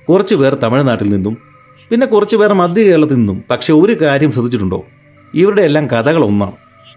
കുറച്ച് 0.10 0.36
പേർ 0.36 0.54
തമിഴ്നാട്ടിൽ 0.64 1.10
നിന്നും 1.10 1.38
പിന്നെ 1.90 2.08
കുറച്ച് 2.08 2.36
പേർ 2.36 2.54
മധ്യ 2.54 2.84
കേരളത്തിൽ 2.84 3.16
നിന്നും 3.16 3.44
പക്ഷെ 3.50 3.74
ഒരു 3.74 3.94
കാര്യം 4.02 4.32
ശ്രദ്ധിച്ചിട്ടുണ്ടോ? 4.32 4.86
ഇവരുടെ 5.34 5.62
എല്ലാം 5.62 5.88
കഥകൾ 5.88 6.24
ഒന്നാണ് 6.24 6.52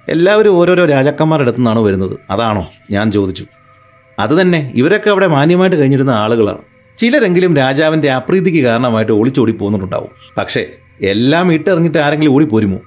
എല്ലാവരും 0.08 0.50
ഓരോരോ 0.50 0.84
രാജാക്കന്മാരുടെ 0.84 1.44
അടുത്തു 1.44 1.58
നിന്നാണ് 1.58 1.80
വരുന്നത്. 1.80 2.18
അതാണോ? 2.30 2.68
ഞാൻ 2.90 3.12
ചോദിച്ചു. 3.12 3.44
അത് 4.20 4.40
തന്നെ 4.40 4.72
ഇവരൊക്കെ 4.74 5.10
അവിടെ 5.10 5.26
മാന്യമായിട്ട് 5.26 5.76
കഴിഞ്ഞിരുന്ന 5.76 6.10
ആളുകളാണ്. 6.10 6.58
ചിലരെങ്കിലും 6.98 7.56
രാജാവിന്റെ 7.56 8.10
അപ്രീതിക്ക് 8.10 8.64
കാരണമായിട്ട് 8.64 9.12
ഒളിച്ചോടി 9.12 9.52
പോകുന്നുണ്ടാവും 9.52 10.08
പക്ഷേ 10.38 10.66
എല്ലാം 11.02 11.52
ഇട്ടെറിഞ്ഞിട്ട് 11.52 11.98
ആരെങ്കിലും 11.98 12.32
ഓടിപ്പോരുമോ? 12.32 12.78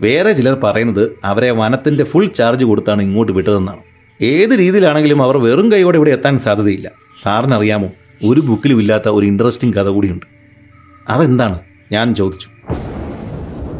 വേറെ 0.00 0.32
ചിലർ 0.32 0.54
പറയുന്നത് 0.54 1.18
അവരെ 1.24 1.50
വനത്തിന്റെ 1.50 2.04
ഫുൾ 2.04 2.26
ചാർജ് 2.26 2.64
കൊടുത്താണ് 2.64 3.02
ഇങ്ങോട്ട് 3.02 3.32
വിട്ടതെന്നാണ്. 3.32 3.78
ഏത് 4.22 4.58
രീതിയിലാണെങ്കിലും 4.58 5.22
അവർ 5.22 5.36
വെറും 5.36 5.72
കൈയോടെ 5.72 5.96
ഇവിടെ 5.96 6.10
എത്താൻ 6.10 6.38
സാധ്യതയില്ല. 6.38 6.90
സാറിനറിയാമോ? 7.22 7.90
ഒരു 8.24 8.40
ബുക്കിലും 8.40 8.80
ഇല്ലാത്ത 8.80 9.08
ഒരു 9.08 9.26
ഇൻട്രസ്റ്റിംഗ് 9.26 9.74
കഥ 9.74 9.88
കൂടിയുണ്ട്. 9.88 10.26
അതെന്താണ്? 11.08 11.58
ഞാൻ 11.92 12.14
ചോദിച്ചു. 12.14 12.48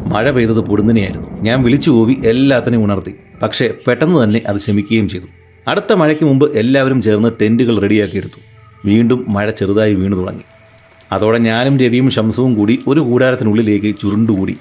മഴ 0.07 0.31
പെയ്തത് 0.31 0.59
പൊടുന്നനെയായിരുന്നു. 0.59 1.41
ഞാൻ 1.41 1.63
വിളിച്ചു 1.63 1.91
പോവി 1.91 2.15
എല്ലാത്തിനെയും 2.25 2.83
ഉണർത്തി. 2.83 3.15
പക്ഷേ 3.41 3.73
പെട്ടെന്ന് 3.87 4.23
തന്നെ 4.23 4.41
അത് 4.47 4.57
ശമിക്കുകയും 4.57 5.09
ചെയ്തു. 5.09 5.25
അടുത്ത 5.67 5.93
മഴയ്ക്ക് 5.93 6.23
മുമ്പ് 6.23 6.57
എല്ലാവരും 6.57 7.01
ചേർന്ന് 7.01 7.29
ടെന്റുകൾ 7.41 7.79
റെഡിയാക്കിയെടുത്തു 7.79 8.39
വീണ്ടും 8.85 9.25
മഴ 9.27 9.49
ചെറുതായി 9.49 9.93
വീണു 9.93 10.15
തുടങ്ങി. 10.15 10.43
അതോടെ 11.11 11.37
ഞാനും 11.37 11.79
രവിയും 11.79 12.09
ശംസവും 12.09 12.55
കൂടി 12.55 12.79
ഒരു 12.87 12.99
കൂടാരത്തിനുള്ളിലേക്ക് 12.99 13.95
ചുരുണ്ടുകൂടി. 13.97 14.57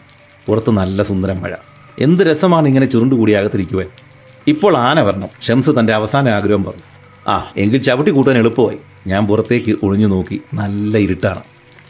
പുറത്ത് 0.46 0.70
നല്ല 0.70 1.02
സുന്ദരം 1.02 1.42
മഴ. 1.42 1.54
എന്ത് 2.00 2.22
രസമാണ് 2.22 2.68
ഇങ്ങനെ 2.68 2.86
ചുരുണ്ടുകൂടി 2.86 3.32
അകത്തിരിക്കുവാൻ. 3.32 3.86
ഇപ്പോൾ 4.48 4.76
ആന 4.76 5.00
വരണം 5.00 5.28
ഷംസ് 5.42 5.70
തന്റെ 5.80 5.92
അവസാന 5.92 6.28
ആഗ്രഹം 6.28 6.64
പറഞ്ഞു. 6.64 6.82
ആ 7.30 7.52
എങ്കിൽ 7.56 7.82
ചവിട്ടി 7.82 8.10
കൂട്ടാൻ 8.10 8.38
എളുപ്പമായി. 8.38 8.78
ഞാൻ 9.06 9.26
പുറത്തേക്ക് 9.26 9.76
ഒളിഞ്ഞു 9.82 10.06
നോക്കി 10.06 10.40
നല്ല 10.54 10.98
ഇരുട്ടാണ്. 10.98 11.42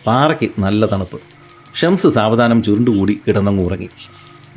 പാറയ്ക്ക് 0.07 0.51
നല്ല 0.59 0.87
തണുപ്പ്. 0.87 1.21
ഷംസ് 1.75 2.09
സാവധാനം 2.09 2.63
ചുരുണ്ടുകൂടി 2.63 3.21
കിടന്നങ്ങ് 3.29 3.65
ഉറങ്ങി. 3.65 3.89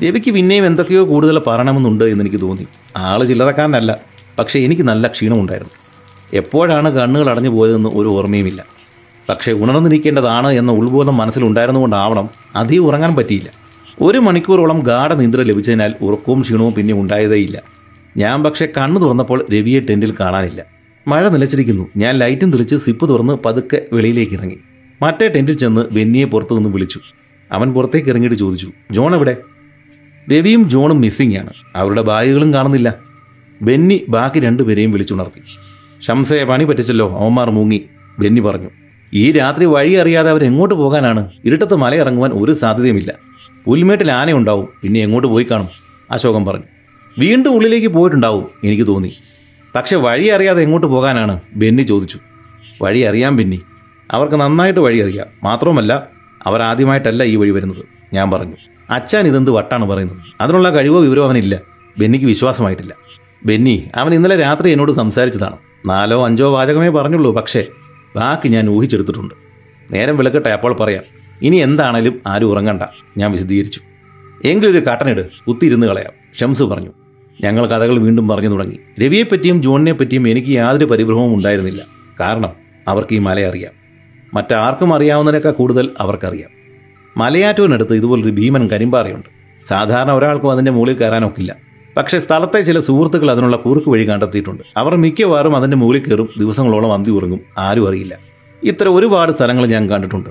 രവിക്ക് 0.03 0.31
പിന്നെയും 0.31 0.65
എന്തൊക്കെയോ 0.65 1.03
കൂടുതൽ 1.05 1.39
പറയണമെന്നുണ്ട് 1.39 2.03
എന്നെനിക്ക് 2.03 2.41
തോന്നി. 2.41 2.67
ആൾ 2.97 3.23
ചില്ലറക്കാരനല്ല. 3.25 4.14
പക്ഷേ 4.39 4.59
എനിക്ക് 4.59 4.81
നല്ല 4.81 5.07
ക്ഷീണമുണ്ടായിരുന്നു. 5.07 5.73
എപ്പോഴാണ് 6.33 6.89
കണ്ണുകൾ 6.89 7.29
അടഞ്ഞു 7.29 7.49
പോയതെന്ന് 7.49 7.89
ഒരു 7.89 8.07
ഓർമ്മയുമില്ല. 8.07 8.65
പക്ഷേ 9.29 9.51
ഉണർന്നിരിക്കേണ്ടതാണ് 9.53 10.51
എന്ന 10.51 10.71
ഉൾബോധം 10.71 11.17
മനസ്സിലുണ്ടായിരുന്നുകൊണ്ടാവണം 11.17 12.29
അധികം 12.55 12.85
ഉറങ്ങാൻ 12.85 13.15
പറ്റിയില്ല. 13.15 13.51
ഒരു 14.01 14.17
മണിക്കൂറോളം 14.17 14.79
ഗാഠനിദ്ര 14.79 15.41
ലഭിച്ചതിനാൽ 15.41 15.93
ഉറക്കവും 16.01 16.41
ക്ഷീണവും 16.41 16.73
പിന്നെ 16.73 16.93
ഉണ്ടായതേയില്ല. 16.93 17.61
ഞാൻ 18.17 18.43
പക്ഷേ 18.43 18.67
കണ്ണു 18.77 18.99
തുറന്നപ്പോൾ 18.99 19.45
രവിയെ 19.53 19.79
ടെന്റിൽ 19.79 20.15
കാണാനില്ല. 20.19 20.63
മഴ 21.07 21.29
നിലച്ചിരിക്കുന്നു. 21.29 21.87
ഞാൻ 21.97 22.17
ലൈറ്റും 22.17 22.51
തെളിച്ച് 22.51 22.75
സിപ്പ് 22.75 23.09
തുറന്ന് 23.09 23.33
പതുക്കെ 23.45 23.81
വെളിയിലേക്ക് 23.93 24.33
ഇറങ്ങി. 24.33 24.57
മറ്റേ 25.01 25.27
ടെന്റിൽ 25.27 25.57
ചെന്ന് 25.57 25.81
ബെന്നിയെ 25.81 26.25
പുറത്തു 26.25 26.55
നിന്ന് 26.55 26.69
വിളിച്ചു. 26.69 26.99
അവൻ 27.51 27.73
പുറത്തേക്ക് 27.73 28.09
ഇറങ്ങിയിട്ട് 28.09 28.37
ചോദിച്ചു 28.37 28.71
ജോൺ 28.91 29.15
എവിടെ? 29.15 29.37
രവിയും 30.31 30.69
ജോണും 30.69 31.01
മിസ്സിംഗ് 31.01 31.37
ആണ്. 31.37 31.49
അവരുടെ 31.75 32.01
ബാഗുകളും 32.01 32.53
കാണുന്നില്ല. 32.53 33.04
ബെന്നി 33.65 34.05
ബാക്കി 34.09 34.39
രണ്ടുപേരെയും 34.39 34.91
വിളിച്ചുണർത്തി. 34.91 35.41
ഷംസയെ 36.01 36.43
പണി 36.43 36.63
പറ്റിച്ചല്ലോ 36.63 37.17
അവന്മാർ 37.19 37.49
മൂങ്ങി 37.49 37.85
ബെന്നി 38.19 38.41
പറഞ്ഞു. 38.41 38.69
ഈ 39.13 39.31
രാത്രി 39.31 39.65
വഴി 39.65 39.93
അറിയാതെ 39.93 40.29
അവർ 40.29 40.43
എങ്ങോട്ട് 40.43 40.75
പോകാനാണ്? 40.75 41.29
ഇരുട്ടത്ത് 41.45 41.75
മലയിറങ്ങുവാൻ 41.75 42.31
ഒരു 42.31 42.53
സാധ്യതയുമില്ല. 42.53 43.13
പുൽമേട്ടിൽ 43.65 44.11
ആനയുണ്ടാവും 44.11 44.69
പിന്നെ 44.81 44.99
എങ്ങോട്ട് 44.99 45.27
പോയി 45.27 45.47
കാണും? 45.51 45.69
അശോകം 46.11 46.45
പറഞ്ഞു. 46.45 46.63
വീണ്ടും 47.19 47.53
ഉള്ളിലേക്ക് 47.53 47.87
പോയിട്ടുണ്ടാവും 47.87 48.49
എനിക്ക് 48.63 48.87
തോന്നി. 48.87 49.17
പക്ഷെ 49.75 49.95
വഴി 49.95 50.27
അറിയാതെ 50.27 50.61
എങ്ങോട്ട് 50.63 50.87
പോകാനാണ്? 50.87 51.39
ബെന്നി 51.55 51.83
ചോദിച്ചു. 51.83 52.19
വഴി 52.81 52.99
അറിയാം 52.99 53.37
ബെന്നി. 53.37 53.61
അവർക്ക് 54.11 54.35
നന്നായിട്ട് 54.35 54.79
വഴി 54.79 54.99
അറിയാം. 54.99 55.27
മാത്രവുമല്ല 55.43 56.07
അവർ 56.45 56.61
ആദ്യമായിട്ടല്ല 56.61 57.23
ഈ 57.23 57.35
വഴി 57.35 57.51
വരുന്നത് 57.51 57.85
ഞാൻ 58.13 58.31
പറഞ്ഞു. 58.31 58.55
അച്ഛൻ 58.89 59.27
ഇതെന്ത് 59.27 59.51
വട്ടാണ് 59.51 59.85
പറയുന്നത്? 59.85 60.17
അതിനുള്ള 60.41 60.69
കഴിവോ 60.69 61.01
വിവരമോ 61.01 61.25
അവനില്ല. 61.25 61.59
ബെന്നിക്ക് 61.97 62.25
വിശ്വാസമായിട്ടില്ല. 62.25 62.93
ബെന്നി 63.45 63.89
അവൻ 63.95 64.13
ഇന്നലെ 64.13 64.35
രാത്രി 64.35 64.69
എന്നോട് 64.69 64.91
സംസാരിച്ചതാണ്. 64.91 65.57
നാലോ 65.85 66.25
അഞ്ചോ 66.25 66.53
വാചകമേ 66.53 66.89
പറഞ്ഞുള്ളൂ 66.89 67.33
പക്ഷേ 67.33 67.65
ബാക്കി 68.15 68.47
ഞാൻ 68.47 68.69
ഊഹിച്ചെടുത്തിട്ടുണ്ട്. 68.69 69.33
നേരം 69.91 70.17
വിളക്കട്ടെ 70.17 70.49
അപ്പോൾ 70.49 70.73
പറയാം. 70.73 71.03
ഇനി 71.41 71.55
എന്താണേലും 71.55 72.21
ആരും 72.27 72.45
ഉറങ്ങണ്ട 72.45 72.83
ഞാൻ 73.17 73.31
വിശദീകരിച്ചു. 73.31 73.81
എങ്കിലൊരു 74.45 74.79
കട്ടനിട് 74.79 75.29
കുത്തിയിരുന്ന് 75.47 75.87
കളയാം 75.87 76.13
ഷംസ് 76.41 76.63
പറഞ്ഞു. 76.63 76.89
ഞങ്ങൾ 77.43 77.67
കഥകൾ 77.67 77.99
വീണ്ടും 77.99 78.27
പറഞ്ഞു 78.27 78.49
തുടങ്ങി. 78.49 78.79
രവിയെപ്പറ്റിയും 79.03 79.61
ജോണിനെ 79.61 79.93
പറ്റിയും 79.93 80.27
എനിക്ക് 80.27 80.47
യാതൊരു 80.47 80.85
പരിഭ്രമവും 80.85 81.35
ഉണ്ടായിരുന്നില്ല. 81.35 81.85
കാരണം 82.19 82.49
അവർക്ക് 82.87 83.15
ഈ 83.15 83.17
മല 83.17 83.39
അറിയാം. 83.39 83.71
മറ്റാർക്കും 84.33 84.93
അറിയാവുന്നതിനേക്കാൾ 84.93 85.51
കൂടുതൽ 85.51 85.91
അവർക്കറിയാം. 85.99 86.49
മലയാറ്റൂരിനടുത്ത് 87.17 87.93
ഇതുപോലൊരു 87.93 88.31
ഭീമൻ 88.31 88.67
കരിമ്പാറയുണ്ട്. 88.67 89.29
സാധാരണ 89.67 90.11
ഒരാൾക്കും 90.11 90.51
അതിന്റെ 90.51 90.71
മുകളിൽ 90.71 90.93
കയറാനൊക്കില്ല. 90.93 91.55
പക്ഷേ 91.97 92.19
സ്ഥലത്തെ 92.19 92.61
ചില 92.61 92.79
സുഹൃത്തുക്കൾ 92.79 93.31
അതിനുള്ള 93.31 93.57
കുറുക്ക് 93.57 93.89
വഴി 93.89 94.09
കണ്ടെത്തിയിട്ടുണ്ട്. 94.09 94.63
അവർ 94.77 94.95
മിക്കവാറും 94.95 95.55
അതിന്റെ 95.55 95.77
മുകളിൽ 95.77 95.99
കയറും 95.99 96.29
ദിവസങ്ങളോളം 96.37 96.93
അന്തി 96.93 97.09
ഉറങ്ങും 97.09 97.39
ആരും 97.57 97.87
അറിയില്ല. 97.87 98.17
ഇത്ര 98.63 98.89
ഒരുപാട് 98.89 99.31
സ്ഥലങ്ങൾ 99.31 99.65
ഞാൻ 99.65 99.89
കണ്ടിട്ടുണ്ട്. 99.89 100.29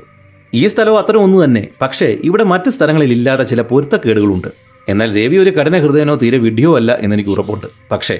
ഈ 0.54 0.66
സ്ഥലവും 0.66 0.98
അത്ര 0.98 1.16
ഒന്ന് 1.16 1.44
തന്നെ. 1.44 1.68
പക്ഷേ 1.80 2.18
ഇവിടെ 2.24 2.44
മറ്റ് 2.44 2.70
സ്ഥലങ്ങളിൽ 2.70 3.12
ഇല്ലാത്ത 3.12 3.42
ചില 3.42 3.62
പൊരുത്തക്കേടുകളുണ്ട്. 3.62 4.48
എന്നാൽ 4.88 5.26
രവി 5.26 5.36
ഒരു 5.36 5.50
കഠിന 5.50 5.78
ഹൃദയനോ 5.78 6.14
തീരെ 6.14 6.38
വിഡിയോ 6.38 6.76
അല്ല 6.76 6.98
എന്നെനിക്ക് 7.00 7.30
ഉറപ്പുണ്ട്. 7.30 7.66
പക്ഷേ 7.90 8.18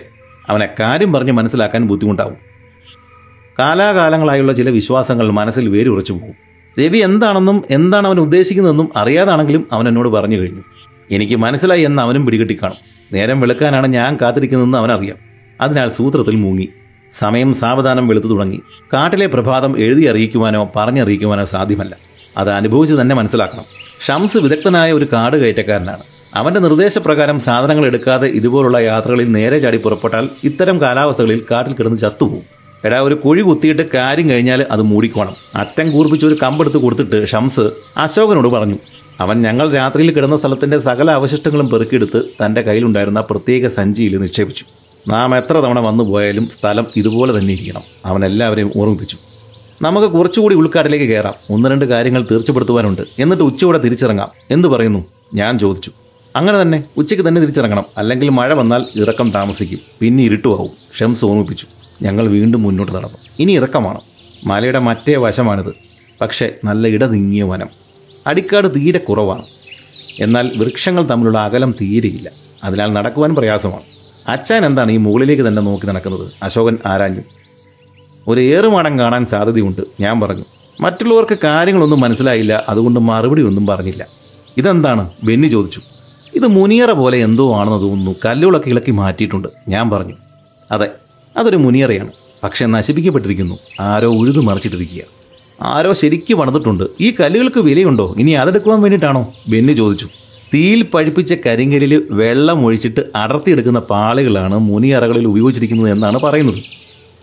അവനെ 0.48 0.68
കാര്യം 0.80 1.12
പറഞ്ഞ് 1.12 1.32
മനസ്സിലാക്കാൻ 1.32 1.84
ബുദ്ധിമുട്ടാവും. 1.84 2.36
കാലാകാലങ്ങളായുള്ള 3.58 4.52
ചില 4.52 4.70
വിശ്വാസങ്ങൾ 4.70 5.30
മനസ്സിൽ 5.30 5.68
വേരുറച്ചു 5.68 6.12
പോകും. 6.12 6.34
രവി 6.80 6.98
എന്താണെന്നും 6.98 7.62
എന്താണ് 7.70 8.06
അവൻ 8.06 8.20
ഉദ്ദേശിക്കുന്നതെന്നും 8.20 8.88
അറിയാതാണെങ്കിലും 8.96 9.66
അവൻ 9.72 9.88
എന്നോട് 9.88 10.08
പറഞ്ഞു 10.08 10.36
കഴിഞ്ഞു. 10.36 10.62
എനിക്ക് 11.10 11.36
മനസ്സിലായി 11.36 11.82
എന്ന് 11.82 12.02
അവനും 12.02 12.24
പിടികിട്ടി 12.24 12.58
കാണും 12.62 12.93
നേരം 13.14 13.40
വെളുക്കാനാണ് 13.40 13.86
ഞാൻ 13.86 14.18
കാത്തിരിക്കുന്നതെന്ന് 14.22 14.78
അവനറിയാം. 14.78 15.18
അതിനാൽ 15.60 15.88
സൂത്രത്തിൽ 15.90 16.36
മൂങ്ങി. 16.36 16.68
സമയം 17.12 17.54
സാവധാനം 17.54 18.08
വെളുത്തു 18.08 18.28
തുടങ്ങി. 18.28 18.60
കാട്ടിലെ 18.92 19.26
പ്രഭാതം 19.26 19.78
എഴുതി 19.78 20.04
അറിയിക്കുവാനോ 20.04 20.62
പറഞ്ഞറിയിക്കുവാനോ 20.76 21.44
സാധ്യമല്ല. 21.44 21.96
അത് 22.36 22.50
അനുഭവിച്ച് 22.50 22.94
തന്നെ 22.94 23.14
മനസ്സിലാക്കണം. 23.16 23.64
ഷംസ് 24.06 24.36
വിദഗ്ധനായ 24.36 24.92
ഒരു 24.92 25.06
കാട് 25.12 25.36
കയറ്റക്കാരനാണ് 25.36 26.02
അവന്റെ 26.34 26.60
നിർദ്ദേശപ്രകാരം 26.60 27.40
സാധനങ്ങൾ 27.40 27.86
എടുക്കാതെ 27.86 28.26
ഇതുപോലുള്ള 28.28 28.78
യാത്രകളിൽ 28.78 29.32
നേരെ 29.32 29.58
ചാടി 29.58 29.76
പുറപ്പെട്ടാൽ 29.76 30.28
ഇത്തരം 30.44 30.80
കാലാവസ്ഥകളിൽ 30.80 31.42
കാട്ടിൽ 31.50 31.74
കിടന്ന് 31.74 31.98
ചത്തുപോകും. 31.98 32.42
എടാ 32.84 33.00
ഒരു 33.00 33.14
കുഴി 33.14 33.42
കുത്തിയിട്ട് 33.42 33.84
കാര്യം 33.94 34.30
കഴിഞ്ഞാൽ 34.30 34.66
അത് 34.70 34.82
മൂടിക്കോണം. 34.82 35.34
അറ്റം 35.54 35.90
കൂർപ്പിച്ച് 35.90 36.26
ഒരു 36.26 36.36
കമ്പെടുത്ത് 36.42 36.76
കൊടുത്തിട്ട് 36.76 37.28
ഷംസ് 37.28 37.70
അശോകനോട് 37.96 38.48
പറഞ്ഞു 38.48 38.78
അവൻ 39.20 39.42
ഞങ്ങൾ 39.42 39.72
രാത്രിയിൽ 39.72 40.12
കിടന്ന 40.12 40.36
സ്ഥലത്തിന്റെ 40.36 40.78
സകല 40.78 41.10
അവശിഷ്ടങ്ങളും 41.10 41.68
പെറുക്കിയെടുത്ത് 41.68 42.22
തന്റെ 42.46 42.60
കയ്യിലുണ്ടായിരുന്ന 42.60 43.20
പ്രത്യേക 43.20 43.68
സഞ്ചിയിൽ 43.68 44.20
നിക്ഷേപിച്ചു. 44.20 44.64
നാം 45.08 45.36
എത്ര 45.36 45.54
തവണ 45.54 45.80
വന്നു 45.80 46.04
പോയാലും 46.04 46.48
സ്ഥലം 46.48 46.86
ഇതുപോലെ 46.96 47.38
തന്നെ 47.38 47.52
ഇരിക്കണം. 47.52 47.82
അവൻ 48.04 48.24
എല്ലാവരെയും 48.24 48.72
ഓർമ്മിപ്പിച്ചു. 48.76 49.16
നമുക്ക് 49.82 50.08
കുറച്ചുകൂടി 50.08 50.54
ഉൾക്കാട്ടിലേക്ക് 50.54 51.06
കയറാം. 51.06 51.34
ഒന്ന് 51.50 51.70
രണ്ട് 51.70 51.84
കാര്യങ്ങൾ 51.84 52.26
തീർച്ചപ്പെടുത്തുവാനുണ്ട്. 52.30 53.02
എന്നിട്ട് 53.18 53.42
ഉച്ചയോടെ 53.42 53.78
തിരിച്ചിറങ്ങാം. 53.78 54.28
എന്തു 54.50 54.68
പറയുന്നു? 54.68 55.04
ഞാൻ 55.34 55.58
ചോദിച്ചു. 55.58 55.90
അങ്ങനെ 56.36 56.62
തന്നെ 56.62 56.84
ഉച്ചയ്ക്ക് 56.96 57.28
തന്നെ 57.28 57.40
തിരിച്ചിറങ്ങണം. 57.40 57.84
അല്ലെങ്കിൽ 57.98 58.28
മഴ 58.28 58.52
വന്നാൽ 58.52 58.84
ഇറക്കം 58.96 59.30
താമസിക്കും. 59.30 59.78
പിന്നെ 60.00 60.24
ഇരുട്ടുമാവും 60.24 60.70
ഷംസ് 60.98 61.24
ഓർമ്മിപ്പിച്ചു. 61.24 61.66
ഞങ്ങൾ 62.02 62.28
വീണ്ടും 62.28 62.62
മുന്നോട്ട് 62.62 62.92
നടന്നു. 62.92 63.18
ഇനി 63.38 63.52
ഇറക്കമാണ്. 63.52 64.00
മലയുടെ 64.46 64.78
മറ്റേ 64.78 65.16
വശമാണിത്. 65.16 65.74
പക്ഷേ 66.20 66.50
നല്ല 66.64 66.88
ഇടതിങ്ങിയ 66.88 67.42
വനം. 67.42 67.83
അടിക്കാട് 68.26 68.74
തീരെ 68.74 68.98
കുറവാണ്. 68.98 69.42
എന്നാൽ 70.18 70.52
വൃക്ഷങ്ങൾ 70.56 71.06
തമ്മിലുള്ള 71.06 71.38
അകലം 71.38 71.74
തീരെയില്ല. 71.80 72.30
അതിനാൽ 72.64 72.92
നടക്കുവാൻ 72.92 73.34
പ്രയാസമാണ്. 73.34 73.82
അച്ഛൻ 74.28 74.66
എന്താണ് 74.66 74.92
ഈ 74.92 74.96
മുകളിലേക്ക് 74.96 75.42
തന്നെ 75.42 75.62
നോക്കി 75.62 75.86
നടക്കുന്നത്? 75.86 76.28
അശോകൻ 76.42 76.78
ആരാഞ്ഞു. 76.86 77.20
ഒരു 78.28 78.40
ഏറുമാടം 78.40 78.98
കാണാൻ 78.98 79.26
സാധ്യതയുണ്ട് 79.26 79.80
ഞാൻ 80.00 80.20
പറഞ്ഞു. 80.20 80.44
മറ്റുള്ളവർക്ക് 80.80 81.38
കാര്യങ്ങളൊന്നും 81.44 82.00
മനസ്സിലായില്ല 82.00 82.64
അതുകൊണ്ട് 82.68 83.00
മറുപടി 83.00 83.42
ഒന്നും 83.42 83.66
പറഞ്ഞില്ല. 83.66 84.06
ഇതെന്താണ്? 84.56 85.10
ബെന്നി 85.24 85.48
ചോദിച്ചു. 85.48 85.80
ഇത് 86.34 86.46
മുനിയറ 86.46 86.90
പോലെ 86.90 87.18
എന്തോ 87.18 87.56
ആണെന്ന് 87.56 87.80
തോന്നുന്നു. 87.80 88.14
കല്ലുകളൊക്കെ 88.24 88.68
ഇളക്കി 88.68 88.90
മാറ്റിയിട്ടുണ്ട് 88.90 89.48
ഞാൻ 89.68 89.90
പറഞ്ഞു. 89.90 90.14
അതെ 90.70 90.88
അതൊരു 91.36 91.56
മുനിയറയാണ്. 91.56 92.12
പക്ഷെ 92.44 92.66
നശിപ്പിക്കപ്പെട്ടിരിക്കുന്നു. 92.66 93.58
ആരോ 93.80 94.08
ഉഴുതു 94.08 94.40
മറിച്ചിട്ടിരിക്കുക 94.40 95.02
ആരോ 95.62 95.92
ശരിക്കും 95.92 96.38
പണിതിട്ടുണ്ട് 96.38 96.84
ഈ 97.00 97.14
കല്ലുകൾക്ക് 97.20 97.60
വിലയുണ്ടോ? 97.60 98.14
ഇനി 98.18 98.30
അതെടുക്കുവാൻ 98.30 98.82
വേണ്ടിയിട്ടാണോ? 98.82 99.32
ബെന്നി 99.48 99.72
ചോദിച്ചു. 99.72 100.08
തീയിൽ 100.54 100.82
പഴിപ്പിച്ച 100.82 101.34
കരിങ്കലിൽ 101.46 102.08
വെള്ളം 102.10 102.66
ഒഴിച്ചിട്ട് 102.66 103.00
അടർത്തിയെടുക്കുന്ന 103.16 103.78
പാളികളാണ് 103.78 104.54
മുനി 104.58 104.72
മുനിയറകളിൽ 104.72 105.26
ഉപയോഗിച്ചിരിക്കുന്നത് 105.26 105.90
എന്നാണ് 105.90 106.18
പറയുന്നത്. 106.18 106.58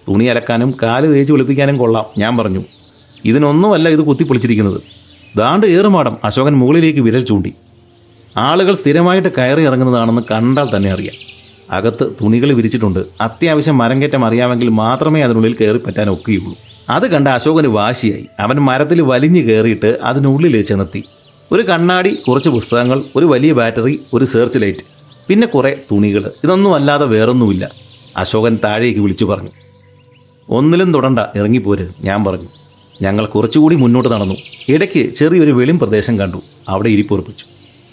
തുണി 0.07 0.25
അലക്കാനും 0.25 0.73
കാൽ 0.83 1.13
തേച്ച് 1.13 1.33
വെളുപ്പിക്കാനും 1.33 1.77
കൊള്ളാം 1.77 2.05
ഞാൻ 2.17 2.37
പറഞ്ഞു. 2.37 2.63
ഇതിനൊന്നുമല്ല 3.25 3.89
ഇത് 3.89 3.99
കുത്തിപ്പൊളിച്ചിരിക്കുന്നത്. 3.99 4.81
ദാണ്ട് 5.37 5.67
ഏറുമാടം 5.67 6.17
അശോകൻ 6.23 6.53
മുകളിലേക്ക് 6.53 6.99
വിരൽ 6.99 7.25
ചൂണ്ടി. 7.25 7.53
ആളുകൾ 8.37 8.75
സ്ഥിരമായിട്ട് 8.75 9.29
കയറി 9.37 9.61
ഇറങ്ങുന്നതാണെന്ന് 9.61 10.21
കണ്ടാൽ 10.31 10.75
തന്നെ 10.75 10.91
അറിയാം. 10.91 11.13
അകത്ത് 11.71 12.11
തുണികൾ 12.21 12.53
വിരിച്ചിട്ടുണ്ട്. 12.53 13.05
അത്യാവശ്യം 13.21 13.77
മരം 13.77 14.01
കയറ്റം 14.01 14.25
അറിയാമെങ്കിൽ 14.25 14.69
മാത്രമേ 14.69 15.21
അതിനുള്ളിൽ 15.21 15.55
കയറി 15.61 15.77
പറ്റാൻ 15.77 16.09
ഒക്കെയുള്ളൂ. 16.09 16.70
അത് 16.91 17.07
കണ്ട 17.07 17.27
അശോകന് 17.27 17.67
വാശിയായി. 17.67 18.25
അവൻ 18.39 18.55
മരത്തിൽ 18.55 19.01
വലിഞ്ഞു 19.01 19.41
കയറിയിട്ട് 19.41 19.99
അതിനുള്ളിൽ 20.03 20.61
ചെന്നെത്തി. 20.61 21.03
ഒരു 21.51 21.61
കണ്ണാടി 21.61 22.17
കുറച്ച് 22.27 22.49
പുസ്തകങ്ങൾ 22.49 23.03
ഒരു 23.15 23.25
വലിയ 23.25 23.51
ബാറ്ററി 23.53 23.99
ഒരു 24.13 24.25
സെർച്ച് 24.25 24.59
ലൈറ്റ് 24.59 24.83
പിന്നെ 25.27 25.47
കുറെ 25.47 25.77
തുണികൾ 25.91 26.31
ഇതൊന്നും 26.43 26.75
അല്ലാതെ 26.75 27.05
വേറൊന്നുമില്ല. 27.05 27.71
അശോകൻ 28.17 28.59
താഴേക്ക് 28.63 28.99
വിളിച്ചു 28.99 29.25
പറഞ്ഞു. 29.25 29.49
ഒന്നിലും 30.49 30.93
തുടണ്ട 30.93 31.19
ഇറങ്ങിപ്പോര് 31.35 31.87
ഞാൻ 32.01 32.25
പറഞ്ഞു. 32.25 32.49
ഞങ്ങൾ 33.01 33.25
കുറച്ചുകൂടി 33.25 33.75
മുന്നോട്ട് 33.75 34.09
നടന്നു. 34.09 34.35
ഇടയ്ക്ക് 34.69 35.13
ചെറിയൊരു 35.13 35.51
വെളിം 35.51 35.79
പ്രദേശം 35.79 36.19
കണ്ടു. 36.19 36.41
അവിടെ 36.69 36.89
ഇരിപ്പുറപ്പിച്ചു 36.89 37.45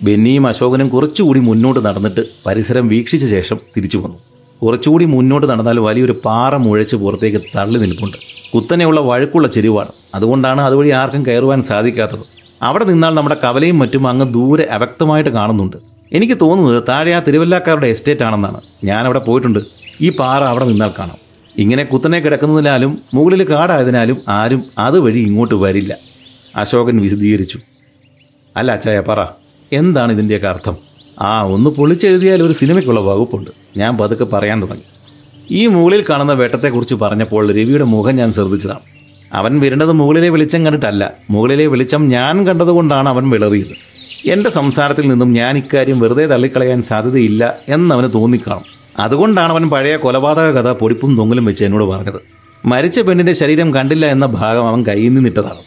ബെന്നിയും 0.02 0.46
അശോകനും 0.46 0.88
കുറച്ചുകൂടി 0.88 1.40
മുന്നോട്ട് 1.40 1.80
നടന്നിട്ട് 1.84 2.26
പരിസരം 2.46 2.88
വീക്ഷിച്ച 2.88 3.26
ശേഷം 3.26 3.58
തിരിച്ചു 3.76 3.98
വന്നു. 3.98 4.27
കുറച്ചുകൂടി 4.62 5.04
മുന്നോട്ട് 5.04 5.46
നടന്നാൽ 5.46 5.78
വലിയൊരു 5.78 6.20
പാറ 6.24 6.56
മുഴച്ച് 6.56 6.96
പുറത്തേക്ക് 6.96 7.38
തള്ളി 7.56 7.78
നിൽപ്പുണ്ട്. 7.78 8.16
കുത്തനെയുള്ള 8.54 9.00
വഴക്കുള്ള 9.00 9.48
ചെരുവാണ്. 9.48 9.88
അതുകൊണ്ടാണ് 10.14 10.60
അതുവഴി 10.60 10.88
ആർക്കും 10.88 11.26
കയറുവാൻ 11.26 11.62
സാധിക്കാത്തത്. 11.62 12.18
അവിടെ 12.62 12.84
നിന്നാൽ 12.84 13.14
നമ്മുടെ 13.14 13.36
കവലയും 13.44 13.78
മറ്റും 13.78 14.08
അങ്ങ് 14.08 14.32
ദൂരെ 14.32 14.68
അവ്യക്തമായിട്ട് 14.70 15.30
കാണുന്നുണ്ട്. 15.30 15.76
എനിക്ക് 16.12 16.34
തോന്നുന്നത് 16.40 16.84
താഴെ 16.88 17.12
ആ 17.12 17.18
തിരുവല്ലാക്കാരുടെ 17.18 17.86
എസ്റ്റേറ്റ് 17.86 18.22
ആണെന്നാണ്. 18.22 18.60
ഞാൻ 18.84 19.04
അവിടെ 19.04 19.18
പോയിട്ടുണ്ട്. 19.18 19.58
ഈ 20.00 20.10
പാറ 20.10 20.42
അവിടെ 20.42 20.64
നിന്നാൽ 20.64 20.90
കാണാം. 20.98 21.16
ഇങ്ങനെ 21.58 21.84
കുത്തനെ 21.84 22.20
കിടക്കുന്നതിനാലും 22.20 22.98
മുകളിൽ 23.14 23.50
കാടായതിനാലും 23.50 24.16
ആരും 24.28 24.64
അതുവഴി 24.78 25.18
ഇങ്ങോട്ട് 25.18 25.54
വരില്ല. 25.54 25.96
അശോകൻ 26.56 27.00
വിശദീകരിച്ചു. 27.00 27.58
അല്ല 28.56 28.72
അച്ചായ 28.72 29.00
പറ. 29.00 29.26
എന്താണ് 29.72 30.12
ഇതിന്റെയൊക്കെ 30.12 30.48
അർത്ഥം? 30.48 30.87
ആ 31.20 31.42
ഒന്ന് 31.42 31.70
പൊളിച്ചെഴുതിയാൽ 31.70 32.42
ഒരു 32.42 32.52
സിനിമയ്ക്കുള്ള 32.52 33.00
വകുപ്പുണ്ട്. 33.00 33.50
ഞാൻ 33.76 33.98
പതുക്കെ 33.98 34.24
പറയാൻ 34.24 34.62
തുടങ്ങി. 34.62 34.82
ഈ 35.50 35.66
മുകളിൽ 35.66 36.04
കാണുന്ന 36.10 36.32
വേട്ടത്തെക്കുറിച്ച് 36.32 36.94
പറഞ്ഞപ്പോൾ 36.94 37.48
രവിയുടെ 37.48 37.84
മുഖം 37.84 38.16
ഞാൻ 38.16 38.32
ശ്രദ്ധിച്ചതാണ്. 38.32 38.78
അവൻ 39.32 39.60
വരേണ്ടത് 39.60 39.92
മുകളിലെ 39.92 40.28
വെളിച്ചം 40.28 40.64
കണ്ടിട്ടല്ല. 40.64 41.12
മുകളിലെ 41.30 41.66
വെളിച്ചം 41.66 42.08
ഞാൻ 42.08 42.46
കണ്ടതുകൊണ്ടാണ് 42.46 43.08
അവൻ 43.08 43.30
വിളറിയത്. 43.30 43.88
എന്റെ 44.28 44.50
സംസാരത്തിൽ 44.50 45.08
നിന്നും 45.08 45.32
ഞാൻ 45.32 45.58
ഇക്കാര്യം 45.58 46.00
വെറുതെ 46.00 46.26
തള്ളിക്കളയാൻ 46.26 46.82
സാധ്യതയില്ല 46.82 47.54
എന്നവന് 47.68 48.12
തോന്നിക്കാണും. 48.14 48.78
അതുകൊണ്ടാണ് 48.98 49.52
അവൻ 49.52 49.70
പഴയ 49.70 49.96
കൊലപാതക 49.96 50.50
കഥ 50.50 50.72
പൊടിപ്പും 50.72 51.16
തൊങ്ങലും 51.16 51.44
വെച്ച് 51.44 51.64
എന്നോട് 51.64 51.84
പറഞ്ഞത്. 51.84 52.20
മരിച്ച 52.64 53.00
പെണ്ണിന്റെ 53.00 53.32
ശരീരം 53.32 53.74
കണ്ടില്ല 53.74 54.06
എന്ന 54.06 54.26
ഭാഗം 54.26 54.68
അവൻ 54.68 54.84
കയ്യിൽ 54.84 55.14
നിന്നിട്ടതാണ്. 55.14 55.58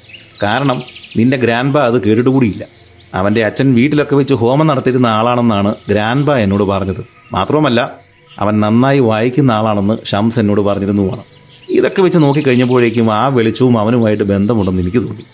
കാരണം 0.44 0.82
നിന്റെ 1.18 1.38
ഗ്രാൻഡ് 1.38 1.78
അത് 1.78 2.04
കേട്ടിട്ടുകൂടിയില്ല. 2.04 2.81
അവന്റെ 3.14 3.46
അച്ഛൻ 3.46 3.74
വീട്ടിലൊക്കെ 3.74 4.16
വെച്ച് 4.16 4.34
ഹോമം 4.34 4.68
നടത്തിയിരുന്ന 4.68 5.08
ആളാണെന്നാണ് 5.08 5.76
ഗ്രാൻഡ്ബ 5.90 6.32
എന്നോട് 6.32 6.64
പറഞ്ഞത്. 6.64 7.06
മാത്രവുമല്ല 7.34 7.96
അവൻ 8.40 8.60
നന്നായി 8.60 9.00
വായിക്കുന്ന 9.00 9.52
ആളാണെന്ന് 9.52 9.98
ഷംസ് 10.06 10.40
എന്നോട് 10.40 10.62
പറഞ്ഞിരുന്നുമാണ് 10.62 11.24
ഇതൊക്കെ 11.70 12.02
വെച്ച് 12.02 12.18
നോക്കിക്കഴിഞ്ഞപ്പോഴേക്കും 12.18 13.14
ആ 13.14 13.28
വെളിച്ചവും 13.28 13.80
അവനുമായിട്ട് 13.80 14.24
ബന്ധമുണ്ടെന്ന് 14.24 14.82
എനിക്ക് 14.82 14.98
തോന്നി. 14.98 15.26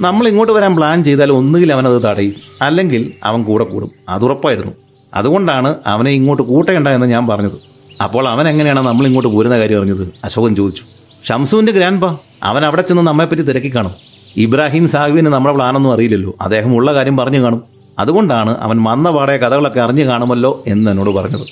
നമ്മൾ 0.00 0.28
ഇങ്ങോട്ട് 0.28 0.52
വരാൻ 0.52 0.76
പ്ലാൻ 0.76 1.04
ചെയ്താൽ 1.04 1.32
ഒന്നുകിൽ 1.32 1.72
അവനത് 1.72 2.02
തടയും 2.02 2.34
അല്ലെങ്കിൽ 2.62 3.12
അവൻ 3.24 3.42
കൂടെ 3.44 3.64
കൂടും. 3.64 3.90
അതുറപ്പായിരുന്നു 4.08 4.72
അതുകൊണ്ടാണ് 5.14 5.76
അവനെ 5.86 6.10
ഇങ്ങോട്ട് 6.10 6.42
കൂട്ടേണ്ട 6.42 6.88
എന്ന് 6.88 7.06
ഞാൻ 7.06 7.26
പറഞ്ഞത്. 7.26 7.58
അപ്പോൾ 8.02 8.28
അവൻ 8.28 8.48
എങ്ങനെയാണ് 8.48 8.80
നമ്മൾ 8.80 9.06
ഇങ്ങോട്ട് 9.06 9.28
പോരുന്ന 9.28 9.58
കാര്യം 9.58 9.78
അറിഞ്ഞത്? 9.78 10.12
അശോകൻ 10.24 10.56
ചോദിച്ചു. 10.56 10.82
ഷംസുവിന്റെ 11.28 11.72
ഗ്രാൻഡ് 11.72 12.16
അവൻ 12.42 12.64
അവിടെ 12.64 12.82
ചെന്ന് 12.82 13.02
നമ്മെപ്പറ്റി 13.02 13.42
തിരക്കി 13.42 13.74
കാണും 13.74 14.11
ഇബ്രാഹിം 14.36 14.88
സാഹിബിന് 14.88 15.26
നമ്മുടെ 15.26 15.54
പ്ലാനൊന്നും 15.54 15.92
അറിയില്ലല്ലോ. 15.92 16.34
അദ്ദേഹം 16.40 16.74
ഉള്ള 16.74 16.94
കാര്യം 16.94 17.16
പറഞ്ഞു 17.16 17.42
കാണും. 17.42 17.62
അതുകൊണ്ടാണ് 17.98 18.58
അവൻ 18.58 18.82
വന്ന 18.82 19.10
പാടെ 19.10 19.36
കഥകളൊക്കെ 19.36 19.80
അറിഞ്ഞു 19.80 20.04
കാണുമല്ലോ 20.04 20.62
എന്ന് 20.66 20.90
എന്നോട് 20.90 21.10
പറഞ്ഞത്. 21.10 21.46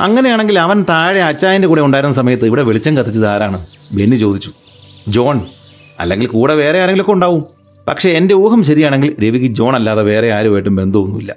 അങ്ങനെയാണെങ്കിൽ 0.00 0.58
അവൻ 0.58 0.84
താഴെ 0.88 1.22
അച്ചായന്റെ 1.22 1.68
കൂടെ 1.68 1.80
ഉണ്ടായിരുന്ന 1.80 2.16
സമയത്ത് 2.16 2.44
ഇവിടെ 2.44 2.62
വെളിച്ചം 2.62 2.96
കത്തിച്ചത് 2.96 3.26
ആരാണ്? 3.26 3.66
ബെന്നി 3.92 4.16
ചോദിച്ചു. 4.16 4.50
ജോൺ. 5.08 5.40
അല്ലെങ്കിൽ 6.00 6.26
കൂടെ 6.26 6.54
വേറെ 6.54 6.78
ആരെങ്കിലുമൊക്കെ 6.78 7.12
ഉണ്ടാവും. 7.12 7.44
പക്ഷേ 7.88 8.10
എന്റെ 8.10 8.34
ഊഹം 8.34 8.62
ശരിയാണെങ്കിൽ 8.62 9.16
രവിക്ക് 9.24 9.46
ജോൺ 9.46 9.74
അല്ലാതെ 9.74 10.02
വേറെ 10.02 10.32
ആരുമായിട്ടും 10.32 10.76
ബന്ധമൊന്നുമില്ല. 10.76 11.36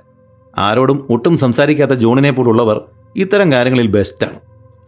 ആരോടും 0.57 1.07
ഒട്ടും 1.09 1.37
സംസാരിക്കാത്ത 1.37 1.91
ജോണിനെ 1.91 2.31
പോലുള്ളവർ 2.31 2.81
ഇത്തരം 3.15 3.51
കാര്യങ്ങളിൽ 3.51 3.87
ബെസ്റ്റാണ് 3.87 4.39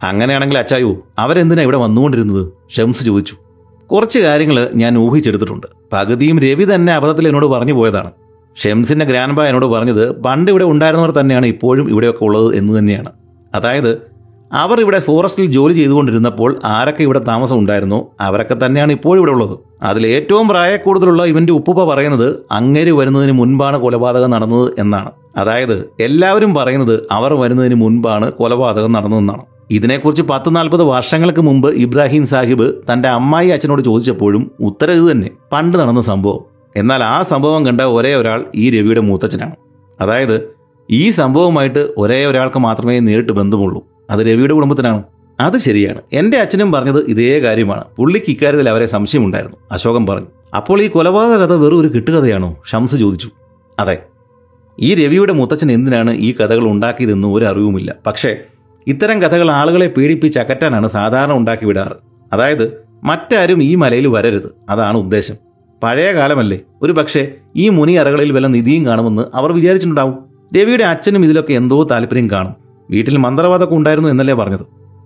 അങ്ങനെയാണെങ്കിൽ 0.04 0.58
അച്ചായു 0.58 1.02
അവരെന്തിനാണ് 1.18 1.62
ഇവിടെ 1.62 1.76
വന്നുകൊണ്ടിരുന്നത്? 1.76 2.52
ഷംസ് 2.76 3.04
ചോദിച്ചു. 3.04 3.36
കുറച്ച് 3.90 4.18
കാര്യങ്ങൾ 4.18 4.70
ഞാൻ 4.74 4.98
ഊഹിച്ചെടുത്തിട്ടുണ്ട്. 4.98 5.66
പകുതിയും 5.92 6.38
രവി 6.38 6.64
തന്നെ 6.74 6.92
അബദ്ധത്തിൽ 6.92 7.28
എന്നോട് 7.28 7.46
പറഞ്ഞു 7.46 7.72
പോയതാണ്. 7.72 8.10
ഷെംസിന്റെ 8.62 9.04
ഗ്രാൻഡ്ബ 9.04 9.40
എന്നോട് 9.42 9.66
പറഞ്ഞത് 9.66 10.04
പണ്ട് 10.24 10.50
ഇവിടെ 10.50 10.64
ഉണ്ടായിരുന്നവർ 10.64 11.10
തന്നെയാണ് 11.20 11.46
ഇപ്പോഴും 11.46 11.90
ഇവിടെയൊക്കെ 11.90 12.24
ഉള്ളത് 12.24 12.56
എന്ന് 12.56 12.78
തന്നെയാണ്. 12.78 13.10
അതായത് 13.54 13.90
അവർ 14.52 14.80
ഇവിടെ 14.80 14.98
ഫോറസ്റ്റിൽ 14.98 15.46
ജോലി 15.46 15.74
ചെയ്തുകൊണ്ടിരുന്നപ്പോൾ 15.74 16.50
ആരൊക്കെ 16.64 17.02
ഇവിടെ 17.02 17.18
താമസം 17.18 17.58
ഉണ്ടായിരുന്നോ 17.58 18.12
അവരൊക്കെ 18.20 18.56
തന്നെയാണ് 18.64 18.92
ഇപ്പോഴും 18.92 19.20
ഇവിടെ 19.20 19.32
ഉള്ളത്. 19.32 19.54
അതിൽ 19.82 20.06
ഏറ്റവും 20.06 20.48
പ്രായക്കൂടുതലുള്ള 20.48 21.24
ഇവന്റെ 21.24 21.52
ഉപ്പുപ്പ 21.52 21.84
പറയുന്നത് 21.84 22.28
അങ്ങേര് 22.50 22.90
വരുന്നതിന് 22.90 23.32
മുൻപാണ് 23.32 23.78
കൊലപാതകം 23.78 24.30
നടന്നത് 24.30 24.72
എന്നാണ്. 24.78 25.10
അതായത് 25.36 25.76
എല്ലാവരും 26.00 26.54
പറയുന്നത് 26.54 27.06
അവർ 27.10 27.34
വരുന്നതിന് 27.34 27.74
മുൻപാണ് 27.74 28.32
കൊലപാതകം 28.32 28.92
നടന്നതെന്നാണ്. 28.92 29.44
ഇതിനെക്കുറിച്ച് 29.70 30.22
പത്ത് 30.22 30.56
നാൽപ്പത് 30.56 30.82
വർഷങ്ങൾക്ക് 30.82 31.40
മുമ്പ് 31.40 31.70
ഇബ്രാഹിം 31.70 32.26
സാഹിബ് 32.26 32.72
തന്റെ 32.92 33.08
അമ്മായി 33.08 33.48
അച്ഛനോട് 33.48 33.82
ചോദിച്ചപ്പോഴും 33.82 34.50
ഉത്തരം 34.60 34.92
ഇത് 34.92 35.12
തന്നെ 35.12 35.30
പണ്ട് 35.52 35.78
നടന്ന 35.78 36.00
സംഭവം. 36.00 36.40
എന്നാൽ 36.76 37.04
ആ 37.04 37.22
സംഭവം 37.22 37.66
കണ്ട 37.66 37.80
ഒരേ 37.80 38.14
ഒരാൾ 38.14 38.44
ഈ 38.54 38.70
രവിയുടെ 38.70 39.00
മൂത്തച്ഛനാണ്. 39.00 39.52
അതായത് 40.00 40.48
ഈ 40.90 41.10
സംഭവമായിട്ട് 41.10 41.94
ഒരേ 41.96 42.26
ഒരാൾക്ക് 42.26 42.58
മാത്രമേ 42.58 42.98
നേരിട്ട് 42.98 43.32
ബന്ധമുള്ളൂ. 43.32 43.84
അത് 44.10 44.20
രവിയുടെ 44.20 44.54
കുടുംബത്തിനാണ്. 44.54 45.02
അത് 45.40 45.58
ശരിയാണ്. 45.58 46.00
എന്റെ 46.12 46.36
അച്ഛനും 46.36 46.72
പറഞ്ഞത് 46.72 47.04
ഇതേ 47.04 47.40
കാര്യമാണ്. 47.40 47.84
പുള്ളിക്ക് 47.96 48.30
ഇക്കാര്യത്തിൽ 48.30 48.68
അവരെ 48.68 48.86
സംശയമുണ്ടായിരുന്നു. 48.86 49.56
അശോകം 49.72 50.06
പറഞ്ഞു. 50.06 50.26
അപ്പോൾ 50.56 50.82
ഈ 50.82 50.88
കൊലപാതക 50.88 51.36
കഥ 51.36 51.52
വെറും 51.52 51.80
ഒരു 51.80 51.88
കിട്ടുകഥയാണോ? 51.88 52.56
ഷംസ് 52.72 52.96
ചോദിച്ചു. 52.96 53.30
അതെ. 53.78 53.98
ഈ 54.80 54.94
രവിയുടെ 54.94 55.32
മുത്തച്ഛൻ 55.32 55.72
എന്തിനാണ് 55.72 56.10
ഈ 56.10 56.34
കഥകൾ 56.34 56.68
ഉണ്ടാക്കിയതെന്ന് 56.68 57.28
ഒരു 57.28 57.44
അറിവുമില്ല. 57.44 57.94
പക്ഷേ 58.06 58.36
ഇത്തരം 58.86 59.22
കഥകൾ 59.22 59.50
ആളുകളെ 59.50 59.86
പീഡിപ്പിച്ച് 59.86 60.38
അകറ്റാനാണ് 60.38 60.88
സാധാരണ 60.88 61.32
ഉണ്ടാക്കി 61.32 61.66
വിടാറ്. 61.66 61.96
അതായത് 62.32 62.84
മറ്റാരും 63.04 63.62
ഈ 63.62 63.74
മലയിൽ 63.74 64.06
വരരുത്. 64.06 64.56
അതാണ് 64.68 64.96
ഉദ്ദേശം. 64.96 65.34
പഴയ 65.82 66.12
കാലമല്ലേ? 66.12 66.58
ഒരു 66.82 66.92
പക്ഷേ 66.92 67.32
ഈ 67.56 67.68
മുനി 67.68 67.92
അറകളിൽ 67.92 68.32
വല്ല 68.32 68.46
നിധിയും 68.46 68.86
കാണുമെന്ന് 68.86 69.22
അവർ 69.34 69.52
വിചാരിച്ചിട്ടുണ്ടാവും. 69.52 70.24
രവിയുടെ 70.58 70.84
അച്ഛനും 70.84 71.24
ഇതിലൊക്കെ 71.24 71.52
എന്തോ 71.52 71.84
താല്പര്യം 71.84 72.30
കാണും. 72.30 72.54
വീട്ടിൽ 72.90 73.16
മന്ത്രവാദമൊക്കെ 73.16 73.74
ഉണ്ടായിരുന്നു 73.74 74.08
എന്നല്ലേ 74.08 74.34
പറഞ്ഞത്. 74.34 74.60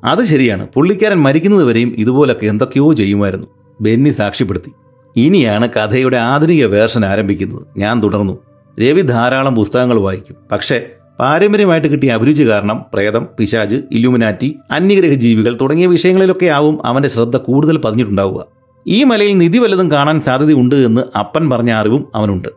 അത് 0.04 0.24
ശരിയാണ്. 0.24 0.68
പുള്ളിക്കാരൻ 0.74 1.16
മരിക്കുന്നതുവരെയും 1.16 1.94
ഇതുപോലൊക്കെ 1.98 2.46
എന്തൊക്കെയോ 2.46 2.92
ചെയ്യുമായിരുന്നു. 2.92 3.46
ബെന്നി 3.80 4.10
സാക്ഷ്യപ്പെടുത്തി. 4.10 4.72
ഇനിയാണ് 5.16 5.68
കഥയുടെ 5.68 6.16
ആധുനിക 6.16 6.66
വേർഷൻ 6.66 7.04
ആരംഭിക്കുന്നത്. 7.04 7.66
ഞാൻ 7.78 8.02
തുടർന്നു. 8.02 8.38
രവി 8.80 9.00
ധാരാളം 9.00 9.56
പുസ്തകങ്ങൾ 9.56 10.00
വായിക്കും. 10.00 10.36
പക്ഷേ 10.52 10.90
പാരമ്പര്യമായിട്ട് 11.20 11.88
കിട്ടിയ 11.88 12.10
അഭിരുചി 12.10 12.44
കാരണം 12.48 12.84
പ്രേതം 12.94 13.26
പിശാജ് 13.38 13.74
ഇല്ലുമിനാറ്റി 13.92 14.56
അന്യഗ്രഹ 14.70 15.14
ജീവികൾ 15.14 15.58
തുടങ്ങിയ 15.60 15.86
വിഷയങ്ങളിലൊക്കെ 15.86 16.46
ആവും 16.46 16.86
അവന്റെ 16.86 17.08
ശ്രദ്ധ 17.08 17.36
കൂടുതൽ 17.36 17.76
പതിഞ്ഞിട്ടുണ്ടാവുക. 17.76 18.46
ഈ 18.86 19.04
മലയിൽ 19.04 19.38
നിധി 19.38 19.58
വല്ലതും 19.58 19.90
കാണാൻ 19.90 20.20
സാധ്യതയുണ്ട് 20.20 20.74
എന്ന് 20.74 21.18
അപ്പൻ 21.18 21.50
പറഞ്ഞ 21.50 21.70
അറിവും 21.70 22.06
അവനുണ്ട്. 22.14 22.48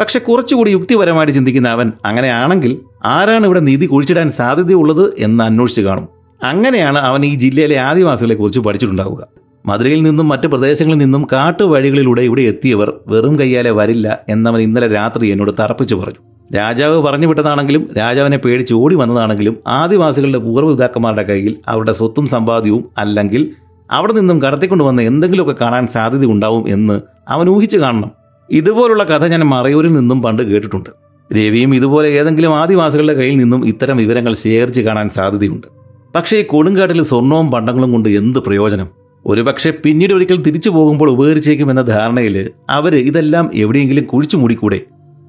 പക്ഷെ 0.00 0.18
കുറച്ചുകൂടി 0.18 0.70
യുക്തിപരമായിട്ട് 0.70 1.34
ചിന്തിക്കുന്ന 1.34 1.68
അവൻ 1.68 1.92
അങ്ങനെയാണെങ്കിൽ 2.04 2.78
ആരാണ് 3.04 3.44
ഇവിടെ 3.46 3.60
നിധി 3.60 3.86
കുഴിച്ചിടാൻ 3.86 4.30
സാധ്യതയുള്ളത് 4.30 5.14
എന്ന് 5.18 5.44
അന്വേഷിച്ച് 5.44 5.82
കാണും. 5.82 6.08
അങ്ങനെയാണ് 6.42 6.98
അവൻ 6.98 7.24
ഈ 7.24 7.34
ജില്ലയിലെ 7.34 7.76
ആദിവാസികളെ 7.76 8.34
കുറിച്ച് 8.34 8.60
പഠിച്ചിട്ടുണ്ടാവുക. 8.60 9.26
മധുരയിൽ 9.66 10.02
നിന്നും 10.02 10.28
മറ്റ് 10.28 10.46
പ്രദേശങ്ങളിൽ 10.46 10.98
നിന്നും 10.98 11.26
കാട്ടുവഴികളിലൂടെ 11.32 12.22
ഇവിടെ 12.22 12.42
എത്തിയവർ 12.42 12.92
വെറും 13.06 13.40
കയ്യാലെ 13.40 13.70
വരില്ല 13.70 14.18
എന്നവൻ 14.28 14.60
ഇന്നലെ 14.60 14.88
രാത്രി 14.88 15.26
എന്നോട് 15.26 15.50
തറപ്പിച്ചു 15.60 15.94
പറഞ്ഞു. 15.94 16.37
രാജാവ് 16.56 17.02
പറഞ്ഞു 17.02 17.26
വിട്ടതാണെങ്കിലും 17.26 17.88
രാജാവിനെ 17.96 18.36
പേടിച്ച് 18.36 18.74
ഓടി 18.74 18.94
വന്നതാണെങ്കിലും 18.94 19.56
ആദിവാസികളുടെ 19.66 20.38
പൂർവപിതാക്കന്മാരുടെ 20.38 21.22
കയ്യിൽ 21.22 21.56
അവരുടെ 21.68 21.92
സ്വത്തും 21.92 22.26
സമ്പാദ്യവും 22.26 22.84
അല്ലെങ്കിൽ 22.98 23.50
അവിടെ 23.90 24.12
നിന്നും 24.12 24.42
കടത്തിക്കൊണ്ടുവന്ന 24.42 25.00
എന്തെങ്കിലുമൊക്കെ 25.00 25.64
കാണാൻ 25.64 25.86
സാധ്യത 25.86 26.24
ഉണ്ടാവും 26.24 26.68
എന്ന് 26.68 27.00
അവൻ 27.28 27.48
ഊഹിച്ചു 27.48 27.78
കാണണം. 27.78 28.10
ഇതുപോലുള്ള 28.50 29.04
കഥ 29.04 29.26
ഞാൻ 29.26 29.40
മറയൂരിൽ 29.40 29.92
നിന്നും 29.92 30.22
പണ്ട് 30.22 30.42
കേട്ടിട്ടുണ്ട്. 30.42 30.90
രവിയും 31.32 31.74
ഇതുപോലെ 31.74 32.08
ഏതെങ്കിലും 32.08 32.54
ആദിവാസികളുടെ 32.56 33.12
കയ്യിൽ 33.12 33.38
നിന്നും 33.38 33.66
ഇത്തരം 33.66 33.96
വിവരങ്ങൾ 33.96 34.34
ശേഖരിച്ച് 34.34 34.80
കാണാൻ 34.80 35.08
സാധ്യതയുണ്ട്. 35.08 35.66
പക്ഷേ 36.14 36.36
ഈ 36.36 36.42
കൊടുങ്കാട്ടിൽ 36.42 37.02
സ്വർണവും 37.02 37.50
പണ്ടങ്ങളും 37.50 37.92
കൊണ്ട് 37.92 38.08
എന്ത് 38.08 38.38
പ്രയോജനം? 38.38 38.88
ഒരുപക്ഷെ 39.26 39.70
പിന്നീട് 39.84 40.14
ഒരിക്കൽ 40.14 40.42
തിരിച്ചു 40.42 40.70
പോകുമ്പോൾ 40.70 41.10
ഉപകരിച്ചേക്കുമെന്ന 41.10 41.82
ധാരണയിൽ 41.82 42.50
അവർ 42.70 42.96
ഇതെല്ലാം 42.96 43.50
എവിടെയെങ്കിലും 43.54 44.04
കുഴിച്ചു 44.04 44.36
മൂടിക്കൂടെ? 44.36 44.80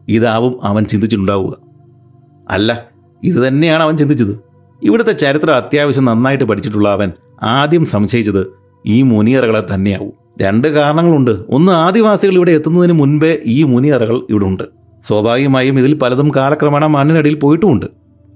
ഇതാവും 0.09 0.59
അവൻ 0.63 0.83
ചിന്തിച്ചിട്ടുണ്ടാവുക. 0.83 1.53
അല്ല 2.49 2.87
ഇത് 3.23 3.47
തന്നെയാണ് 3.47 3.83
അവൻ 3.83 3.97
ചിന്തിച്ചത്. 3.97 4.39
ഇവിടുത്തെ 4.83 5.11
ചരിത്രം 5.11 5.55
അത്യാവശ്യം 5.55 6.05
നന്നായിട്ട് 6.05 6.43
പഠിച്ചിട്ടുള്ള 6.43 6.89
അവൻ 6.89 7.11
ആദ്യം 7.43 7.85
സംശയിച്ചത് 7.85 8.47
ഈ 8.85 9.01
മുനിയറകളെ 9.01 9.63
തന്നെയാവും. 9.73 10.13
രണ്ട് 10.41 10.67
കാരണങ്ങളുണ്ട്. 10.67 11.31
ഒന്ന് 11.31 11.71
ആദിവാസികൾ 11.71 12.33
ഇവിടെ 12.33 12.51
എത്തുന്നതിന് 12.51 12.93
മുൻപേ 12.93 13.39
ഈ 13.45 13.63
മുനിയറകൾ 13.63 14.21
ഇവിടെ 14.29 14.45
ഉണ്ട്. 14.45 14.63
സ്വാഭാവികമായും 15.07 15.79
ഇതിൽ 15.79 15.93
പലതും 15.93 16.31
കാലക്രമേണ 16.35 16.85
മണ്ണിനടിയിൽ 16.85 17.35
പോയിട്ടുമുണ്ട്. 17.35 17.85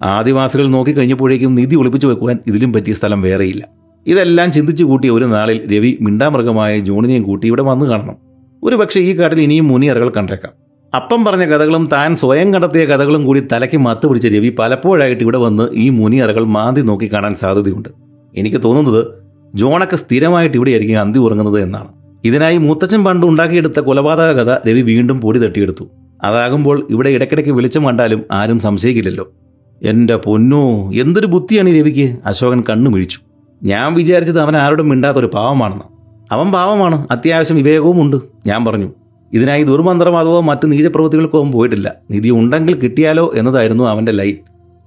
ആദിവാസികൾ 0.04 0.68
നോക്കിക്കഴിഞ്ഞപ്പോഴേക്കും 0.68 1.56
നിധി 1.56 1.76
ഒളിപ്പിച്ചു 1.76 2.08
വെക്കുവാൻ 2.08 2.40
ഇതിലും 2.48 2.74
പറ്റിയ 2.74 2.94
സ്ഥലം 2.94 3.22
വേറെയില്ല. 3.22 3.68
ഇതെല്ലാം 4.08 4.52
ചിന്തിച്ചു 4.52 4.84
കൂട്ടിയ 4.84 5.10
ഒരു 5.10 5.26
നാളിൽ 5.26 5.78
രവി 5.78 5.98
മിണ്ടാമൃഗമായ 6.02 6.80
ജോണിനെയും 6.80 7.24
കൂട്ടി 7.24 7.48
ഇവിടെ 7.48 7.62
വന്നു 7.62 7.86
കാണണം. 7.86 8.16
ഒരു 8.64 8.76
പക്ഷേ 8.76 9.00
ഈ 9.00 9.20
കാട്ടിൽ 9.20 9.42
ഇനിയും 9.42 9.68
മുനിയറകൾ 9.68 10.10
കണ്ടേക്കാം. 10.10 10.63
അപ്പം 10.96 11.26
പറഞ്ഞ 11.26 11.46
കഥകളും 11.46 11.90
താൻ 11.94 12.16
സ്വയം 12.16 12.54
കണ്ടെത്തിയ 12.54 12.86
കഥകളും 12.86 13.26
കൂടി 13.26 13.48
തലയ്ക്ക് 13.52 13.78
മത്ത് 13.78 14.08
പിടിച്ച 14.08 14.28
രവി 14.28 14.56
പലപ്പോഴായിട്ട് 14.60 15.24
ഇവിടെ 15.24 15.38
വന്ന് 15.38 15.70
ഈ 15.74 15.90
മുനിയറകൾ 15.90 16.44
മാന്തി 16.44 16.82
നോക്കി 16.82 17.14
കാണാൻ 17.14 17.36
സാധ്യതയുണ്ട്. 17.36 17.90
എനിക്ക് 18.38 18.64
തോന്നുന്നത് 18.64 19.08
ജോണൊക്കെ 19.56 19.96
സ്ഥിരമായിട്ട് 19.96 20.58
ഇവിടെയായിരിക്കും 20.58 21.00
അന്തി 21.00 21.20
ഉറങ്ങുന്നത് 21.20 21.62
എന്നാണ്. 21.62 21.88
ഇതിനായി 22.26 22.58
മുത്തച്ഛൻ 22.58 23.04
പണ്ട് 23.04 23.28
ഉണ്ടാക്കിയെടുത്ത 23.28 23.80
കൊലപാതക 23.80 24.32
കഥ 24.32 24.68
രവി 24.68 24.82
വീണ്ടും 24.82 25.22
പൊടി 25.22 25.40
തട്ടിയെടുത്തു. 25.40 25.84
അതാകുമ്പോൾ 26.24 26.88
ഇവിടെ 26.90 27.10
ഇടയ്ക്കിടയ്ക്ക് 27.10 27.52
വെളിച്ചം 27.52 27.86
കണ്ടാലും 27.86 28.24
ആരും 28.32 28.60
സംശയിക്കില്ലല്ലോ. 28.60 29.32
എന്റെ 29.84 30.16
പൊന്നോ 30.16 30.92
എന്തൊരു 30.94 31.26
ബുദ്ധിയാണ് 31.26 31.70
ഈ 31.70 31.80
രവിക്ക്? 31.80 32.18
അശോകൻ 32.26 32.64
കണ്ണു 32.70 32.90
മിഴിച്ചു. 32.90 33.20
ഞാൻ 33.64 33.94
വിചാരിച്ചത് 33.94 34.40
അവൻ 34.40 34.58
ആരോടും 34.58 34.90
മിണ്ടാത്തൊരു 34.90 35.26
പാവമാണെന്ന്. 35.26 35.84
അവൻ 36.32 36.52
പാവമാണ്. 36.52 37.08
അത്യാവശ്യം 37.12 37.58
വിവേകവും 37.58 38.02
ഉണ്ട് 38.02 38.18
ഞാൻ 38.46 38.66
പറഞ്ഞു. 38.66 38.90
ഇതിനായി 39.34 39.64
ദുർമന്ത്രവാദമോ 39.64 40.42
മറ്റു 40.42 40.68
നീചപ്രവൃത്തികൾക്കോ 40.68 41.42
അവൻ 41.42 41.52
പോയിട്ടില്ല. 41.52 41.96
നിധി 42.12 42.30
ഉണ്ടെങ്കിൽ 42.30 42.76
കിട്ടിയാലോ 42.76 43.32
എന്നതായിരുന്നു 43.36 43.84
അവന്റെ 43.84 44.12
ലൈൻ. 44.12 44.36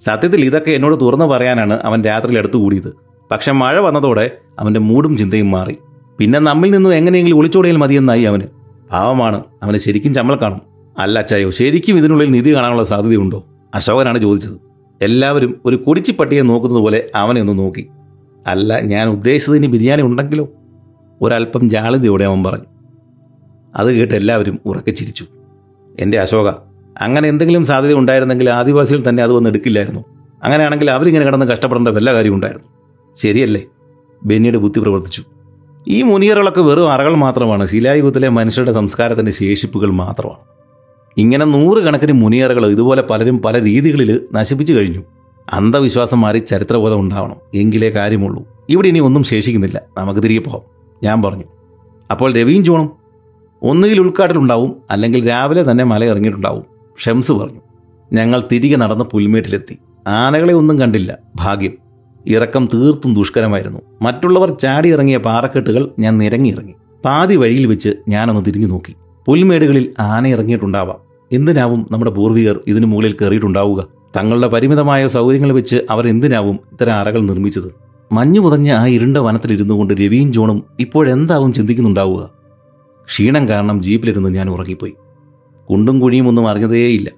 സത്യത്തിൽ 0.07 0.45
ഇതൊക്കെ 0.45 0.71
എന്നോട് 0.71 1.01
തുറന്നു 1.01 1.25
പറയാനാണ് 1.25 1.75
അവൻ 1.75 2.03
രാത്രിയിൽ 2.03 2.39
എടുത്തുകൂടിയത് 2.39 2.95
പക്ഷെ 3.31 3.53
മഴ 3.53 3.79
വന്നതോടെ 3.79 4.31
അവന്റെ 4.59 4.81
മൂടും 4.81 5.17
ചിന്തയും 5.17 5.51
മാറി. 5.51 5.77
പിന്നെ 6.19 6.39
നമ്മിൽ 6.39 6.71
നിന്നും 6.71 6.95
എങ്ങനെയെങ്കിലും 6.95 7.37
ഒളിച്ചോടിയാൽ 7.37 7.77
മതിയെന്നായി 7.77 8.23
അവന്. 8.23 8.43
പാവമാണ് 8.93 9.45
അവന് 9.63 9.77
ശരിക്കും 9.77 10.15
ചമ്മൽ 10.15 10.37
കാണും. 10.37 10.61
അല്ല 10.99 11.19
അച്ചായോ 11.19 11.51
ശരിക്കും 11.51 11.99
ഇതിനുള്ളിൽ 11.99 12.31
നിധി 12.31 12.55
കാണാനുള്ള 12.55 12.85
സാധ്യതയുണ്ടോ? 12.85 13.45
അശോകനാണ് 13.75 14.19
ചോദിച്ചത്. 14.19 14.61
എല്ലാവരും 15.03 15.61
ഒരു 15.67 15.77
കുടിച്ചിപ്പട്ടിയെ 15.77 16.43
നോക്കുന്നത് 16.43 16.79
പോലെ 16.79 17.11
അവനെ 17.15 17.41
ഒന്ന് 17.41 17.59
നോക്കി. 17.59 17.87
അല്ല 18.47 18.81
ഞാൻ 18.81 19.09
ഉദ്ദേശിച്ചത് 19.09 19.57
ഇനി 19.57 19.67
ബിരിയാണി 19.67 20.03
ഉണ്ടെങ്കിലോ? 20.03 20.49
ഒരല്പം 21.23 21.71
ജാളിതയോടെ 21.71 22.25
അവൻ 22.25 22.45
പറഞ്ഞു. 22.45 22.76
അത് 23.77 23.93
കേട്ട് 23.93 24.15
എല്ലാവരും 24.15 24.61
ഉറക്കെ 24.67 24.91
ചിരിച്ചു. 24.91 25.27
എന്റെ 26.01 26.19
അശോക 26.19 26.49
അങ്ങനെ 27.01 27.29
എന്തെങ്കിലും 27.29 27.65
സാധ്യത 27.65 27.95
ഉണ്ടായിരുന്നെങ്കിൽ 27.95 28.51
ആദിവാസികൾ 28.51 29.03
തന്നെ 29.09 29.23
അത് 29.23 29.33
വന്ന് 29.33 29.51
എടുക്കില്ലായിരുന്നു. 29.51 30.05
അങ്ങനെയാണെങ്കിൽ 30.43 30.91
അവരിങ്ങനെ 30.91 31.25
കിടന്ന് 31.25 31.47
കഷ്ടപ്പെടേണ്ട 31.47 31.89
വല്ല 31.89 32.13
കാര്യം 32.13 32.35
ഉണ്ടായിരുന്നു. 32.35 32.69
ശരിയല്ലേ. 33.17 33.63
ബെന്നിയുടെ 34.25 34.59
ബുദ്ധി 34.59 34.81
പ്രവർത്തിച്ചു. 34.81 35.25
ഈ 35.89 36.03
മുനിയറുകളൊക്കെ 36.03 36.61
വെറും 36.61 36.93
അറകൾ 36.93 37.15
മാത്രമാണ്. 37.15 37.67
ശിലായുഗത്തിലെ 37.67 38.29
മനുഷ്യരുടെ 38.29 38.73
സംസ്കാരത്തിന്റെ 38.73 39.33
ശേഷിപ്പുകൾ 39.33 39.91
മാത്രമാണ്. 39.91 40.39
ഇങ്ങനെ 41.17 41.45
നൂറുകണക്കിന് 41.45 42.13
മുനിയറകൾ 42.13 42.67
ഇതുപോലെ 42.67 43.03
പലരും 43.03 43.43
പല 43.43 43.63
രീതികളിൽ 43.63 44.21
നശിപ്പിച്ചു 44.33 44.75
കഴിഞ്ഞു. 44.75 45.03
അന്ധവിശ്വാസം 45.53 46.21
മാറി 46.21 46.39
ചരിത്രബോധം 46.39 47.01
ഉണ്ടാവണം. 47.01 47.37
എങ്കിലേ 47.55 47.91
കാര്യമുള്ളൂ. 47.91 48.45
ഇവിടെ 48.69 48.89
ഇനി 48.89 48.99
ഒന്നും 48.99 49.23
ശേഷിക്കുന്നില്ല. 49.23 49.83
നമുക്ക് 49.99 50.23
തിരികെ 50.23 50.41
പോകാം. 50.41 50.61
ഞാൻ 51.03 51.23
പറഞ്ഞു. 51.23 51.45
അപ്പോൾ 52.11 52.33
രവിയും 52.33 52.65
ജോണും? 52.65 53.06
ഒന്നുകിൽ 53.67 54.01
ഉൾക്കാട്ടിലുണ്ടാവും 54.01 54.77
അല്ലെങ്കിൽ 54.91 55.29
രാവിലെ 55.29 55.71
തന്നെ 55.71 55.85
മല 55.85 56.05
ഇറങ്ങിയിട്ടുണ്ടാവും 56.05 56.65
ഷംസ് 56.99 57.33
പറഞ്ഞു. 57.33 57.61
ഞങ്ങൾ 58.13 58.43
തിരികെ 58.53 58.77
നടന്ന് 58.77 59.05
പുൽമേട്ടിലെത്തി. 59.05 59.79
ആനകളെ 60.07 60.55
ഒന്നും 60.55 60.81
കണ്ടില്ല. 60.81 61.19
ഭാഗ്യം. 61.37 61.73
ഇറക്കം 62.27 62.69
തീർത്തും 62.75 63.15
ദുഷ്കരമായിരുന്നു. 63.15 63.81
മറ്റുള്ളവർ 64.03 64.51
ചാടി 64.51 64.89
ഇറങ്ങിയ 64.89 65.17
പാറക്കെട്ടുകൾ 65.17 65.91
ഞാൻ 65.99 66.19
നിരങ്ങിയിറങ്ങി. 66.19 66.75
പാതി 67.05 67.37
വഴിയിൽ 67.37 67.67
വെച്ച് 67.67 67.91
ഞാനൊന്ന് 68.09 68.43
തിരിഞ്ഞു 68.47 68.67
നോക്കി. 68.67 68.95
പുൽമേടുകളിൽ 69.27 69.95
ആന 70.01 70.27
ഇറങ്ങിയിട്ടുണ്ടാവാം. 70.27 70.97
എന്തിനാവും 71.33 71.87
നമ്മുടെ 71.91 72.11
പൂർവികർ 72.11 72.61
ഇതിനു 72.67 72.87
മുകളിൽ 72.87 73.13
കയറിയിട്ടുണ്ടാവുക? 73.13 73.87
തങ്ങളുടെ 74.17 74.47
പരിമിതമായ 74.47 75.07
സൗകര്യങ്ങൾ 75.07 75.53
വെച്ച് 75.53 75.77
അവർ 75.91 76.09
എന്തിനാവും 76.09 76.59
ഇത്തരം 76.73 76.95
അറകൾ 76.95 77.21
നിർമ്മിച്ചത്? 77.21 77.69
മഞ്ഞു 78.13 78.41
പുതഞ്ഞ 78.41 78.73
ആ 78.73 78.87
ഇരുണ്ട 78.87 79.17
വനത്തിലിരുന്നു 79.17 79.75
കൊണ്ട് 79.75 79.95
രവിയും 79.95 80.33
ജോണും 80.33 80.65
ഇപ്പോഴെന്താവും 80.81 81.53
ചിന്തിക്കുന്നുണ്ടാവുക? 81.53 82.46
ക്ഷീണം 83.07 83.49
കാരണം 83.49 83.83
ജീപ്പിലിരുന്ന് 83.83 84.29
ഞാൻ 84.29 84.51
ഉറങ്ങിപ്പോയി. 84.51 84.93
കുണ്ടും 85.71 86.01
കുഴിയും 86.01 86.29
ഒന്നും 86.29 86.49
അറിഞ്ഞതേയില്ല 86.49 87.11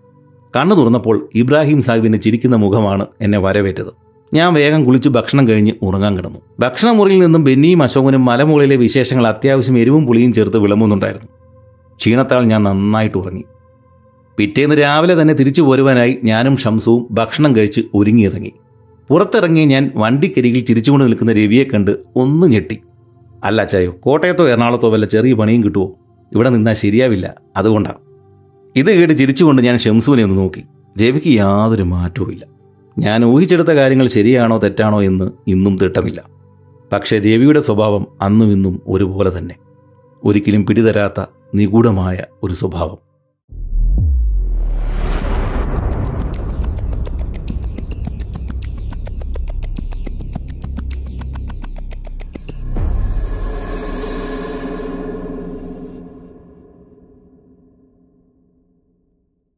കണ്ണു 0.56 0.74
തുറന്നപ്പോൾ 0.74 1.28
ഇബ്രാഹിം 1.34 1.82
സാഹിബിന്റെ 1.82 2.18
ചിരിക്കുന്ന 2.18 2.56
മുഖമാണ് 2.56 3.06
എന്നെ 3.20 3.38
വരവേറ്റത്. 3.38 4.08
ഞാൻ 4.34 4.54
വേഗം 4.54 4.84
കുളിച്ച് 4.84 5.08
ഭക്ഷണം 5.08 5.48
കഴിഞ്ഞ് 5.48 5.72
ഉറങ്ങാൻ 5.82 6.16
കിടന്നു. 6.16 6.38
ഭക്ഷണമുറിയിൽ 6.60 7.18
നിന്നും 7.18 7.44
ബെന്നിയും 7.44 7.82
അശോകനും 7.82 8.24
മലമുകളിലെ 8.24 8.76
വിശേഷങ്ങൾ 8.76 9.26
അത്യാവശ്യം 9.26 9.78
എരിവും 9.78 10.06
പുളിയും 10.06 10.32
ചേർത്ത് 10.32 10.56
വിളമ്പുന്നുണ്ടായിരുന്നു. 10.56 11.28
ക്ഷീണത്താൽ 11.96 12.44
ഞാൻ 12.44 12.62
നന്നായിട്ട് 12.62 13.18
ഉറങ്ങി. 13.18 13.44
പിറ്റേന്ന് 14.36 14.80
രാവിലെ 14.80 15.22
തന്നെ 15.22 15.34
തിരിച്ചു 15.34 15.62
പോരുവാനായി 15.62 16.18
ഞാനും 16.24 16.56
ഷംസുവും 16.56 17.06
ഭക്ഷണം 17.10 17.56
കഴിച്ച് 17.56 17.80
ഒരുങ്ങിയിറങ്ങി. 17.94 18.52
പുറത്തിറങ്ങി 19.10 19.64
ഞാൻ 19.64 19.90
വണ്ടിക്കരികിൽ 19.96 20.64
ചിരിച്ചുകൊണ്ട് 20.64 21.04
നിൽക്കുന്ന 21.04 21.32
രവിയെ 21.32 21.64
കണ്ട് 21.64 21.98
ഒന്ന് 22.16 22.46
ഞെട്ടി. 22.46 22.78
അല്ല 23.44 23.62
അച്ചായോ 23.62 23.94
കോട്ടയത്തോ 24.00 24.48
എറണാകുളത്തോ 24.48 24.90
വല്ല 24.90 25.06
ചെറിയ 25.06 25.34
പണിയും 25.34 25.64
കിട്ടുമോ 25.64 25.96
ഇവിടെ 26.32 26.50
നിന്നാൽ 26.50 26.72
ശരിയാവില്ല. 26.72 27.34
അതുകൊണ്ടാണ് 27.56 27.98
ഇത് 28.76 28.98
കേട്ട് 28.98 29.18
ചിരിച്ചുകൊണ്ട് 29.18 29.62
ഞാൻ 29.62 29.78
ഷംസുവിനെ 29.78 30.24
ഒന്ന് 30.24 30.38
നോക്കി. 30.38 30.64
രവിക്ക് 31.02 31.26
യാതൊരു 31.26 31.82
മാറ്റവും 31.82 32.30
ഇല്ല. 32.30 32.44
ഞാൻ 32.98 33.24
ഊഹിച്ചെടുത്ത 33.24 33.68
കാര്യങ്ങൾ 33.68 34.06
ശരിയാണോ 34.06 34.58
തെറ്റാണോ 34.58 35.02
എന്ന് 35.02 35.30
ഇന്നും 35.46 35.78
തിട്ടമില്ല. 35.78 36.24
പക്ഷേ 36.92 37.18
രവിയുടെ 37.18 37.60
സ്വഭാവം 37.60 38.06
അന്നും 38.22 38.52
ഇന്നും 38.52 38.82
ഒരുപോലെ 38.88 39.38
തന്നെ. 39.38 39.54
ഒരിക്കലും 40.24 40.66
പിടിതരാത്ത 40.66 41.24
നിഗൂഢമായ 41.54 42.18
ഒരു 42.42 42.52
സ്വഭാവം. 42.52 43.07